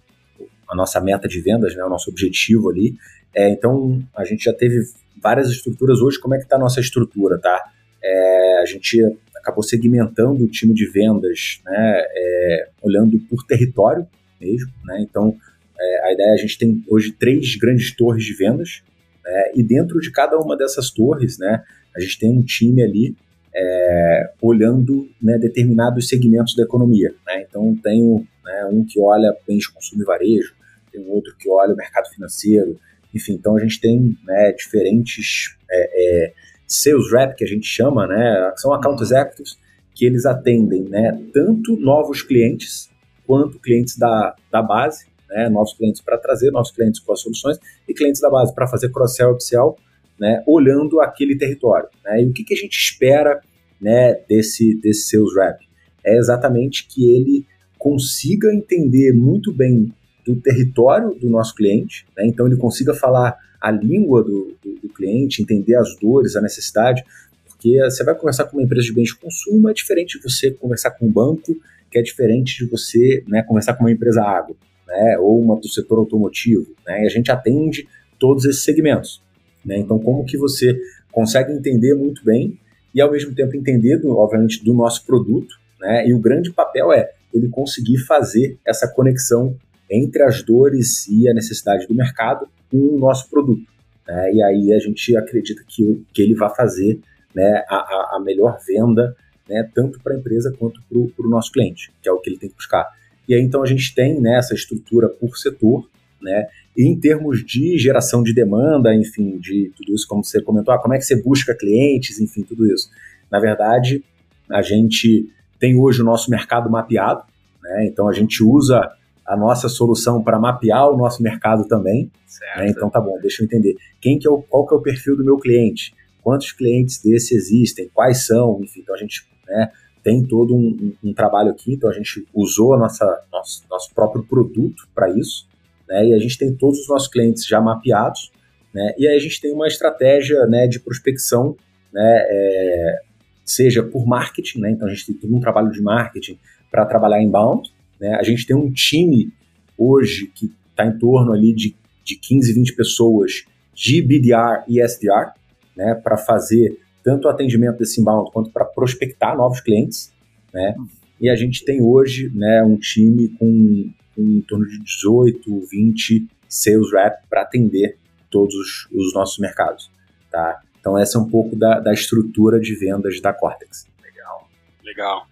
a 0.70 0.76
nossa 0.76 1.00
meta 1.00 1.26
de 1.26 1.40
vendas, 1.40 1.74
né, 1.74 1.82
o 1.82 1.88
nosso 1.88 2.10
objetivo 2.10 2.70
ali. 2.70 2.94
É, 3.34 3.48
então, 3.48 4.00
a 4.14 4.24
gente 4.24 4.44
já 4.44 4.52
teve 4.52 4.84
várias 5.22 5.48
estruturas. 5.48 6.00
Hoje, 6.00 6.18
como 6.18 6.34
é 6.34 6.38
que 6.38 6.44
está 6.44 6.56
a 6.56 6.58
nossa 6.58 6.80
estrutura, 6.80 7.38
tá? 7.38 7.62
É, 8.02 8.58
a 8.60 8.66
gente 8.66 9.00
acabou 9.36 9.62
segmentando 9.62 10.44
o 10.44 10.48
time 10.48 10.72
de 10.72 10.86
vendas, 10.86 11.60
né, 11.64 12.02
é, 12.06 12.68
olhando 12.82 13.18
por 13.28 13.44
território 13.46 14.06
mesmo, 14.40 14.72
né? 14.84 15.00
Então, 15.00 15.36
é, 15.78 16.08
a 16.08 16.12
ideia 16.12 16.28
é 16.28 16.32
a 16.32 16.36
gente 16.36 16.58
tem 16.58 16.82
hoje 16.88 17.12
três 17.12 17.56
grandes 17.56 17.94
torres 17.94 18.24
de 18.24 18.34
vendas, 18.34 18.82
né, 19.24 19.52
e 19.54 19.62
dentro 19.62 20.00
de 20.00 20.10
cada 20.10 20.38
uma 20.38 20.56
dessas 20.56 20.90
torres, 20.90 21.38
né, 21.38 21.62
a 21.94 22.00
gente 22.00 22.18
tem 22.18 22.30
um 22.30 22.42
time 22.42 22.82
ali 22.82 23.16
é, 23.54 24.32
olhando 24.42 25.08
né, 25.22 25.38
determinados 25.38 26.08
segmentos 26.08 26.56
da 26.56 26.64
economia. 26.64 27.14
Né? 27.26 27.46
Então, 27.48 27.76
tenho 27.82 28.26
né, 28.44 28.66
um 28.72 28.84
que 28.84 29.00
olha 29.00 29.34
bens 29.46 29.66
consumo 29.66 30.02
e 30.02 30.06
varejo, 30.06 30.54
tem 30.90 31.04
outro 31.06 31.34
que 31.38 31.48
olha 31.48 31.72
o 31.72 31.76
mercado 31.76 32.08
financeiro, 32.08 32.78
enfim, 33.14 33.34
então 33.34 33.56
a 33.56 33.60
gente 33.60 33.80
tem 33.80 34.16
né, 34.24 34.52
diferentes 34.52 35.56
é, 35.70 36.26
é, 36.26 36.32
sales 36.66 37.10
rep, 37.12 37.36
que 37.36 37.44
a 37.44 37.48
gente 37.48 37.66
chama, 37.66 38.06
né, 38.06 38.52
são 38.56 38.72
account 38.72 39.02
executives, 39.02 39.56
que 39.94 40.04
eles 40.04 40.26
atendem 40.26 40.82
né, 40.82 41.18
tanto 41.32 41.76
novos 41.76 42.22
clientes 42.22 42.90
quanto 43.26 43.58
clientes 43.58 43.96
da, 43.96 44.34
da 44.50 44.60
base, 44.60 45.06
né, 45.30 45.48
novos 45.48 45.74
clientes 45.74 46.00
para 46.00 46.18
trazer, 46.18 46.50
novos 46.50 46.70
clientes 46.70 47.00
com 47.00 47.12
as 47.12 47.20
soluções 47.20 47.58
e 47.88 47.94
clientes 47.94 48.20
da 48.20 48.30
base 48.30 48.54
para 48.54 48.66
fazer 48.66 48.90
cross-sell 48.90 49.30
e 49.30 49.32
upsell 49.34 49.76
né, 50.18 50.42
olhando 50.46 51.00
aquele 51.00 51.36
território. 51.36 51.88
Né? 52.04 52.22
E 52.22 52.26
o 52.26 52.32
que, 52.32 52.44
que 52.44 52.54
a 52.54 52.56
gente 52.56 52.76
espera 52.76 53.40
né, 53.80 54.14
desse, 54.28 54.78
desse 54.80 55.10
sales 55.10 55.34
rep? 55.34 55.58
É 56.04 56.16
exatamente 56.16 56.86
que 56.86 57.10
ele 57.10 57.46
consiga 57.78 58.52
entender 58.52 59.12
muito 59.12 59.52
bem 59.52 59.92
do 60.24 60.36
território 60.36 61.14
do 61.14 61.28
nosso 61.28 61.54
cliente, 61.54 62.06
né? 62.16 62.26
então 62.26 62.46
ele 62.46 62.56
consiga 62.56 62.94
falar 62.94 63.36
a 63.60 63.70
língua 63.70 64.22
do, 64.22 64.54
do, 64.62 64.74
do, 64.82 64.88
cliente, 64.88 65.42
entender 65.42 65.74
as 65.76 65.96
dores, 65.96 66.36
a 66.36 66.40
necessidade, 66.40 67.04
porque 67.46 67.78
você 67.82 68.04
vai 68.04 68.14
conversar 68.14 68.44
com 68.44 68.58
uma 68.58 68.62
empresa 68.62 68.86
de 68.86 68.92
bens 68.92 69.08
de 69.08 69.16
consumo, 69.16 69.68
é 69.68 69.72
diferente 69.72 70.18
de 70.18 70.22
você 70.22 70.50
conversar 70.50 70.90
com 70.92 71.06
um 71.06 71.10
banco, 71.10 71.56
que 71.90 71.98
é 71.98 72.02
diferente 72.02 72.58
de 72.58 72.70
você 72.70 73.24
né, 73.26 73.42
conversar 73.42 73.74
com 73.74 73.84
uma 73.84 73.92
empresa 73.92 74.22
água, 74.22 74.54
né, 74.86 75.16
ou 75.18 75.40
uma 75.40 75.56
do 75.56 75.68
setor 75.68 75.98
automotivo, 75.98 76.74
né, 76.86 77.04
e 77.04 77.06
a 77.06 77.08
gente 77.08 77.30
atende 77.30 77.88
todos 78.18 78.44
esses 78.44 78.64
segmentos. 78.64 79.22
Né? 79.64 79.78
Então, 79.78 79.98
como 79.98 80.24
que 80.24 80.36
você 80.36 80.78
consegue 81.10 81.52
entender 81.52 81.94
muito 81.94 82.24
bem 82.24 82.58
e, 82.94 83.00
ao 83.00 83.10
mesmo 83.10 83.34
tempo, 83.34 83.56
entender, 83.56 83.98
do, 83.98 84.10
obviamente, 84.16 84.62
do 84.62 84.74
nosso 84.74 85.04
produto, 85.06 85.58
né? 85.80 86.06
e 86.06 86.12
o 86.12 86.18
grande 86.18 86.52
papel 86.52 86.92
é 86.92 87.12
ele 87.32 87.48
conseguir 87.48 87.98
fazer 87.98 88.58
essa 88.64 88.86
conexão 88.86 89.56
entre 89.94 90.22
as 90.22 90.42
dores 90.42 91.06
e 91.08 91.28
a 91.28 91.34
necessidade 91.34 91.86
do 91.86 91.94
mercado 91.94 92.48
com 92.70 92.76
o 92.76 92.98
nosso 92.98 93.28
produto. 93.28 93.64
Né? 94.06 94.34
E 94.34 94.42
aí 94.42 94.72
a 94.72 94.78
gente 94.78 95.16
acredita 95.16 95.62
que, 95.66 96.04
que 96.12 96.22
ele 96.22 96.34
vai 96.34 96.54
fazer 96.54 97.00
né, 97.34 97.64
a, 97.68 98.16
a 98.16 98.22
melhor 98.24 98.58
venda, 98.66 99.16
né, 99.48 99.68
tanto 99.74 100.00
para 100.00 100.14
a 100.14 100.18
empresa 100.18 100.54
quanto 100.58 100.80
para 100.88 101.26
o 101.26 101.28
nosso 101.28 101.50
cliente, 101.50 101.92
que 102.02 102.08
é 102.08 102.12
o 102.12 102.18
que 102.18 102.30
ele 102.30 102.38
tem 102.38 102.48
que 102.48 102.56
buscar. 102.56 102.88
E 103.28 103.34
aí 103.34 103.42
então 103.42 103.62
a 103.62 103.66
gente 103.66 103.94
tem 103.94 104.20
né, 104.20 104.38
essa 104.38 104.54
estrutura 104.54 105.08
por 105.08 105.36
setor, 105.36 105.88
né, 106.22 106.46
e 106.76 106.86
em 106.86 106.98
termos 106.98 107.44
de 107.44 107.78
geração 107.78 108.22
de 108.22 108.34
demanda, 108.34 108.94
enfim, 108.94 109.38
de 109.38 109.70
tudo 109.76 109.94
isso, 109.94 110.06
como 110.08 110.24
você 110.24 110.42
comentou, 110.42 110.74
ah, 110.74 110.78
como 110.78 110.94
é 110.94 110.98
que 110.98 111.04
você 111.04 111.20
busca 111.20 111.54
clientes, 111.54 112.20
enfim, 112.20 112.42
tudo 112.42 112.66
isso. 112.72 112.90
Na 113.30 113.38
verdade, 113.38 114.02
a 114.50 114.60
gente 114.60 115.28
tem 115.58 115.78
hoje 115.78 116.02
o 116.02 116.04
nosso 116.04 116.30
mercado 116.30 116.68
mapeado, 116.68 117.22
né? 117.62 117.86
então 117.86 118.08
a 118.08 118.12
gente 118.12 118.42
usa 118.42 118.90
a 119.26 119.36
nossa 119.36 119.68
solução 119.68 120.22
para 120.22 120.38
mapear 120.38 120.88
o 120.90 120.96
nosso 120.96 121.22
mercado 121.22 121.66
também. 121.66 122.10
Né? 122.56 122.68
Então 122.68 122.90
tá 122.90 123.00
bom, 123.00 123.18
deixa 123.20 123.42
eu 123.42 123.46
entender. 123.46 123.74
Quem 124.00 124.18
que 124.18 124.26
é 124.26 124.30
o, 124.30 124.42
qual 124.42 124.66
que 124.66 124.74
é 124.74 124.76
o 124.76 124.82
perfil 124.82 125.16
do 125.16 125.24
meu 125.24 125.38
cliente? 125.38 125.94
Quantos 126.22 126.52
clientes 126.52 127.00
desse 127.02 127.34
existem? 127.34 127.90
Quais 127.92 128.26
são? 128.26 128.60
Enfim, 128.62 128.80
então 128.80 128.94
a 128.94 128.98
gente 128.98 129.26
né, 129.46 129.70
tem 130.02 130.22
todo 130.22 130.54
um, 130.54 130.94
um, 131.02 131.10
um, 131.10 131.14
trabalho 131.14 131.50
aqui, 131.50 131.74
então 131.74 131.88
a 131.90 131.92
gente 131.92 132.26
usou 132.34 132.74
a 132.74 132.78
nossa, 132.78 133.22
nosso, 133.32 133.62
nosso 133.70 133.94
próprio 133.94 134.24
produto 134.24 134.88
para 134.94 135.10
isso 135.10 135.46
né? 135.88 136.06
E 136.06 136.14
a 136.14 136.18
gente 136.18 136.38
tem 136.38 136.54
todos 136.54 136.80
os 136.80 136.88
nossos 136.88 137.08
clientes 137.08 137.46
já 137.46 137.60
mapeados, 137.60 138.30
né? 138.72 138.94
E 138.98 139.06
aí 139.06 139.16
a 139.16 139.20
gente 139.20 139.40
tem 139.40 139.52
uma 139.52 139.66
estratégia, 139.66 140.46
né, 140.46 140.66
de 140.66 140.80
prospecção, 140.80 141.56
né, 141.92 142.26
é, 142.28 143.00
seja 143.44 143.82
por 143.82 144.06
marketing, 144.06 144.60
né? 144.60 144.70
Então 144.70 144.88
a 144.88 144.90
gente 144.90 145.06
tem 145.06 145.14
todo 145.14 145.34
um 145.34 145.40
trabalho 145.40 145.70
de 145.70 145.80
marketing 145.80 146.38
para 146.70 146.84
trabalhar 146.84 147.22
inbound, 147.22 147.72
né? 148.00 148.14
A 148.14 148.22
gente 148.22 148.46
tem 148.46 148.56
um 148.56 148.70
time 148.72 149.32
hoje 149.76 150.26
que 150.34 150.52
está 150.70 150.86
em 150.86 150.98
torno 150.98 151.32
ali 151.32 151.54
de, 151.54 151.74
de 152.04 152.16
15, 152.16 152.52
20 152.52 152.74
pessoas 152.74 153.44
de 153.74 154.02
BDR 154.02 154.64
e 154.68 154.80
SDR, 154.80 155.32
né, 155.76 155.94
para 155.94 156.16
fazer 156.16 156.78
tanto 157.02 157.26
o 157.26 157.30
atendimento 157.30 157.78
desse 157.78 158.00
inbound 158.00 158.30
quanto 158.30 158.50
para 158.50 158.64
prospectar 158.64 159.36
novos 159.36 159.60
clientes, 159.60 160.12
né? 160.52 160.74
E 161.20 161.28
a 161.28 161.36
gente 161.36 161.64
tem 161.64 161.82
hoje, 161.82 162.30
né, 162.34 162.62
um 162.62 162.76
time 162.76 163.28
com 163.38 163.90
em 164.16 164.40
torno 164.42 164.66
de 164.66 164.78
18, 164.78 165.66
20 165.70 166.28
sales 166.48 166.92
rep 166.92 167.26
para 167.28 167.42
atender 167.42 167.98
todos 168.30 168.54
os, 168.54 168.88
os 168.92 169.14
nossos 169.14 169.38
mercados. 169.38 169.90
Tá? 170.30 170.60
Então 170.78 170.96
essa 170.98 171.18
é 171.18 171.20
um 171.20 171.28
pouco 171.28 171.56
da, 171.56 171.80
da 171.80 171.92
estrutura 171.92 172.60
de 172.60 172.74
vendas 172.74 173.20
da 173.20 173.32
Cortex. 173.32 173.86
Legal, 174.02 174.48
legal. 174.84 175.26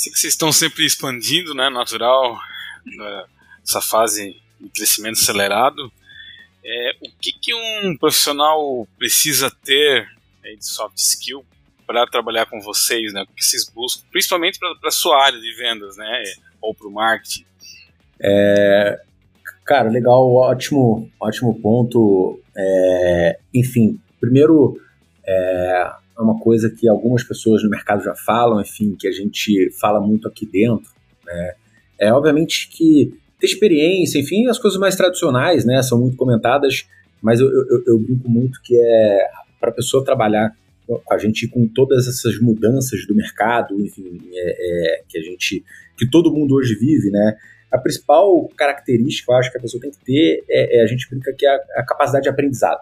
Vocês 0.00 0.32
estão 0.32 0.50
sempre 0.50 0.86
expandindo, 0.86 1.54
né, 1.54 1.68
natural, 1.68 2.38
essa 3.62 3.82
fase 3.82 4.40
de 4.58 4.68
crescimento 4.70 5.18
acelerado. 5.20 5.92
É, 6.64 6.96
o 7.02 7.10
que, 7.20 7.32
que 7.32 7.54
um 7.54 7.96
profissional 7.98 8.88
precisa 8.98 9.50
ter 9.62 10.08
é, 10.42 10.54
de 10.54 10.66
soft 10.66 10.96
skill 10.96 11.44
para 11.86 12.06
trabalhar 12.06 12.46
com 12.46 12.60
vocês, 12.60 13.12
né? 13.12 13.22
O 13.22 13.34
que 13.34 13.44
vocês 13.44 13.68
buscam, 13.68 14.06
principalmente 14.10 14.58
para 14.58 14.74
a 14.84 14.90
sua 14.90 15.22
área 15.22 15.38
de 15.38 15.52
vendas, 15.54 15.96
né? 15.96 16.22
Ou 16.62 16.74
para 16.74 16.86
o 16.86 16.92
marketing. 16.92 17.44
É, 18.22 19.00
cara, 19.64 19.90
legal, 19.90 20.32
ótimo, 20.34 21.10
ótimo 21.20 21.60
ponto. 21.60 22.40
É, 22.56 23.38
enfim, 23.52 24.00
primeiro 24.18 24.80
é, 25.26 25.92
é 26.20 26.22
uma 26.22 26.38
coisa 26.38 26.70
que 26.70 26.86
algumas 26.88 27.24
pessoas 27.24 27.62
no 27.62 27.70
mercado 27.70 28.04
já 28.04 28.14
falam, 28.14 28.60
enfim, 28.60 28.94
que 28.98 29.08
a 29.08 29.12
gente 29.12 29.70
fala 29.80 30.00
muito 30.00 30.28
aqui 30.28 30.46
dentro. 30.46 30.90
Né? 31.24 31.54
É 31.98 32.12
obviamente 32.12 32.68
que 32.70 33.14
ter 33.38 33.46
experiência, 33.46 34.18
enfim, 34.18 34.46
as 34.48 34.58
coisas 34.58 34.78
mais 34.78 34.94
tradicionais, 34.94 35.64
né, 35.64 35.82
são 35.82 35.98
muito 35.98 36.16
comentadas, 36.16 36.86
mas 37.22 37.40
eu, 37.40 37.48
eu, 37.48 37.82
eu 37.86 37.98
brinco 37.98 38.28
muito 38.28 38.60
que 38.62 38.76
é 38.76 39.28
para 39.58 39.70
a 39.70 39.72
pessoa 39.72 40.04
trabalhar 40.04 40.54
com 40.86 41.14
a 41.14 41.18
gente 41.18 41.46
com 41.48 41.66
todas 41.68 42.06
essas 42.06 42.38
mudanças 42.40 43.06
do 43.06 43.14
mercado, 43.14 43.80
enfim, 43.80 44.20
é, 44.32 44.98
é, 44.98 45.02
que 45.08 45.18
a 45.18 45.22
gente, 45.22 45.64
que 45.96 46.08
todo 46.10 46.32
mundo 46.32 46.54
hoje 46.54 46.74
vive, 46.74 47.10
né? 47.10 47.36
A 47.70 47.78
principal 47.78 48.48
característica, 48.56 49.30
eu 49.30 49.36
acho 49.36 49.52
que 49.52 49.58
a 49.58 49.60
pessoa 49.60 49.80
tem 49.80 49.90
que 49.90 50.04
ter 50.04 50.44
é, 50.50 50.80
é 50.80 50.82
a 50.82 50.86
gente 50.86 51.08
brinca 51.08 51.32
que 51.32 51.46
é 51.46 51.50
a, 51.50 51.60
a 51.76 51.84
capacidade 51.84 52.24
de 52.24 52.28
aprendizado. 52.28 52.80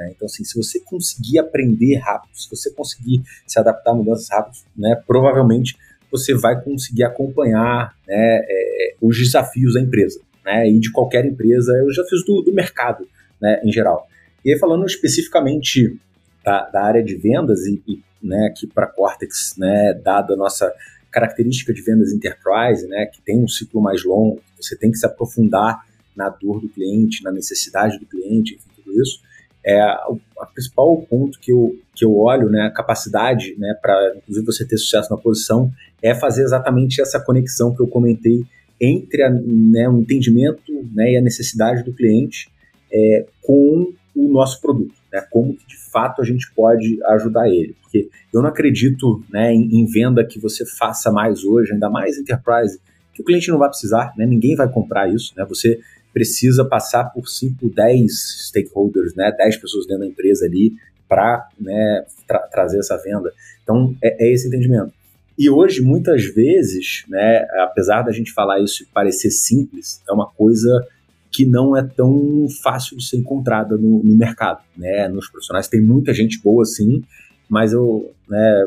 Né? 0.00 0.12
Então, 0.16 0.24
assim, 0.24 0.42
se 0.44 0.56
você 0.56 0.80
conseguir 0.80 1.38
aprender 1.38 1.96
rápido, 1.96 2.30
se 2.34 2.48
você 2.48 2.70
conseguir 2.70 3.22
se 3.46 3.58
adaptar 3.58 3.90
a 3.90 3.94
mudanças 3.94 4.30
rápidas, 4.30 4.64
né, 4.74 5.00
provavelmente 5.06 5.76
você 6.10 6.34
vai 6.34 6.60
conseguir 6.60 7.04
acompanhar 7.04 7.94
né, 8.08 8.40
é, 8.42 8.94
os 9.00 9.16
desafios 9.18 9.74
da 9.74 9.80
empresa, 9.80 10.18
né, 10.44 10.68
e 10.68 10.80
de 10.80 10.90
qualquer 10.90 11.26
empresa, 11.26 11.72
os 11.86 11.96
desafios 11.96 12.24
do, 12.24 12.40
do 12.40 12.52
mercado 12.52 13.06
né, 13.40 13.60
em 13.62 13.70
geral. 13.70 14.08
E 14.42 14.52
aí, 14.52 14.58
falando 14.58 14.86
especificamente 14.86 16.00
da, 16.42 16.70
da 16.70 16.82
área 16.82 17.04
de 17.04 17.14
vendas, 17.16 17.66
e, 17.66 17.82
e 17.86 18.02
né, 18.22 18.48
aqui 18.50 18.66
para 18.66 18.86
a 18.86 18.88
Cortex, 18.88 19.54
né, 19.58 20.00
dada 20.02 20.32
a 20.32 20.36
nossa 20.36 20.72
característica 21.10 21.74
de 21.74 21.82
vendas 21.82 22.10
enterprise, 22.10 22.88
né, 22.88 23.04
que 23.04 23.20
tem 23.20 23.44
um 23.44 23.48
ciclo 23.48 23.82
mais 23.82 24.02
longo, 24.02 24.40
você 24.58 24.74
tem 24.76 24.90
que 24.90 24.96
se 24.96 25.04
aprofundar 25.04 25.84
na 26.16 26.30
dor 26.30 26.60
do 26.60 26.70
cliente, 26.70 27.22
na 27.22 27.30
necessidade 27.30 27.98
do 27.98 28.06
cliente, 28.06 28.54
enfim, 28.54 28.70
tudo 28.74 29.00
isso 29.02 29.20
é 29.64 29.78
o 30.08 30.18
principal 30.54 30.96
ponto 31.02 31.38
que 31.38 31.52
eu, 31.52 31.76
que 31.94 32.04
eu 32.04 32.16
olho, 32.16 32.48
né, 32.48 32.62
a 32.62 32.70
capacidade, 32.70 33.54
né, 33.58 33.74
para 33.80 34.14
inclusive 34.16 34.46
você 34.46 34.66
ter 34.66 34.78
sucesso 34.78 35.10
na 35.10 35.16
posição, 35.16 35.70
é 36.02 36.14
fazer 36.14 36.42
exatamente 36.42 37.00
essa 37.00 37.20
conexão 37.20 37.74
que 37.74 37.82
eu 37.82 37.86
comentei 37.86 38.42
entre 38.80 39.22
a, 39.22 39.30
né, 39.30 39.88
o 39.88 40.00
entendimento 40.00 40.62
né, 40.94 41.12
e 41.12 41.16
a 41.18 41.22
necessidade 41.22 41.82
do 41.84 41.92
cliente 41.92 42.50
é, 42.92 43.26
com 43.42 43.92
o 44.16 44.28
nosso 44.28 44.60
produto, 44.60 44.94
né, 45.12 45.22
como 45.30 45.54
que 45.54 45.66
de 45.66 45.76
fato 45.90 46.22
a 46.22 46.24
gente 46.24 46.50
pode 46.54 46.98
ajudar 47.04 47.48
ele, 47.48 47.76
porque 47.82 48.08
eu 48.32 48.40
não 48.40 48.48
acredito 48.48 49.22
né, 49.28 49.52
em, 49.52 49.80
em 49.80 49.84
venda 49.84 50.24
que 50.24 50.38
você 50.38 50.64
faça 50.64 51.12
mais 51.12 51.44
hoje, 51.44 51.72
ainda 51.72 51.90
mais 51.90 52.16
enterprise, 52.16 52.80
que 53.12 53.20
o 53.20 53.24
cliente 53.24 53.50
não 53.50 53.58
vai 53.58 53.68
precisar, 53.68 54.14
né, 54.16 54.24
ninguém 54.24 54.56
vai 54.56 54.70
comprar 54.70 55.12
isso, 55.12 55.34
né, 55.36 55.44
você 55.46 55.78
precisa 56.12 56.64
passar 56.64 57.04
por 57.04 57.28
5, 57.28 57.68
10 57.68 58.46
stakeholders, 58.48 59.14
né, 59.14 59.32
10 59.36 59.56
pessoas 59.56 59.86
dentro 59.86 60.02
da 60.02 60.08
empresa 60.08 60.46
ali 60.46 60.72
para 61.08 61.48
né, 61.58 62.04
tra 62.26 62.38
trazer 62.48 62.78
essa 62.78 62.96
venda. 62.96 63.32
Então, 63.62 63.94
é, 64.02 64.26
é, 64.26 64.32
esse 64.32 64.48
entendimento. 64.48 64.92
E 65.36 65.48
hoje, 65.48 65.80
muitas 65.80 66.24
vezes, 66.24 67.04
né, 67.08 67.46
apesar 67.62 68.02
da 68.02 68.12
gente 68.12 68.32
falar 68.32 68.60
isso 68.60 68.82
e 68.82 68.86
parecer 68.86 69.30
simples, 69.30 70.02
é 70.08 70.12
uma 70.12 70.26
coisa 70.26 70.86
que 71.32 71.46
não 71.46 71.76
é 71.76 71.82
tão 71.82 72.46
fácil 72.62 72.96
de 72.96 73.06
ser 73.06 73.16
encontrada 73.16 73.76
no, 73.76 74.02
no 74.02 74.16
mercado, 74.16 74.62
né, 74.76 75.08
nos 75.08 75.28
profissionais. 75.28 75.68
Tem 75.68 75.80
muita 75.80 76.12
gente 76.12 76.40
boa, 76.42 76.64
sim, 76.64 77.02
mas 77.48 77.72
eu, 77.72 78.12
né, 78.28 78.66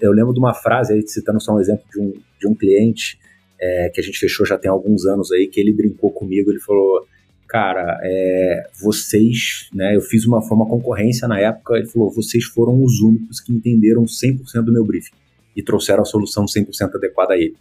eu 0.00 0.12
lembro 0.12 0.32
de 0.32 0.38
uma 0.38 0.54
frase, 0.54 0.94
aí, 0.94 1.06
citando 1.06 1.40
só 1.40 1.54
um 1.54 1.60
exemplo 1.60 1.84
de 1.92 2.00
um, 2.00 2.12
de 2.40 2.48
um 2.48 2.54
cliente, 2.54 3.18
é, 3.60 3.90
que 3.92 4.00
a 4.00 4.04
gente 4.04 4.18
fechou 4.18 4.44
já 4.44 4.58
tem 4.58 4.70
alguns 4.70 5.06
anos 5.06 5.30
aí, 5.32 5.46
que 5.46 5.60
ele 5.60 5.72
brincou 5.72 6.10
comigo, 6.10 6.50
ele 6.50 6.60
falou, 6.60 7.06
cara, 7.48 8.00
é, 8.02 8.68
vocês, 8.82 9.68
né, 9.72 9.94
eu 9.96 10.00
fiz 10.00 10.26
uma, 10.26 10.40
uma 10.40 10.66
concorrência 10.66 11.28
na 11.28 11.38
época, 11.38 11.76
ele 11.76 11.86
falou, 11.86 12.10
vocês 12.10 12.44
foram 12.44 12.82
os 12.82 13.00
únicos 13.00 13.40
que 13.40 13.52
entenderam 13.52 14.04
100% 14.04 14.62
do 14.62 14.72
meu 14.72 14.84
briefing 14.84 15.14
e 15.56 15.62
trouxeram 15.62 16.02
a 16.02 16.04
solução 16.04 16.44
100% 16.46 16.96
adequada 16.96 17.34
a 17.34 17.36
ele. 17.36 17.56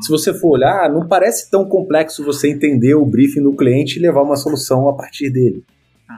Se 0.00 0.10
você 0.10 0.34
for 0.34 0.50
olhar, 0.50 0.90
não 0.90 1.06
parece 1.06 1.48
tão 1.48 1.64
complexo 1.64 2.24
você 2.24 2.50
entender 2.50 2.94
o 2.94 3.06
briefing 3.06 3.42
do 3.42 3.54
cliente 3.54 3.98
e 3.98 4.02
levar 4.02 4.22
uma 4.22 4.36
solução 4.36 4.88
a 4.88 4.94
partir 4.94 5.30
dele. 5.30 5.62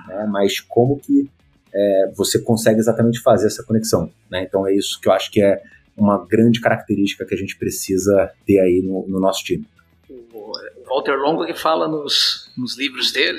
Né? 0.09 0.27
Mas 0.31 0.59
como 0.59 0.99
que 0.99 1.29
é, 1.75 2.11
você 2.17 2.39
consegue 2.39 2.81
exatamente 2.81 3.21
fazer 3.21 3.47
essa 3.47 3.63
conexão? 3.63 4.11
Né? 4.31 4.45
Então 4.45 4.67
é 4.67 4.75
isso 4.75 4.99
que 5.01 5.09
eu 5.09 5.13
acho 5.13 5.31
que 5.31 5.43
é 5.43 5.61
uma 5.99 6.27
grande 6.27 6.61
característica 6.61 7.25
que 7.25 7.35
a 7.35 7.39
gente 7.39 7.57
precisa 7.57 8.33
ter 8.47 8.59
aí 8.61 8.83
no, 8.85 9.07
no 9.09 9.21
nosso 9.21 9.45
time. 9.45 9.67
O 10.09 10.53
Walter 10.89 11.17
Longo 11.17 11.45
que 11.45 11.55
fala 11.55 11.89
nos, 11.89 12.51
nos 12.57 12.79
livros 12.79 13.13
dele, 13.13 13.39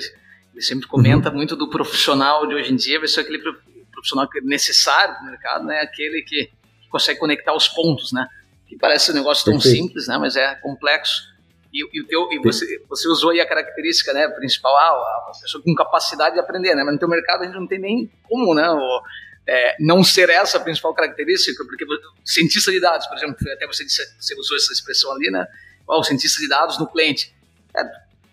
ele 0.53 0.61
sempre 0.61 0.87
comenta 0.87 1.29
uhum. 1.29 1.35
muito 1.35 1.55
do 1.55 1.69
profissional 1.69 2.45
de 2.47 2.53
hoje 2.53 2.73
em 2.73 2.75
dia, 2.75 2.99
vai 2.99 3.07
ser 3.07 3.21
aquele 3.21 3.39
profissional 3.99 4.27
é 4.35 4.41
necessário 4.41 5.15
no 5.21 5.31
mercado, 5.31 5.65
né? 5.65 5.81
Aquele 5.81 6.21
que, 6.21 6.45
que 6.45 6.89
consegue 6.89 7.19
conectar 7.19 7.53
os 7.53 7.67
pontos, 7.67 8.11
né? 8.11 8.27
Que 8.67 8.77
parece 8.77 9.11
um 9.11 9.15
negócio 9.15 9.45
tão 9.45 9.53
Perfeito. 9.53 9.77
simples, 9.77 10.07
né? 10.07 10.17
Mas 10.17 10.35
é 10.35 10.55
complexo. 10.55 11.29
E, 11.73 11.81
e, 11.93 12.01
o 12.01 12.07
teu, 12.07 12.27
e 12.31 12.39
você, 12.39 12.83
você 12.89 13.07
usou 13.07 13.29
aí 13.29 13.39
a 13.39 13.47
característica 13.47 14.11
né, 14.11 14.27
principal, 14.29 14.75
ah, 14.75 15.27
a 15.29 15.39
pessoa 15.39 15.63
com 15.63 15.75
capacidade 15.75 16.33
de 16.33 16.41
aprender, 16.41 16.73
né? 16.73 16.83
Mas 16.83 16.93
no 16.93 16.99
teu 16.99 17.07
mercado 17.07 17.43
a 17.43 17.45
gente 17.45 17.55
não 17.55 17.67
tem 17.67 17.79
nem 17.79 18.11
como, 18.23 18.55
né? 18.55 18.69
O, 18.69 19.01
é, 19.49 19.75
não 19.79 20.03
ser 20.03 20.29
essa 20.29 20.57
a 20.57 20.61
principal 20.61 20.93
característica, 20.93 21.65
porque 21.65 21.85
cientista 22.23 22.71
de 22.71 22.79
dados, 22.79 23.07
por 23.07 23.17
exemplo, 23.17 23.35
até 23.53 23.65
você, 23.65 23.83
disse, 23.83 24.01
você 24.19 24.35
usou 24.35 24.55
essa 24.55 24.71
expressão 24.71 25.11
ali, 25.11 25.31
né? 25.31 25.47
Oh, 25.87 25.99
o 25.99 26.03
cientista 26.03 26.39
de 26.39 26.47
dados 26.47 26.77
no 26.77 26.87
cliente. 26.87 27.33
É, 27.75 27.83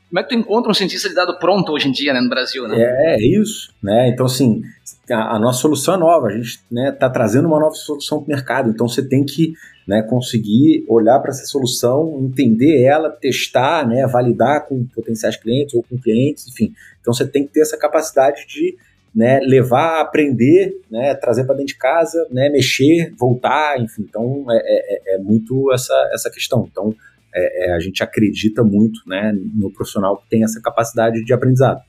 como 0.09 0.20
é 0.20 0.22
que 0.22 0.29
tu 0.29 0.35
encontra 0.35 0.70
um 0.70 0.74
cientista 0.74 1.09
de 1.09 1.14
dados 1.14 1.37
pronto 1.38 1.72
hoje 1.72 1.88
em 1.88 1.92
dia, 1.92 2.12
né, 2.12 2.20
no 2.20 2.29
Brasil, 2.29 2.68
né? 2.68 2.76
É, 2.79 3.14
é 3.14 3.40
isso, 3.40 3.72
né? 3.83 4.09
Então, 4.09 4.26
assim, 4.26 4.62
a, 5.11 5.37
a 5.37 5.38
nossa 5.38 5.61
solução 5.61 5.94
é 5.94 5.98
nova, 5.98 6.26
a 6.26 6.33
gente 6.33 6.46
está 6.46 6.66
né, 6.70 6.92
tá 6.92 7.09
trazendo 7.09 7.48
uma 7.48 7.59
nova 7.59 7.74
solução 7.74 8.18
para 8.18 8.26
o 8.26 8.37
mercado, 8.37 8.70
então 8.70 8.87
você 8.87 9.07
tem 9.07 9.24
que 9.24 9.55
né, 9.88 10.02
conseguir 10.02 10.85
olhar 10.88 11.18
para 11.20 11.31
essa 11.31 11.46
solução, 11.46 12.20
entender 12.20 12.83
ela, 12.83 13.11
testar, 13.11 13.87
né, 13.87 14.07
validar 14.07 14.66
com 14.66 14.85
potenciais 14.87 15.37
clientes 15.37 15.74
ou 15.74 15.83
com 15.83 15.96
clientes, 15.98 16.46
enfim. 16.48 16.74
Então 17.00 17.14
você 17.14 17.26
tem 17.26 17.46
que 17.46 17.52
ter 17.52 17.61
essa 17.61 17.79
capacidade 17.79 18.46
de 18.46 18.76
né, 19.16 19.40
levar, 19.40 20.02
aprender, 20.02 20.79
né, 20.90 21.14
trazer 21.14 21.46
para 21.46 21.55
dentro 21.55 21.72
de 21.72 21.79
casa, 21.79 22.29
né, 22.31 22.50
mexer, 22.50 23.14
voltar, 23.18 23.81
enfim. 23.81 24.02
Então 24.07 24.44
é, 24.50 25.14
é, 25.14 25.14
é 25.14 25.18
muito 25.18 25.72
essa, 25.72 26.11
essa 26.12 26.31
questão. 26.31 26.68
Então 26.70 26.94
é, 27.35 27.70
é, 27.70 27.74
a 27.74 27.79
gente 27.79 28.02
acredita 28.02 28.62
muito 28.62 29.00
né, 29.07 29.33
no 29.55 29.72
profissional 29.72 30.18
que 30.18 30.29
tem 30.29 30.44
essa 30.44 30.61
capacidade 30.61 31.24
de 31.24 31.33
aprendizado. 31.33 31.81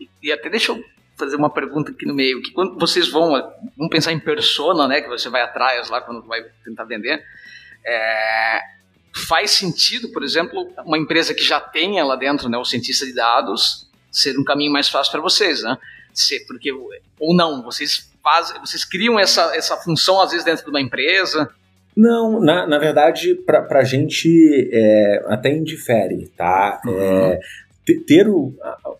E, 0.00 0.08
e 0.20 0.32
até 0.32 0.50
deixa 0.50 0.72
eu 0.72 0.82
fazer 1.16 1.36
uma 1.36 1.48
pergunta 1.48 1.92
aqui 1.92 2.04
no 2.04 2.14
meio, 2.14 2.42
que 2.42 2.50
quando 2.50 2.76
vocês 2.76 3.08
vão, 3.08 3.30
vão 3.78 3.88
pensar 3.88 4.12
em 4.12 4.18
persona, 4.18 4.88
né, 4.88 5.00
que 5.00 5.08
você 5.08 5.28
vai 5.28 5.42
atrás 5.42 5.88
lá 5.88 6.00
quando 6.00 6.26
vai 6.26 6.42
tentar 6.64 6.84
vender, 6.86 7.22
é, 7.86 8.60
faz 9.28 9.52
sentido, 9.52 10.10
por 10.10 10.24
exemplo, 10.24 10.72
uma 10.84 10.98
empresa 10.98 11.32
que 11.32 11.44
já 11.44 11.60
tenha 11.60 12.04
lá 12.04 12.16
dentro 12.16 12.48
né, 12.48 12.58
o 12.58 12.64
cientista 12.64 13.06
de 13.06 13.14
dados 13.14 13.88
ser 14.10 14.36
um 14.36 14.42
caminho 14.42 14.72
mais 14.72 14.88
fácil 14.88 15.12
para 15.12 15.20
vocês, 15.20 15.62
né? 15.62 15.78
Ser, 16.20 16.40
porque 16.46 16.70
ou 16.72 17.34
não, 17.34 17.62
vocês 17.62 18.10
fazem, 18.22 18.58
vocês 18.60 18.84
criam 18.84 19.18
essa, 19.18 19.54
essa 19.56 19.76
função 19.76 20.20
às 20.20 20.30
vezes 20.30 20.44
dentro 20.44 20.64
de 20.64 20.70
uma 20.70 20.80
empresa? 20.80 21.50
Não, 21.96 22.40
na, 22.40 22.66
na 22.66 22.78
verdade, 22.78 23.34
para 23.34 23.78
a 23.78 23.84
gente 23.84 24.68
é, 24.72 25.24
até 25.28 25.54
indifere, 25.54 26.28
tá? 26.36 26.80
Uhum. 26.84 27.00
É, 27.00 27.40
ter 28.06 28.28
o, 28.28 28.52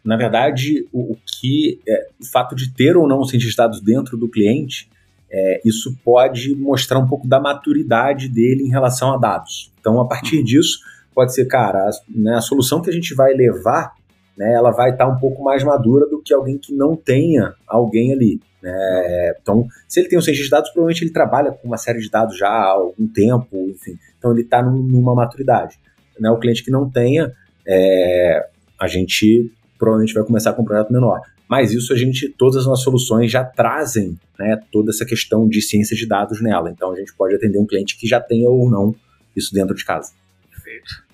na 0.05 0.17
verdade, 0.17 0.87
o, 0.93 1.13
o 1.13 1.19
que 1.27 1.81
é, 1.89 2.07
o 2.21 2.25
fato 2.25 2.55
de 2.55 2.73
ter 2.73 2.97
ou 2.97 3.09
não 3.09 3.21
os 3.21 3.57
dados 3.57 3.81
dentro 3.81 4.17
do 4.17 4.29
cliente, 4.29 4.89
é, 5.31 5.61
isso 5.65 5.97
pode 6.05 6.55
mostrar 6.55 6.99
um 6.99 7.09
pouco 7.09 7.27
da 7.27 7.41
maturidade 7.41 8.29
dele 8.29 8.63
em 8.63 8.71
relação 8.71 9.13
a 9.13 9.17
dados. 9.17 9.73
Então, 9.81 10.01
a 10.01 10.07
partir 10.07 10.39
uhum. 10.39 10.45
disso, 10.45 10.79
pode 11.13 11.35
ser, 11.35 11.47
cara, 11.47 11.89
a, 11.89 11.91
né, 12.09 12.37
a 12.37 12.41
solução 12.41 12.81
que 12.81 12.91
a 12.91 12.93
gente 12.93 13.15
vai 13.15 13.33
levar 13.33 13.95
né, 14.37 14.53
ela 14.55 14.71
vai 14.71 14.91
estar 14.91 15.07
tá 15.07 15.11
um 15.11 15.19
pouco 15.19 15.43
mais 15.43 15.63
madura 15.63 16.07
do 16.09 16.21
que 16.23 16.35
alguém 16.35 16.59
que 16.59 16.75
não 16.75 16.97
tenha 16.97 17.55
alguém 17.67 18.13
ali. 18.13 18.41
Né? 18.63 19.35
Então, 19.41 19.67
se 19.87 20.01
ele 20.01 20.09
tem 20.09 20.19
um 20.19 20.23
cientista 20.23 20.45
de 20.45 20.51
dados, 20.51 20.71
provavelmente 20.71 21.05
ele 21.05 21.13
trabalha 21.13 21.53
com 21.53 21.69
uma 21.69 21.77
série 21.77 22.01
de 22.01 22.11
dados 22.11 22.37
já 22.37 22.49
há 22.49 22.71
algum 22.73 23.07
tempo, 23.07 23.57
enfim. 23.69 23.99
Então, 24.19 24.33
ele 24.33 24.43
está 24.43 24.63
numa 24.63 25.15
maturidade. 25.15 25.79
Né? 26.19 26.31
O 26.31 26.39
cliente 26.39 26.65
que 26.65 26.71
não 26.71 26.91
tenha, 26.91 27.33
é, 27.67 28.47
a 28.81 28.87
gente 28.87 29.53
provavelmente 29.79 30.15
vai 30.15 30.25
começar 30.25 30.53
com 30.53 30.63
um 30.63 30.65
projeto 30.65 30.93
menor. 30.93 31.21
Mas 31.49 31.73
isso 31.73 31.93
a 31.93 31.97
gente, 31.97 32.29
todas 32.31 32.57
as 32.57 32.67
nossas 32.67 32.85
soluções 32.85 33.31
já 33.31 33.45
trazem 33.45 34.19
né, 34.39 34.59
toda 34.73 34.91
essa 34.91 35.05
questão 35.05 35.47
de 35.47 35.61
ciência 35.61 35.97
de 35.97 36.07
dados 36.07 36.43
nela. 36.43 36.71
Então 36.71 36.93
a 36.93 36.97
gente 36.97 37.15
pode 37.15 37.35
atender 37.35 37.59
um 37.59 37.67
cliente 37.67 37.99
que 37.99 38.07
já 38.07 38.21
tenha 38.21 38.49
ou 38.49 38.71
não 38.71 38.95
isso 39.37 39.53
dentro 39.53 39.75
de 39.75 39.85
casa. 39.85 40.13
Perfeito. 40.51 41.05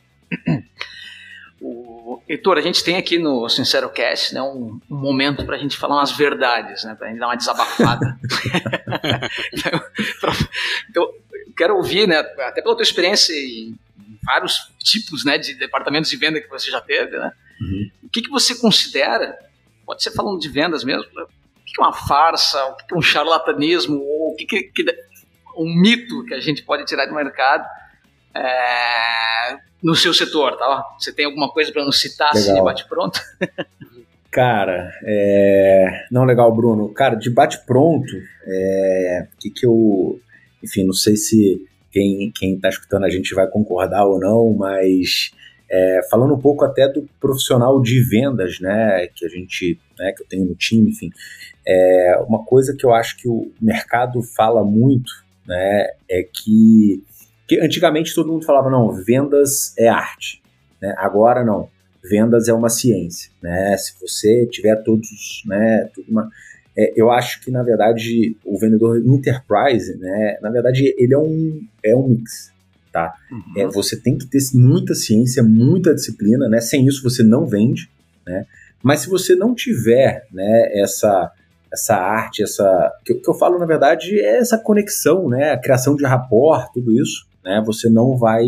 O, 2.05 2.23
Heitor, 2.29 2.59
a 2.59 2.61
gente 2.61 2.83
tem 2.83 2.97
aqui 2.97 3.19
no 3.19 3.49
Sincero 3.49 3.91
Cast 3.91 4.35
né, 4.35 4.43
um, 4.43 4.81
um 4.91 4.97
momento 4.97 5.45
para 5.45 5.57
a 5.57 5.59
gente 5.59 5.77
falar 5.77 5.97
umas 5.97 6.13
verdades, 6.13 6.85
né, 6.85 6.95
para 6.95 7.09
a 7.09 7.11
gente 7.11 7.21
dar 7.21 7.27
uma 7.29 7.37
desabafada. 7.37 8.19
então, 10.89 11.13
quero 11.57 11.77
ouvir, 11.77 12.09
né, 12.09 12.19
até 12.19 12.63
pela 12.63 12.75
tua 12.75 12.83
experiência 12.83 13.35
em 13.35 13.79
vários 14.23 14.71
tipos 14.79 15.25
né, 15.25 15.39
de 15.39 15.55
departamentos 15.55 16.11
de 16.11 16.17
venda 16.17 16.41
que 16.41 16.49
você 16.49 16.71
já 16.71 16.81
teve, 16.81 17.17
né, 17.19 17.33
uhum. 17.61 17.91
o 18.05 18.09
que, 18.09 18.23
que 18.23 18.31
você 18.31 18.55
considera, 18.55 19.39
pode 19.85 20.03
ser 20.03 20.13
falando 20.13 20.39
de 20.41 20.49
vendas 20.49 20.85
mesmo, 20.85 21.03
o 21.03 21.27
que 21.65 21.81
é 21.81 21.83
uma 21.83 21.93
farsa, 21.93 22.65
o 22.67 22.77
que 22.77 22.95
é 22.95 22.97
um 22.97 23.03
charlatanismo, 23.03 23.99
ou 24.01 24.33
o 24.33 24.37
que, 24.37 24.47
que, 24.47 24.63
que 24.63 24.85
um 25.57 25.75
mito 25.75 26.25
que 26.25 26.35
a 26.35 26.41
gente 26.41 26.63
pode 26.63 26.85
tirar 26.85 27.07
do 27.07 27.15
mercado 27.15 27.67
é, 28.35 29.57
no 29.83 29.95
seu 29.95 30.13
setor, 30.13 30.57
tá? 30.57 30.85
Você 30.99 31.13
tem 31.13 31.25
alguma 31.27 31.51
coisa 31.51 31.73
para 31.73 31.85
nos 31.85 32.01
citar 32.01 32.31
assim, 32.31 32.55
de 32.55 32.63
bate-pronto? 32.63 33.21
Cara, 34.31 34.93
é... 35.05 36.07
não, 36.11 36.25
legal, 36.25 36.55
Bruno. 36.55 36.89
Cara, 36.91 37.17
de 37.17 37.31
bate-pronto, 37.31 38.13
é... 38.47 39.27
que 39.41 39.51
que 39.51 39.67
eu... 39.67 40.21
Enfim, 40.63 40.85
não 40.85 40.93
sei 40.93 41.17
se 41.17 41.67
quem, 41.91 42.31
quem 42.35 42.59
tá 42.59 42.69
escutando 42.69 43.05
a 43.05 43.11
gente 43.11 43.35
vai 43.35 43.49
concordar 43.49 44.05
ou 44.05 44.21
não, 44.21 44.55
mas 44.55 45.33
é, 45.71 46.01
falando 46.11 46.35
um 46.35 46.41
pouco 46.41 46.65
até 46.65 46.89
do 46.89 47.09
profissional 47.21 47.81
de 47.81 48.03
vendas, 48.03 48.59
né, 48.61 49.07
que 49.15 49.25
a 49.25 49.29
gente, 49.29 49.79
né, 49.99 50.13
que 50.13 50.23
eu 50.23 50.27
tenho 50.27 50.45
no 50.45 50.55
time, 50.55 50.91
enfim, 50.91 51.11
é, 51.67 52.17
uma 52.27 52.45
coisa 52.45 52.75
que 52.77 52.85
eu 52.85 52.93
acho 52.93 53.17
que 53.17 53.29
o 53.29 53.53
mercado 53.61 54.21
fala 54.23 54.65
muito, 54.65 55.11
né, 55.47 55.87
é 56.09 56.23
que 56.23 57.03
que 57.51 57.59
antigamente 57.59 58.15
todo 58.15 58.31
mundo 58.31 58.45
falava, 58.45 58.71
não, 58.71 58.93
vendas 58.93 59.77
é 59.77 59.89
arte. 59.89 60.41
Né? 60.81 60.95
Agora 60.97 61.45
não, 61.45 61.69
vendas 62.01 62.47
é 62.47 62.53
uma 62.53 62.69
ciência. 62.69 63.29
Né? 63.43 63.77
Se 63.77 63.93
você 64.01 64.47
tiver 64.47 64.77
todos, 64.85 65.43
né, 65.45 65.91
tudo 65.93 66.09
uma, 66.09 66.31
é, 66.79 66.93
eu 66.95 67.11
acho 67.11 67.41
que 67.43 67.51
na 67.51 67.65
verdade 67.65 68.37
o 68.45 68.57
vendedor 68.57 68.99
enterprise, 69.05 69.99
né, 69.99 70.39
na 70.41 70.49
verdade 70.49 70.95
ele 70.97 71.13
é 71.13 71.19
um, 71.19 71.61
é 71.85 71.97
um 71.97 72.07
mix. 72.07 72.53
Tá? 72.93 73.15
Uhum. 73.33 73.63
É, 73.63 73.67
você 73.67 73.97
tem 73.97 74.17
que 74.17 74.27
ter 74.27 74.39
muita 74.55 74.95
ciência, 74.95 75.43
muita 75.43 75.93
disciplina, 75.93 76.49
né? 76.49 76.61
Sem 76.61 76.87
isso 76.87 77.05
você 77.05 77.23
não 77.23 77.47
vende, 77.47 77.89
né? 78.27 78.47
Mas 78.83 79.01
se 79.01 79.09
você 79.09 79.37
não 79.37 79.55
tiver, 79.55 80.27
né, 80.33 80.81
essa 80.81 81.33
essa 81.73 81.95
arte, 81.95 82.43
essa 82.43 82.93
que, 83.05 83.15
que 83.15 83.31
eu 83.31 83.35
falo 83.35 83.61
na 83.61 83.67
verdade 83.67 84.19
é 84.19 84.39
essa 84.39 84.59
conexão, 84.59 85.29
né, 85.29 85.53
a 85.53 85.59
criação 85.59 85.95
de 85.95 86.05
rapport, 86.05 86.73
tudo 86.73 86.93
isso, 86.93 87.30
né, 87.45 87.63
você 87.65 87.89
não 87.89 88.17
vai 88.17 88.47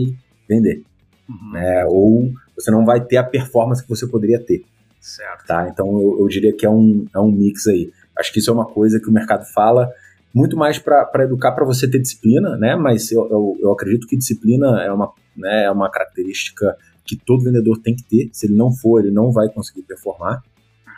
vender. 0.48 0.82
Uhum. 1.28 1.52
Né, 1.52 1.84
ou 1.86 2.32
você 2.56 2.70
não 2.70 2.84
vai 2.84 3.04
ter 3.04 3.16
a 3.16 3.24
performance 3.24 3.82
que 3.82 3.88
você 3.88 4.06
poderia 4.06 4.40
ter. 4.40 4.64
Certo. 5.00 5.46
Tá? 5.46 5.68
Então 5.68 6.00
eu, 6.00 6.20
eu 6.20 6.28
diria 6.28 6.52
que 6.54 6.64
é 6.64 6.70
um, 6.70 7.06
é 7.14 7.18
um 7.18 7.30
mix 7.30 7.66
aí. 7.66 7.90
Acho 8.16 8.32
que 8.32 8.38
isso 8.38 8.50
é 8.50 8.54
uma 8.54 8.66
coisa 8.66 9.00
que 9.00 9.08
o 9.08 9.12
mercado 9.12 9.44
fala 9.52 9.90
muito 10.34 10.56
mais 10.56 10.78
para 10.78 11.24
educar 11.24 11.52
para 11.52 11.64
você 11.64 11.88
ter 11.90 11.98
disciplina, 11.98 12.56
né? 12.56 12.74
Mas 12.74 13.10
eu, 13.12 13.28
eu, 13.28 13.58
eu, 13.60 13.72
acredito 13.72 14.06
que 14.06 14.16
disciplina 14.16 14.82
é 14.82 14.90
uma, 14.90 15.12
né, 15.36 15.64
é 15.64 15.70
uma 15.70 15.90
característica 15.90 16.76
que 17.04 17.16
todo 17.16 17.44
vendedor 17.44 17.78
tem 17.82 17.94
que 17.94 18.04
ter. 18.04 18.30
Se 18.32 18.46
ele 18.46 18.54
não 18.54 18.72
for, 18.72 19.00
ele 19.00 19.10
não 19.10 19.30
vai 19.30 19.48
conseguir 19.50 19.82
performar, 19.82 20.42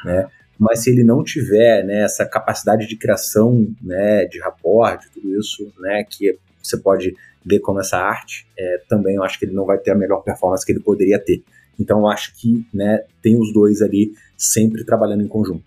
né? 0.05 0.29
Mas 0.59 0.81
se 0.81 0.91
ele 0.91 1.03
não 1.03 1.25
tiver 1.25 1.83
né, 1.85 2.05
essa 2.05 2.25
capacidade 2.25 2.87
de 2.87 2.97
criação, 2.97 3.67
né, 3.83 4.25
de 4.27 4.39
rapport, 4.39 5.01
de 5.01 5.11
tudo 5.11 5.37
isso, 5.37 5.73
né, 5.81 6.05
que 6.05 6.39
você 6.63 6.77
pode 6.77 7.17
ver 7.45 7.61
como 7.61 7.81
essa 7.81 7.99
arte, 7.99 8.47
é, 8.59 8.83
também 8.89 9.17
eu 9.17 9.23
acho 9.23 9.39
que 9.39 9.45
ele 9.45 9.55
não 9.55 9.65
vai 9.65 9.79
ter 9.79 9.91
a 9.91 9.95
melhor 9.95 10.23
performance 10.23 10.65
que 10.65 10.73
ele 10.73 10.81
poderia 10.81 11.19
ter. 11.19 11.43
Então 11.79 12.01
eu 12.01 12.09
acho 12.09 12.35
que 12.35 12.67
né, 12.73 13.05
tem 13.23 13.39
os 13.39 13.53
dois 13.53 13.83
ali 13.83 14.13
sempre 14.37 14.85
trabalhando 14.85 15.23
em 15.23 15.29
conjunto. 15.29 15.65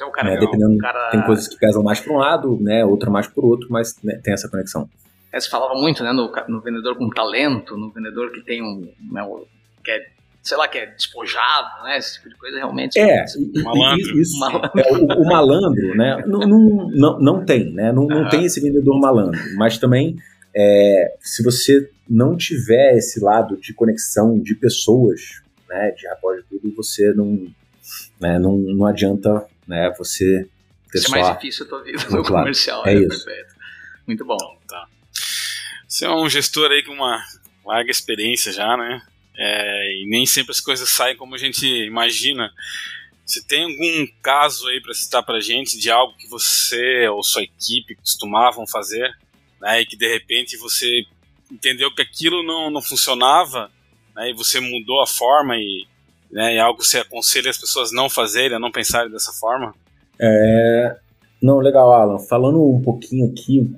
É 0.00 0.04
um 0.04 0.12
cara, 0.12 0.30
né, 0.30 0.36
dependendo, 0.38 0.72
um 0.72 0.78
cara... 0.78 1.10
Tem 1.10 1.22
coisas 1.22 1.48
que 1.48 1.58
pesam 1.58 1.82
mais 1.82 2.00
para 2.00 2.12
um 2.12 2.16
lado, 2.16 2.58
né, 2.60 2.84
outra 2.84 3.10
mais 3.10 3.26
para 3.26 3.44
o 3.44 3.48
outro, 3.48 3.68
mas 3.70 3.96
né, 4.02 4.20
tem 4.22 4.32
essa 4.32 4.48
conexão. 4.48 4.88
É, 5.32 5.38
você 5.38 5.48
falava 5.48 5.74
muito 5.74 6.02
né, 6.02 6.12
no, 6.12 6.32
no, 6.48 6.60
vendedor 6.60 6.96
com 6.96 7.08
talento, 7.10 7.76
no 7.76 7.90
vendedor 7.90 8.32
que 8.32 8.42
tem 8.42 8.62
um. 8.62 8.88
Né, 9.12 9.22
que 9.84 9.90
é, 9.90 10.06
sei 10.42 10.56
lá, 10.56 10.66
que 10.66 10.78
é 10.78 10.86
despojado, 10.86 11.84
né? 11.84 11.98
Esse 11.98 12.14
tipo 12.14 12.28
de 12.28 12.36
coisa 12.36 12.56
realmente. 12.56 12.98
É, 12.98 13.24
malandro. 13.62 14.20
Isso, 14.20 14.38
malandro. 14.38 14.70
É, 14.80 14.92
o, 14.92 15.22
o, 15.22 15.26
malandro, 15.26 15.96
né? 15.96 16.24
não, 16.26 16.40
não, 16.40 16.88
não, 16.90 17.20
não 17.20 17.44
tem, 17.44 17.72
né? 17.72 17.92
Não, 17.92 18.06
não 18.06 18.28
tem 18.28 18.44
esse 18.44 18.60
vendedor 18.60 18.98
malandro, 18.98 19.40
mas 19.56 19.78
também 19.78 20.16
é, 20.54 21.16
se 21.20 21.42
você 21.42 21.90
não 22.08 22.36
tiver 22.36 22.96
esse 22.96 23.20
lado 23.20 23.56
de 23.56 23.72
conexão 23.72 24.38
de 24.38 24.54
pessoas, 24.54 25.42
né, 25.68 25.92
de 25.92 26.06
rapport 26.08 26.36
de 26.36 26.44
tudo, 26.48 26.74
você 26.74 27.12
não, 27.14 27.52
né, 28.20 28.38
não, 28.38 28.58
não 28.58 28.86
adianta 28.86 29.46
né, 29.66 29.92
você 29.96 30.48
ter 30.90 30.98
isso 30.98 31.08
só... 31.08 31.16
é 31.16 31.22
mais 31.22 31.34
difícil 31.36 31.66
a 31.66 31.68
tua 31.68 31.82
vida 31.84 32.04
no 32.10 32.22
comercial. 32.24 32.86
É, 32.86 32.94
é 32.94 32.98
isso. 32.98 33.24
Perfeito. 33.24 33.54
Muito 34.06 34.24
bom. 34.24 34.58
Tá. 34.66 34.88
Você 35.86 36.04
é 36.04 36.10
um 36.10 36.28
gestor 36.28 36.70
aí 36.70 36.82
com 36.82 36.92
uma 36.92 37.24
larga 37.64 37.90
experiência 37.90 38.52
já, 38.52 38.76
né? 38.76 39.02
É, 39.36 40.02
e 40.02 40.06
nem 40.08 40.26
sempre 40.26 40.50
as 40.50 40.60
coisas 40.60 40.88
saem 40.88 41.16
como 41.16 41.34
a 41.34 41.38
gente 41.38 41.64
imagina. 41.66 42.50
Você 43.24 43.40
tem 43.44 43.62
algum 43.62 44.08
caso 44.20 44.66
aí 44.66 44.80
para 44.82 44.92
citar 44.92 45.24
para 45.24 45.38
gente 45.38 45.78
de 45.78 45.88
algo 45.88 46.16
que 46.16 46.26
você 46.26 47.06
ou 47.08 47.22
sua 47.22 47.42
equipe 47.42 47.94
costumavam 47.94 48.66
fazer 48.66 49.16
né, 49.60 49.80
e 49.80 49.86
que 49.86 49.96
de 49.96 50.08
repente 50.08 50.56
você 50.56 51.02
entendeu 51.50 51.94
que 51.94 52.02
aquilo 52.02 52.42
não, 52.42 52.70
não 52.70 52.82
funcionava, 52.82 53.70
né, 54.14 54.30
e 54.30 54.34
você 54.34 54.60
mudou 54.60 55.02
a 55.02 55.06
forma 55.06 55.56
e, 55.56 55.86
né, 56.30 56.54
e 56.54 56.58
algo 56.58 56.78
que 56.78 56.86
você 56.86 56.98
aconselha 56.98 57.50
as 57.50 57.58
pessoas 57.58 57.92
não 57.92 58.08
fazerem, 58.08 58.58
não 58.58 58.70
pensarem 58.70 59.10
dessa 59.10 59.32
forma? 59.32 59.74
É, 60.20 60.96
não, 61.42 61.58
legal, 61.58 61.90
Alan. 61.92 62.18
Falando 62.18 62.62
um 62.62 62.82
pouquinho 62.82 63.30
aqui, 63.30 63.74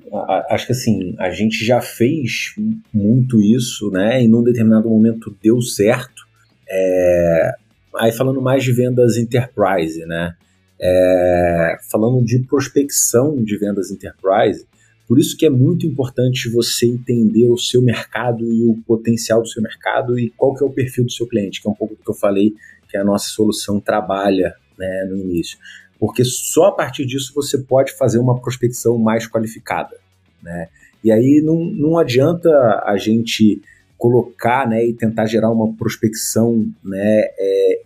acho 0.49 0.65
que 0.65 0.73
assim, 0.73 1.15
a 1.17 1.31
gente 1.31 1.65
já 1.65 1.79
fez 1.79 2.53
muito 2.93 3.41
isso, 3.41 3.89
né? 3.89 4.21
E 4.21 4.27
num 4.27 4.43
determinado 4.43 4.89
momento 4.89 5.35
deu 5.41 5.61
certo. 5.61 6.27
É, 6.69 7.51
aí 7.95 8.11
falando 8.11 8.41
mais 8.41 8.63
de 8.63 8.73
vendas 8.73 9.17
enterprise, 9.17 10.05
né? 10.05 10.35
É, 10.81 11.77
falando 11.89 12.21
de 12.25 12.39
prospecção 12.39 13.41
de 13.41 13.57
vendas 13.57 13.89
enterprise, 13.91 14.67
por 15.13 15.19
isso 15.19 15.37
que 15.37 15.45
é 15.45 15.49
muito 15.51 15.85
importante 15.85 16.49
você 16.49 16.87
entender 16.87 17.47
o 17.47 17.55
seu 17.55 17.83
mercado 17.83 18.51
e 18.51 18.65
o 18.65 18.81
potencial 18.81 19.43
do 19.43 19.47
seu 19.47 19.61
mercado 19.61 20.17
e 20.17 20.31
qual 20.31 20.55
que 20.55 20.63
é 20.63 20.65
o 20.65 20.71
perfil 20.71 21.05
do 21.05 21.11
seu 21.11 21.27
cliente, 21.27 21.61
que 21.61 21.67
é 21.67 21.71
um 21.71 21.75
pouco 21.75 21.93
do 21.93 22.01
que 22.01 22.09
eu 22.09 22.15
falei 22.15 22.55
que 22.89 22.97
a 22.97 23.03
nossa 23.03 23.29
solução 23.29 23.79
trabalha 23.79 24.55
né, 24.75 25.05
no 25.07 25.15
início. 25.15 25.59
Porque 25.99 26.25
só 26.25 26.65
a 26.65 26.71
partir 26.71 27.05
disso 27.05 27.31
você 27.35 27.59
pode 27.59 27.93
fazer 27.93 28.17
uma 28.17 28.41
prospecção 28.41 28.97
mais 28.97 29.27
qualificada. 29.27 29.95
Né? 30.41 30.67
E 31.03 31.11
aí 31.11 31.43
não, 31.45 31.63
não 31.63 31.99
adianta 31.99 32.49
a 32.83 32.97
gente 32.97 33.61
colocar 33.95 34.67
né, 34.67 34.83
e 34.83 34.93
tentar 34.93 35.27
gerar 35.27 35.51
uma 35.51 35.71
prospecção, 35.75 36.67
né, 36.83 37.21
é, 37.37 37.81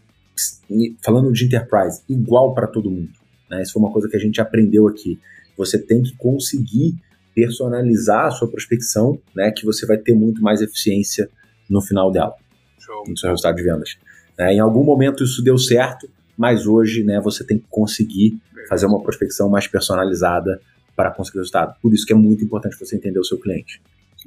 falando 1.04 1.34
de 1.34 1.44
enterprise, 1.44 2.02
igual 2.08 2.54
para 2.54 2.68
todo 2.68 2.90
mundo. 2.90 3.12
Né? 3.50 3.64
Isso 3.64 3.74
foi 3.74 3.82
uma 3.82 3.92
coisa 3.92 4.08
que 4.08 4.16
a 4.16 4.20
gente 4.22 4.40
aprendeu 4.40 4.88
aqui. 4.88 5.20
Você 5.58 5.78
tem 5.78 6.02
que 6.02 6.16
conseguir 6.16 6.96
personalizar 7.38 8.26
a 8.26 8.32
sua 8.32 8.50
prospecção, 8.50 9.22
né, 9.36 9.52
que 9.52 9.64
você 9.64 9.86
vai 9.86 9.96
ter 9.96 10.16
muito 10.16 10.42
mais 10.42 10.60
eficiência 10.60 11.30
no 11.70 11.80
final 11.80 12.12
dela, 12.12 12.34
Show. 12.80 13.04
no 13.08 13.16
seu 13.16 13.30
resultado 13.30 13.56
de 13.58 13.62
vendas. 13.62 13.96
É, 14.36 14.54
em 14.54 14.60
algum 14.60 14.84
momento 14.84 15.24
isso 15.24 15.44
deu 15.44 15.56
certo, 15.56 16.10
mas 16.36 16.66
hoje 16.66 17.04
né, 17.04 17.22
você 17.22 17.44
tem 17.44 17.60
que 17.60 17.66
conseguir 17.70 18.42
fazer 18.68 18.88
uma 18.88 19.00
prospecção 19.04 19.48
mais 19.50 19.68
personalizada 19.68 20.60
para 20.96 21.12
conseguir 21.12 21.38
resultado. 21.38 21.76
Por 21.80 21.94
isso 21.94 22.08
que 22.08 22.14
é 22.14 22.16
muito 22.16 22.44
importante 22.44 22.76
você 22.80 22.96
entender 22.96 23.20
o 23.20 23.24
seu 23.24 23.40
cliente. 23.40 23.80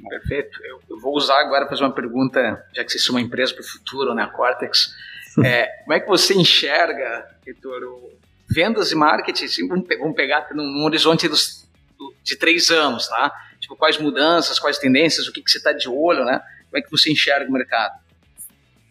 Perfeito. 0.09 0.57
Eu, 0.63 0.97
vou 0.97 1.13
usar 1.13 1.41
agora 1.41 1.65
para 1.65 1.71
fazer 1.71 1.83
uma 1.83 1.93
pergunta, 1.93 2.65
já 2.73 2.81
que 2.85 2.91
vocês 2.91 3.03
são 3.03 3.15
uma 3.15 3.21
empresa 3.21 3.53
para 3.53 3.61
o 3.61 3.67
futuro, 3.67 4.15
né, 4.15 4.23
a 4.23 4.27
Cortex. 4.27 4.89
É, 5.45 5.65
como 5.83 5.93
é 5.93 5.99
que 6.01 6.09
você 6.09 6.33
enxerga, 6.33 7.25
Heitor, 7.47 7.79
vendas 8.49 8.91
e 8.91 8.95
marketing? 8.95 9.45
Assim, 9.45 9.65
vamos 9.65 10.13
pegar 10.13 10.45
num 10.53 10.83
horizonte 10.83 11.25
dos 11.25 11.61
de 12.23 12.35
três 12.37 12.69
anos, 12.69 13.07
tá? 13.07 13.31
Tipo, 13.59 13.75
quais 13.75 13.97
mudanças, 13.97 14.59
quais 14.59 14.77
tendências, 14.77 15.27
o 15.27 15.33
que, 15.33 15.41
que 15.41 15.51
você 15.51 15.57
está 15.57 15.71
de 15.71 15.87
olho, 15.87 16.25
né? 16.25 16.41
Como 16.69 16.77
é 16.77 16.81
que 16.81 16.89
você 16.89 17.11
enxerga 17.11 17.49
o 17.49 17.53
mercado? 17.53 17.99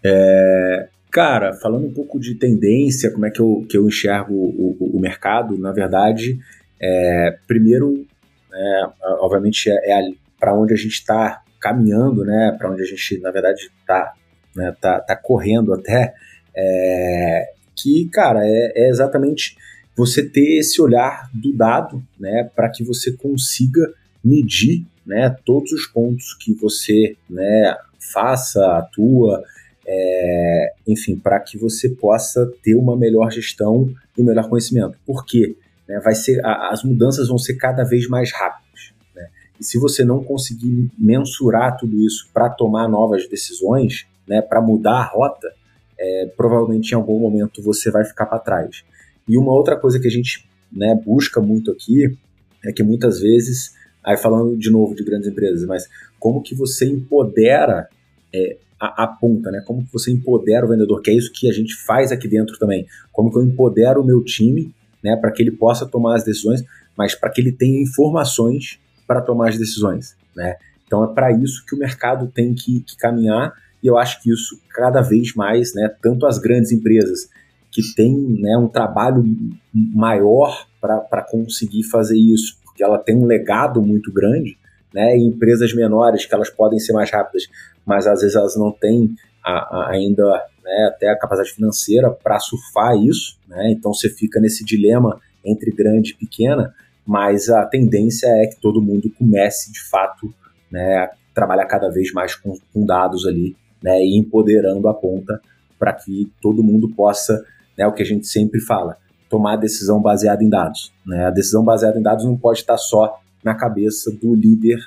É, 0.04 0.88
cara, 1.10 1.52
falando 1.54 1.86
um 1.86 1.92
pouco 1.92 2.18
de 2.18 2.34
tendência, 2.34 3.10
como 3.10 3.26
é 3.26 3.30
que 3.30 3.40
eu, 3.40 3.66
que 3.68 3.76
eu 3.76 3.86
enxergo 3.86 4.32
o, 4.32 4.76
o, 4.80 4.96
o 4.96 5.00
mercado, 5.00 5.58
na 5.58 5.72
verdade, 5.72 6.38
é, 6.80 7.38
primeiro, 7.46 8.06
é, 8.52 8.82
obviamente, 9.20 9.70
é, 9.70 9.92
é 9.92 10.12
para 10.38 10.54
onde 10.54 10.72
a 10.72 10.76
gente 10.76 10.94
está 10.94 11.42
caminhando, 11.60 12.24
né? 12.24 12.56
Para 12.58 12.70
onde 12.70 12.82
a 12.82 12.86
gente, 12.86 13.18
na 13.20 13.30
verdade, 13.30 13.70
está 13.80 14.14
né, 14.56 14.74
tá, 14.80 15.00
tá 15.00 15.14
correndo 15.14 15.74
até, 15.74 16.14
é, 16.56 17.52
que, 17.76 18.08
cara, 18.10 18.40
é, 18.42 18.72
é 18.74 18.88
exatamente 18.88 19.56
você 20.00 20.26
ter 20.26 20.58
esse 20.58 20.80
olhar 20.80 21.30
do 21.34 21.52
dado, 21.52 22.02
né, 22.18 22.50
para 22.56 22.70
que 22.70 22.82
você 22.82 23.12
consiga 23.12 23.92
medir, 24.24 24.86
né, 25.04 25.36
todos 25.44 25.72
os 25.72 25.86
pontos 25.86 26.34
que 26.40 26.54
você, 26.54 27.16
né, 27.28 27.76
faça, 27.98 28.78
atua, 28.78 29.44
é, 29.86 30.72
enfim, 30.88 31.16
para 31.16 31.38
que 31.38 31.58
você 31.58 31.90
possa 31.90 32.50
ter 32.62 32.74
uma 32.74 32.96
melhor 32.96 33.30
gestão 33.30 33.92
e 34.16 34.22
um 34.22 34.24
melhor 34.24 34.48
conhecimento. 34.48 34.96
Por 35.04 35.26
quê? 35.26 35.54
Né, 35.86 36.00
vai 36.02 36.14
ser, 36.14 36.42
a, 36.42 36.70
as 36.70 36.82
mudanças 36.82 37.28
vão 37.28 37.36
ser 37.36 37.56
cada 37.56 37.84
vez 37.84 38.08
mais 38.08 38.32
rápidas. 38.32 38.94
Né? 39.14 39.28
E 39.60 39.64
se 39.64 39.78
você 39.78 40.02
não 40.02 40.24
conseguir 40.24 40.90
mensurar 40.98 41.76
tudo 41.76 42.00
isso 42.00 42.30
para 42.32 42.48
tomar 42.48 42.88
novas 42.88 43.28
decisões, 43.28 44.06
né, 44.26 44.40
para 44.40 44.62
mudar 44.62 45.00
a 45.00 45.04
rota, 45.04 45.52
é, 45.98 46.32
provavelmente 46.34 46.92
em 46.92 46.94
algum 46.94 47.18
momento 47.18 47.62
você 47.62 47.90
vai 47.90 48.02
ficar 48.06 48.24
para 48.24 48.38
trás. 48.38 48.82
E 49.30 49.38
uma 49.38 49.52
outra 49.52 49.76
coisa 49.76 50.00
que 50.00 50.08
a 50.08 50.10
gente 50.10 50.44
né, 50.72 51.00
busca 51.06 51.40
muito 51.40 51.70
aqui 51.70 52.18
é 52.64 52.72
que 52.72 52.82
muitas 52.82 53.20
vezes, 53.20 53.72
aí 54.02 54.16
falando 54.16 54.56
de 54.56 54.68
novo 54.70 54.92
de 54.92 55.04
grandes 55.04 55.28
empresas, 55.28 55.64
mas 55.64 55.88
como 56.18 56.42
que 56.42 56.52
você 56.52 56.84
empodera 56.84 57.88
é, 58.34 58.56
a, 58.78 59.04
a, 59.04 59.06
ponta, 59.06 59.52
né? 59.52 59.62
Como 59.64 59.84
que 59.84 59.92
você 59.92 60.10
empodera 60.10 60.66
o 60.66 60.68
vendedor, 60.68 61.00
que 61.00 61.12
é 61.12 61.14
isso 61.14 61.30
que 61.32 61.48
a 61.48 61.52
gente 61.52 61.76
faz 61.76 62.10
aqui 62.10 62.26
dentro 62.26 62.58
também. 62.58 62.88
Como 63.12 63.30
que 63.30 63.38
eu 63.38 63.44
empodero 63.44 64.02
o 64.02 64.04
meu 64.04 64.20
time, 64.24 64.74
né, 65.02 65.14
para 65.14 65.30
que 65.30 65.42
ele 65.42 65.52
possa 65.52 65.86
tomar 65.86 66.16
as 66.16 66.24
decisões, 66.24 66.64
mas 66.98 67.14
para 67.14 67.30
que 67.30 67.40
ele 67.40 67.52
tenha 67.52 67.80
informações 67.80 68.80
para 69.06 69.20
tomar 69.20 69.50
as 69.50 69.56
decisões, 69.56 70.16
né? 70.34 70.56
Então 70.84 71.04
é 71.04 71.14
para 71.14 71.30
isso 71.30 71.64
que 71.64 71.76
o 71.76 71.78
mercado 71.78 72.26
tem 72.26 72.52
que, 72.52 72.80
que 72.80 72.96
caminhar 72.96 73.52
e 73.80 73.86
eu 73.86 73.96
acho 73.96 74.20
que 74.20 74.28
isso 74.28 74.60
cada 74.70 75.00
vez 75.00 75.34
mais, 75.36 75.72
né, 75.72 75.88
tanto 76.02 76.26
as 76.26 76.36
grandes 76.38 76.72
empresas 76.72 77.28
que 77.70 77.94
têm 77.94 78.14
né, 78.14 78.56
um 78.56 78.68
trabalho 78.68 79.24
maior 79.72 80.66
para 80.80 81.22
conseguir 81.22 81.84
fazer 81.84 82.18
isso, 82.18 82.56
porque 82.64 82.82
ela 82.82 82.98
tem 82.98 83.16
um 83.16 83.26
legado 83.26 83.80
muito 83.80 84.12
grande, 84.12 84.58
né, 84.92 85.16
e 85.16 85.28
empresas 85.28 85.72
menores 85.74 86.26
que 86.26 86.34
elas 86.34 86.50
podem 86.50 86.78
ser 86.78 86.92
mais 86.92 87.10
rápidas, 87.10 87.44
mas 87.86 88.06
às 88.06 88.20
vezes 88.20 88.34
elas 88.34 88.56
não 88.56 88.72
têm 88.72 89.14
a, 89.44 89.52
a, 89.52 89.90
ainda 89.90 90.24
né, 90.64 90.90
até 90.92 91.08
a 91.10 91.18
capacidade 91.18 91.54
financeira 91.54 92.10
para 92.10 92.40
surfar 92.40 92.96
isso, 92.96 93.38
né, 93.46 93.70
então 93.70 93.94
você 93.94 94.08
fica 94.08 94.40
nesse 94.40 94.64
dilema 94.64 95.20
entre 95.44 95.70
grande 95.70 96.10
e 96.12 96.14
pequena, 96.14 96.74
mas 97.06 97.48
a 97.48 97.64
tendência 97.66 98.26
é 98.26 98.46
que 98.46 98.60
todo 98.60 98.82
mundo 98.82 99.10
comece 99.18 99.72
de 99.72 99.82
fato 99.82 100.32
né, 100.70 100.98
a 100.98 101.10
trabalhar 101.34 101.66
cada 101.66 101.88
vez 101.88 102.12
mais 102.12 102.34
com, 102.34 102.56
com 102.72 102.84
dados 102.84 103.26
ali 103.26 103.56
né, 103.82 103.98
e 104.00 104.18
empoderando 104.18 104.88
a 104.88 104.94
ponta 104.94 105.40
para 105.78 105.94
que 105.94 106.30
todo 106.42 106.62
mundo 106.62 106.90
possa, 106.94 107.44
né, 107.80 107.86
o 107.86 107.92
que 107.92 108.02
a 108.02 108.06
gente 108.06 108.26
sempre 108.26 108.60
fala, 108.60 108.98
tomar 109.30 109.56
decisão 109.56 110.02
baseada 110.02 110.44
em 110.44 110.50
dados. 110.50 110.92
Né? 111.06 111.24
A 111.24 111.30
decisão 111.30 111.64
baseada 111.64 111.98
em 111.98 112.02
dados 112.02 112.26
não 112.26 112.36
pode 112.36 112.60
estar 112.60 112.76
só 112.76 113.18
na 113.42 113.54
cabeça 113.54 114.10
do 114.10 114.34
líder, 114.34 114.78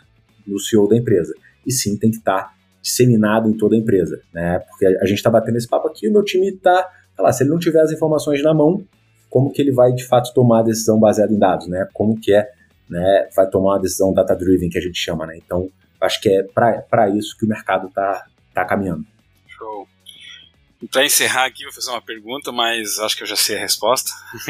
do 0.45 0.59
CEO 0.59 0.87
da 0.87 0.95
empresa, 0.95 1.33
e 1.65 1.71
sim 1.71 1.97
tem 1.97 2.11
que 2.11 2.17
estar 2.17 2.53
disseminado 2.83 3.49
em 3.49 3.57
toda 3.57 3.75
a 3.75 3.79
empresa, 3.79 4.21
né? 4.33 4.59
Porque 4.59 4.85
a 4.85 5.05
gente 5.05 5.17
está 5.17 5.29
batendo 5.29 5.57
esse 5.57 5.67
papo 5.67 5.87
aqui, 5.87 6.07
o 6.09 6.11
meu 6.11 6.23
time 6.23 6.49
está, 6.49 6.83
tá 7.15 7.23
lá, 7.23 7.31
se 7.31 7.41
ele 7.41 7.49
não 7.49 7.57
tiver 7.57 7.79
as 7.79 7.91
informações 7.91 8.43
na 8.43 8.53
mão, 8.53 8.83
como 9.29 9.51
que 9.51 9.61
ele 9.61 9.71
vai 9.71 9.93
de 9.93 10.03
fato 10.03 10.33
tomar 10.33 10.59
a 10.59 10.63
decisão 10.63 10.99
baseada 10.99 11.33
em 11.33 11.39
dados, 11.39 11.67
né? 11.67 11.87
Como 11.93 12.19
que 12.19 12.33
é, 12.33 12.47
né? 12.89 13.29
Vai 13.35 13.49
tomar 13.49 13.75
uma 13.75 13.79
decisão 13.79 14.13
data 14.13 14.35
driven 14.35 14.69
que 14.69 14.77
a 14.77 14.81
gente 14.81 14.99
chama, 14.99 15.25
né? 15.25 15.37
Então, 15.37 15.69
acho 16.01 16.21
que 16.21 16.29
é 16.29 16.43
para 16.43 17.09
isso 17.09 17.37
que 17.37 17.45
o 17.45 17.49
mercado 17.49 17.87
está 17.87 18.25
tá 18.53 18.65
caminhando. 18.65 19.05
Show. 19.47 19.87
Para 20.91 21.05
encerrar 21.05 21.45
aqui, 21.45 21.63
vou 21.63 21.73
fazer 21.73 21.91
uma 21.91 22.01
pergunta, 22.01 22.51
mas 22.51 22.99
acho 22.99 23.15
que 23.15 23.23
eu 23.23 23.27
já 23.27 23.35
sei 23.35 23.57
a 23.57 23.59
resposta. 23.59 24.11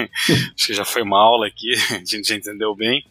acho 0.56 0.68
que 0.68 0.74
já 0.74 0.86
foi 0.86 1.02
uma 1.02 1.20
aula 1.20 1.48
aqui, 1.48 1.74
a 1.92 1.98
gente 2.00 2.28
já 2.28 2.36
entendeu 2.36 2.76
bem. 2.76 3.06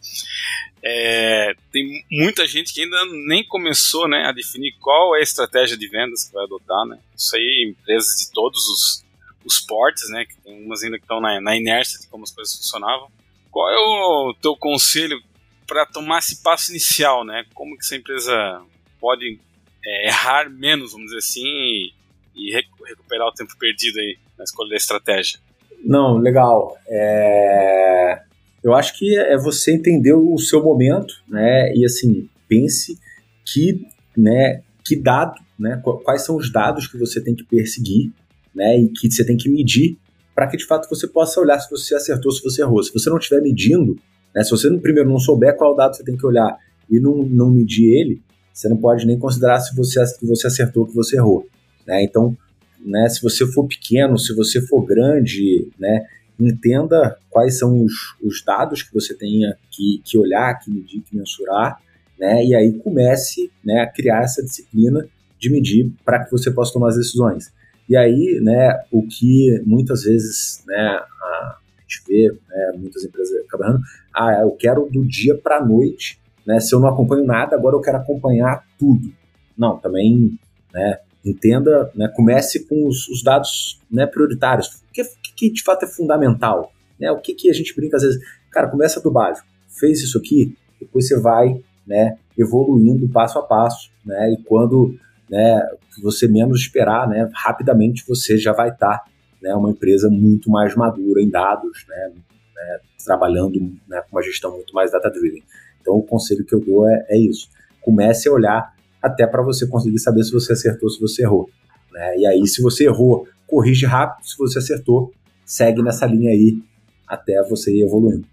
É, 0.81 1.55
tem 1.71 2.03
muita 2.11 2.45
gente 2.45 2.73
que 2.73 2.81
ainda 2.81 3.05
nem 3.25 3.45
começou 3.45 4.07
né, 4.07 4.25
a 4.25 4.33
definir 4.33 4.75
qual 4.79 5.15
é 5.15 5.19
a 5.19 5.23
estratégia 5.23 5.77
de 5.77 5.87
vendas 5.87 6.25
que 6.25 6.33
vai 6.33 6.43
adotar. 6.43 6.85
Né? 6.85 6.99
Isso 7.15 7.35
aí, 7.35 7.69
empresas 7.69 8.17
de 8.17 8.31
todos 8.31 8.67
os, 8.67 9.05
os 9.45 9.59
portes, 9.61 10.09
né, 10.09 10.25
que 10.25 10.35
tem 10.37 10.65
umas 10.65 10.83
ainda 10.83 10.97
que 10.97 11.05
estão 11.05 11.21
na, 11.21 11.39
na 11.39 11.55
inércia 11.55 11.99
de 11.99 12.07
como 12.07 12.23
as 12.23 12.31
coisas 12.31 12.55
funcionavam. 12.55 13.09
Qual 13.49 13.69
é 13.69 13.77
o 13.77 14.33
teu 14.41 14.57
conselho 14.57 15.21
para 15.65 15.85
tomar 15.85 16.19
esse 16.19 16.41
passo 16.41 16.71
inicial? 16.71 17.23
Né? 17.23 17.45
Como 17.53 17.77
que 17.77 17.85
essa 17.85 17.95
empresa 17.95 18.61
pode 18.99 19.39
é, 19.85 20.07
errar 20.07 20.49
menos, 20.49 20.91
vamos 20.91 21.07
dizer 21.07 21.19
assim, 21.19 21.45
e, 21.45 21.93
e 22.35 22.51
recuperar 22.51 23.27
o 23.27 23.33
tempo 23.33 23.53
perdido 23.59 23.99
aí 23.99 24.17
na 24.37 24.43
escolha 24.43 24.69
da 24.69 24.75
estratégia? 24.75 25.39
Não, 25.83 26.17
legal. 26.17 26.77
É... 26.87 28.21
Eu 28.63 28.73
acho 28.73 28.97
que 28.97 29.17
é 29.17 29.37
você 29.37 29.73
entender 29.73 30.13
o 30.13 30.37
seu 30.37 30.63
momento, 30.63 31.13
né? 31.27 31.73
E 31.75 31.83
assim, 31.85 32.29
pense 32.47 32.97
que, 33.45 33.85
né, 34.15 34.61
que 34.85 34.95
dado, 34.95 35.35
né? 35.59 35.81
Quais 36.03 36.23
são 36.23 36.37
os 36.37 36.51
dados 36.51 36.87
que 36.87 36.97
você 36.97 37.21
tem 37.21 37.35
que 37.35 37.43
perseguir, 37.43 38.11
né? 38.55 38.79
E 38.79 38.87
que 38.87 39.11
você 39.11 39.25
tem 39.25 39.35
que 39.35 39.49
medir 39.49 39.97
para 40.33 40.47
que 40.47 40.57
de 40.57 40.65
fato 40.65 40.89
você 40.89 41.07
possa 41.07 41.39
olhar 41.41 41.59
se 41.59 41.69
você 41.69 41.93
acertou, 41.93 42.31
se 42.31 42.41
você 42.41 42.61
errou. 42.61 42.81
Se 42.81 42.93
você 42.93 43.09
não 43.09 43.17
estiver 43.17 43.41
medindo, 43.41 43.97
né? 44.33 44.43
Se 44.43 44.51
você 44.51 44.69
primeiro 44.77 45.09
não 45.09 45.19
souber 45.19 45.55
qual 45.57 45.75
dado 45.75 45.95
você 45.95 46.03
tem 46.03 46.15
que 46.15 46.25
olhar 46.25 46.57
e 46.89 46.99
não, 46.99 47.17
não 47.17 47.51
medir 47.51 47.85
ele, 47.99 48.21
você 48.53 48.69
não 48.69 48.77
pode 48.77 49.05
nem 49.05 49.19
considerar 49.19 49.59
se 49.59 49.75
você, 49.75 49.99
que 50.17 50.25
você 50.25 50.47
acertou, 50.47 50.85
que 50.85 50.95
você 50.95 51.17
errou. 51.17 51.45
Né? 51.85 52.03
Então, 52.03 52.35
né, 52.79 53.07
se 53.09 53.21
você 53.21 53.45
for 53.45 53.67
pequeno, 53.67 54.17
se 54.17 54.35
você 54.35 54.61
for 54.61 54.85
grande, 54.85 55.67
né, 55.79 56.05
entenda 56.39 57.17
quais 57.29 57.57
são 57.57 57.81
os, 57.81 57.93
os 58.21 58.43
dados 58.43 58.83
que 58.83 58.93
você 58.93 59.13
tenha 59.13 59.55
que, 59.71 60.01
que 60.03 60.17
olhar, 60.17 60.59
que 60.59 60.71
medir, 60.71 61.01
que 61.01 61.15
mensurar, 61.15 61.79
né, 62.19 62.43
e 62.43 62.55
aí 62.55 62.73
comece 62.79 63.51
né, 63.63 63.81
a 63.81 63.87
criar 63.87 64.23
essa 64.23 64.43
disciplina 64.43 65.07
de 65.39 65.49
medir 65.49 65.91
para 66.03 66.23
que 66.23 66.31
você 66.31 66.51
possa 66.51 66.73
tomar 66.73 66.89
as 66.89 66.97
decisões. 66.97 67.51
E 67.87 67.95
aí, 67.97 68.39
né, 68.41 68.83
o 68.91 69.05
que 69.05 69.61
muitas 69.65 70.03
vezes 70.03 70.63
né, 70.65 70.99
a 71.21 71.57
gente 71.81 72.03
vê, 72.07 72.31
né, 72.49 72.73
muitas 72.77 73.03
empresas 73.03 73.33
acabando, 73.45 73.79
ah, 74.13 74.41
eu 74.41 74.51
quero 74.51 74.89
do 74.89 75.05
dia 75.05 75.35
para 75.35 75.57
a 75.57 75.65
noite 75.65 76.21
né? 76.45 76.59
Se 76.59 76.75
eu 76.75 76.79
não 76.79 76.89
acompanho 76.89 77.25
nada, 77.25 77.55
agora 77.55 77.75
eu 77.75 77.81
quero 77.81 77.97
acompanhar 77.97 78.65
tudo. 78.77 79.11
Não, 79.57 79.77
também, 79.77 80.37
né? 80.73 80.99
Entenda, 81.25 81.91
né? 81.95 82.11
Comece 82.13 82.65
com 82.67 82.87
os, 82.87 83.07
os 83.07 83.23
dados 83.23 83.79
né, 83.89 84.05
prioritários. 84.05 84.67
O 84.67 84.93
que, 84.93 85.03
que, 85.35 85.49
de 85.51 85.63
fato 85.63 85.85
é 85.85 85.87
fundamental? 85.87 86.71
Né? 86.99 87.11
O 87.11 87.19
que, 87.19 87.33
que 87.33 87.49
a 87.49 87.53
gente 87.53 87.75
brinca 87.75 87.97
às 87.97 88.03
vezes? 88.03 88.21
Cara, 88.51 88.69
começa 88.69 88.99
do 89.01 89.11
básico. 89.11 89.47
Fez 89.67 90.01
isso 90.01 90.17
aqui, 90.17 90.55
depois 90.79 91.07
você 91.07 91.19
vai 91.19 91.63
né, 91.87 92.17
evoluindo 92.37 93.07
passo 93.09 93.39
a 93.39 93.43
passo, 93.43 93.89
né? 94.05 94.31
E 94.33 94.43
quando 94.43 94.97
né, 95.29 95.61
você 96.01 96.27
menos 96.27 96.59
esperar, 96.59 97.07
né, 97.07 97.29
rapidamente 97.33 98.03
você 98.07 98.37
já 98.37 98.53
vai 98.53 98.69
estar 98.69 98.99
tá, 98.99 99.05
né, 99.41 99.53
uma 99.55 99.71
empresa 99.71 100.09
muito 100.09 100.49
mais 100.49 100.75
madura 100.75 101.21
em 101.21 101.29
dados, 101.29 101.85
né, 101.87 102.11
né 102.55 102.79
trabalhando 103.05 103.59
né, 103.87 104.01
com 104.01 104.15
uma 104.15 104.21
gestão 104.21 104.51
muito 104.51 104.73
mais 104.73 104.91
data-driven. 104.91 105.43
Então, 105.81 105.95
o 105.95 106.03
conselho 106.03 106.45
que 106.45 106.55
eu 106.55 106.61
dou 106.61 106.87
é, 106.87 107.05
é 107.09 107.17
isso. 107.17 107.49
Comece 107.81 108.29
a 108.29 108.31
olhar 108.31 108.73
até 109.03 109.27
para 109.27 109.43
você 109.43 109.67
conseguir 109.67 109.99
saber 109.99 110.23
se 110.23 110.31
você 110.31 110.53
acertou, 110.53 110.89
se 110.89 110.99
você 110.99 111.23
errou. 111.23 111.49
Né? 111.91 112.17
E 112.19 112.25
aí, 112.25 112.47
se 112.47 112.61
você 112.61 112.85
errou, 112.85 113.27
corrige 113.45 113.85
rápido. 113.85 114.25
Se 114.25 114.37
você 114.37 114.59
acertou, 114.59 115.13
segue 115.45 115.83
nessa 115.83 116.05
linha 116.05 116.31
aí 116.31 116.57
até 117.05 117.43
você 117.43 117.71
ir 117.75 117.83
evoluindo. 117.83 118.25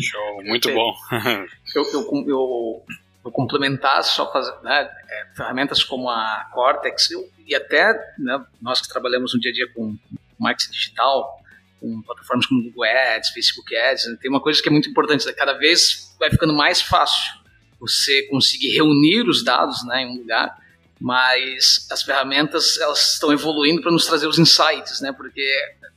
Show, 0.00 0.42
muito 0.44 0.72
bom. 0.72 0.92
eu, 1.76 1.84
eu, 1.92 2.24
eu, 2.26 2.82
eu 3.24 3.30
complementar 3.30 4.02
só 4.02 4.32
fazer 4.32 4.54
né, 4.62 4.88
é, 5.08 5.36
ferramentas 5.36 5.84
como 5.84 6.08
a 6.08 6.48
Cortex 6.52 7.10
eu, 7.10 7.28
e 7.46 7.54
até 7.54 7.92
né, 8.18 8.42
nós 8.60 8.80
que 8.80 8.88
trabalhamos 8.88 9.34
no 9.34 9.40
dia 9.40 9.50
a 9.50 9.54
dia 9.54 9.68
com 9.74 9.96
marketing 10.38 10.72
digital, 10.72 11.40
com 11.80 12.00
plataformas 12.02 12.46
como 12.46 12.62
Google 12.62 12.84
Ads, 12.84 13.30
Facebook 13.30 13.76
Ads, 13.76 14.06
né? 14.06 14.16
tem 14.20 14.30
uma 14.30 14.40
coisa 14.40 14.62
que 14.62 14.68
é 14.68 14.72
muito 14.72 14.88
importante, 14.88 15.26
né? 15.26 15.32
cada 15.32 15.52
vez 15.54 16.16
vai 16.18 16.30
ficando 16.30 16.54
mais 16.54 16.80
fácil 16.80 17.45
você 17.78 18.22
conseguir 18.24 18.70
reunir 18.70 19.28
os 19.28 19.44
dados 19.44 19.84
né, 19.86 20.02
em 20.02 20.06
um 20.06 20.18
lugar, 20.18 20.56
mas 21.00 21.86
as 21.90 22.02
ferramentas 22.02 22.78
elas 22.78 23.12
estão 23.12 23.32
evoluindo 23.32 23.82
para 23.82 23.92
nos 23.92 24.06
trazer 24.06 24.26
os 24.26 24.38
insights, 24.38 25.00
né, 25.00 25.12
porque 25.12 25.46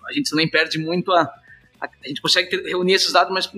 a 0.07 0.13
gente 0.13 0.29
também 0.29 0.49
perde 0.49 0.77
muito 0.77 1.11
a, 1.11 1.21
a, 1.79 1.85
a 1.85 2.07
gente 2.07 2.21
consegue 2.21 2.49
ter, 2.49 2.61
reunir 2.63 2.93
esses 2.93 3.13
dados, 3.13 3.33
mas 3.33 3.49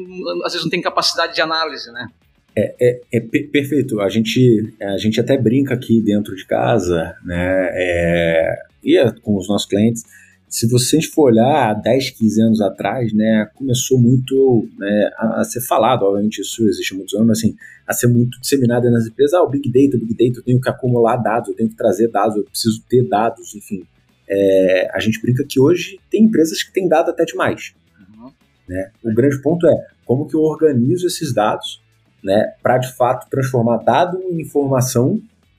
às 0.45 0.53
vezes 0.53 0.63
não 0.63 0.69
tem 0.69 0.81
capacidade 0.81 1.33
de 1.33 1.41
análise, 1.41 1.91
né? 1.91 2.07
É, 2.55 2.75
é, 2.81 3.01
é 3.13 3.19
perfeito. 3.21 4.01
A 4.01 4.09
gente, 4.09 4.73
a 4.81 4.97
gente 4.97 5.19
até 5.19 5.37
brinca 5.37 5.73
aqui 5.73 6.01
dentro 6.01 6.35
de 6.35 6.45
casa, 6.45 7.15
né? 7.23 7.69
É, 7.71 8.55
e 8.83 8.97
é 8.97 9.09
com 9.21 9.37
os 9.37 9.47
nossos 9.47 9.67
clientes 9.67 10.03
se 10.51 10.67
vocês 10.67 11.05
for 11.05 11.31
olhar 11.31 11.73
10, 11.81 12.09
15 12.09 12.41
anos 12.41 12.61
atrás, 12.61 13.13
né, 13.13 13.49
começou 13.55 13.97
muito 13.97 14.67
né, 14.77 15.09
a, 15.15 15.39
a, 15.39 15.43
ser 15.45 15.61
falado, 15.61 16.03
obviamente 16.03 16.41
isso 16.41 16.67
existe 16.67 16.93
há 16.93 16.97
muitos 16.97 17.13
anos, 17.15 17.27
mas 17.27 17.37
assim, 17.37 17.55
a 17.87 17.93
ser 17.93 18.07
muito 18.07 18.37
disseminado 18.41 18.91
nas 18.91 19.07
empresas, 19.07 19.33
ah, 19.33 19.43
o 19.43 19.49
Big 19.49 19.71
Data, 19.71 19.95
o 19.95 20.05
Big 20.05 20.13
Data, 20.13 20.39
eu 20.39 20.43
tenho 20.43 20.59
que 20.59 20.69
acumular 20.69 21.15
dados, 21.15 21.47
eu 21.47 21.55
tenho 21.55 21.69
que 21.69 21.77
trazer 21.77 22.09
dados, 22.09 22.35
eu 22.35 22.43
preciso 22.43 22.83
ter 22.89 23.07
dados, 23.07 23.55
enfim. 23.55 23.85
É, 24.29 24.91
a 24.93 24.99
gente 24.99 25.21
brinca 25.21 25.45
que 25.47 25.57
hoje 25.57 25.97
tem 26.09 26.25
empresas 26.25 26.61
que 26.61 26.73
têm 26.73 26.85
dado 26.85 27.11
até 27.11 27.23
demais. 27.23 27.73
Uhum. 27.97 28.31
Né? 28.67 28.91
O 29.05 29.13
grande 29.13 29.41
ponto 29.41 29.65
é 29.65 29.87
como 30.05 30.27
que 30.27 30.35
eu 30.35 30.41
organizo 30.41 31.07
esses 31.07 31.33
dados 31.33 31.81
né, 32.21 32.55
para 32.61 32.77
de 32.77 32.93
fato 32.93 33.29
transformar 33.29 33.77
dado 33.77 34.21
em 34.21 34.41
informação, 34.41 35.17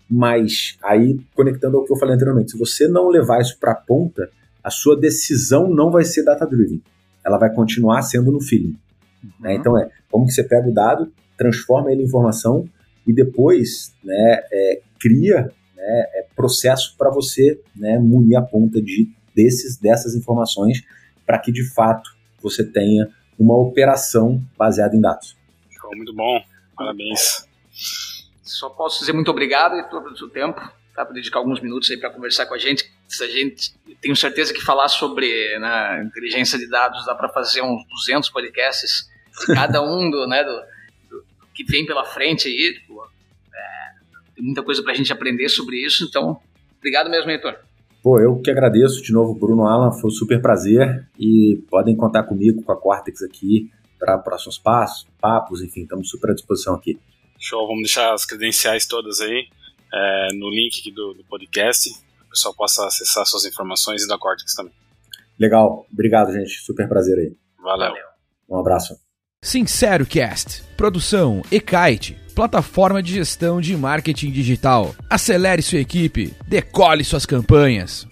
mas 0.09 0.77
aí 0.83 1.19
conectando 1.35 1.79
ao 1.79 1.85
que 1.87 1.93
eu 1.95 1.97
falei 1.97 2.15
anteriormente, 2.15 2.51
se 2.51 2.59
você 2.59 2.87
não 2.87 3.09
levar 3.09 3.41
isso 3.41 3.59
para 3.59 3.73
a 3.73 3.77
ponta, 3.77 4.29
a 4.63 4.71
sua 4.71 4.99
decisão 4.99 5.69
não 5.69 5.91
vai 5.91 6.05
ser 6.05 6.25
data-driven. 6.25 6.83
Ela 7.25 7.39
vai 7.39 7.53
continuar 7.53 8.03
sendo 8.03 8.31
no 8.31 8.41
feeling. 8.41 8.77
Né? 9.23 9.25
Uhum. 9.25 9.31
Né? 9.41 9.55
Então 9.55 9.79
é 9.79 9.91
como 10.11 10.27
que 10.27 10.33
você 10.33 10.45
pega 10.45 10.69
o 10.69 10.75
dado, 10.75 11.13
transforma 11.37 11.91
ele 11.91 12.03
em 12.03 12.07
informação 12.07 12.69
e 13.07 13.13
depois 13.13 13.95
né, 14.05 14.43
é, 14.53 14.81
cria 15.01 15.53
né, 15.77 16.07
é, 16.15 16.27
processo 16.37 16.95
para 16.97 17.11
você 17.11 17.61
né, 17.75 17.99
munir 17.99 18.37
a 18.37 18.43
ponta 18.43 18.81
de, 18.81 19.11
desses, 19.35 19.77
dessas 19.77 20.15
informações 20.15 20.83
para 21.27 21.39
que 21.39 21.51
de 21.51 21.65
fato 21.73 22.11
você 22.41 22.65
tenha 22.65 23.09
uma 23.39 23.57
operação 23.57 24.43
baseada 24.57 24.95
em 24.95 25.01
dados. 25.01 25.37
Muito 25.97 26.15
bom, 26.15 26.41
parabéns. 26.77 27.47
Só 28.43 28.71
posso 28.71 29.01
dizer 29.01 29.13
muito 29.13 29.31
obrigado 29.31 29.77
e 29.77 29.89
todo 29.91 30.07
o 30.07 30.17
seu 30.17 30.29
tempo, 30.29 30.61
tá, 30.95 31.05
para 31.05 31.15
dedicar 31.15 31.39
alguns 31.39 31.61
minutos 31.61 31.91
aí 31.91 31.99
para 31.99 32.11
conversar 32.11 32.47
com 32.47 32.55
a 32.55 32.59
gente. 32.59 32.91
Se 33.15 33.25
a 33.25 33.29
gente 33.29 33.75
tenho 34.01 34.17
certeza 34.17 34.53
que 34.53 34.61
falar 34.61 34.89
sobre 34.89 35.59
né, 35.59 36.03
inteligência 36.05 36.59
de 36.59 36.69
dados 36.69 37.05
dá 37.05 37.15
para 37.15 37.29
fazer 37.29 37.63
uns 37.63 37.85
200 38.07 38.31
podcasts 38.31 39.09
de 39.41 39.55
cada 39.55 39.83
um 39.83 40.11
do, 40.11 40.27
né, 40.27 40.43
do, 40.43 40.61
do, 41.11 41.25
que 41.55 41.65
vem 41.65 41.85
pela 41.85 42.05
frente 42.05 42.49
aí. 42.49 42.75
Tipo, 42.75 43.03
é, 43.03 44.35
tem 44.35 44.45
muita 44.45 44.63
coisa 44.63 44.83
para 44.83 44.93
a 44.93 44.97
gente 44.97 45.13
aprender 45.13 45.49
sobre 45.49 45.77
isso, 45.77 46.05
então 46.05 46.41
obrigado 46.79 47.11
mesmo, 47.11 47.31
Heitor. 47.31 47.57
Pô, 48.03 48.19
eu 48.19 48.41
que 48.41 48.51
agradeço 48.51 49.01
de 49.03 49.13
novo, 49.13 49.35
Bruno 49.35 49.65
Alan, 49.65 49.93
foi 49.93 50.09
um 50.09 50.13
super 50.13 50.41
prazer 50.43 51.07
e 51.19 51.63
podem 51.71 51.97
contar 51.97 52.25
comigo, 52.25 52.63
com 52.63 52.73
a 52.73 52.77
Cortex 52.77 53.23
aqui, 53.23 53.71
para 53.99 54.19
próximos 54.19 54.59
passos, 54.59 55.07
papos, 55.21 55.63
enfim, 55.63 55.83
estamos 55.83 56.11
super 56.11 56.31
à 56.31 56.35
disposição 56.35 56.75
aqui. 56.75 56.99
Show, 57.39 57.65
vamos 57.67 57.83
deixar 57.83 58.13
as 58.13 58.25
credenciais 58.25 58.87
todas 58.87 59.21
aí 59.21 59.47
é, 59.93 60.29
no 60.35 60.51
link 60.51 60.81
aqui 60.81 60.91
do, 60.91 61.15
do 61.15 61.25
podcast, 61.25 61.91
pessoal 62.33 62.55
possa 62.55 62.87
acessar 62.87 63.25
suas 63.27 63.45
informações 63.45 64.03
e 64.03 64.09
da 64.09 64.19
Cortex 64.19 64.55
também. 64.55 64.73
Legal, 65.39 65.87
obrigado, 65.93 66.33
gente, 66.33 66.61
super 66.63 66.89
prazer 66.89 67.19
aí. 67.19 67.37
Valeu. 67.63 67.93
Um 68.49 68.59
abraço. 68.59 68.97
Sincero 69.43 70.07
Cast, 70.07 70.63
produção 70.77 71.43
e-kite, 71.51 72.17
plataforma 72.35 73.03
de 73.03 73.15
gestão 73.15 73.61
de 73.61 73.77
marketing 73.77 74.31
digital. 74.31 74.95
Acelere 75.11 75.63
sua 75.63 75.81
equipe, 75.81 76.35
decole 76.47 77.05
suas 77.05 77.27
campanhas. 77.27 78.07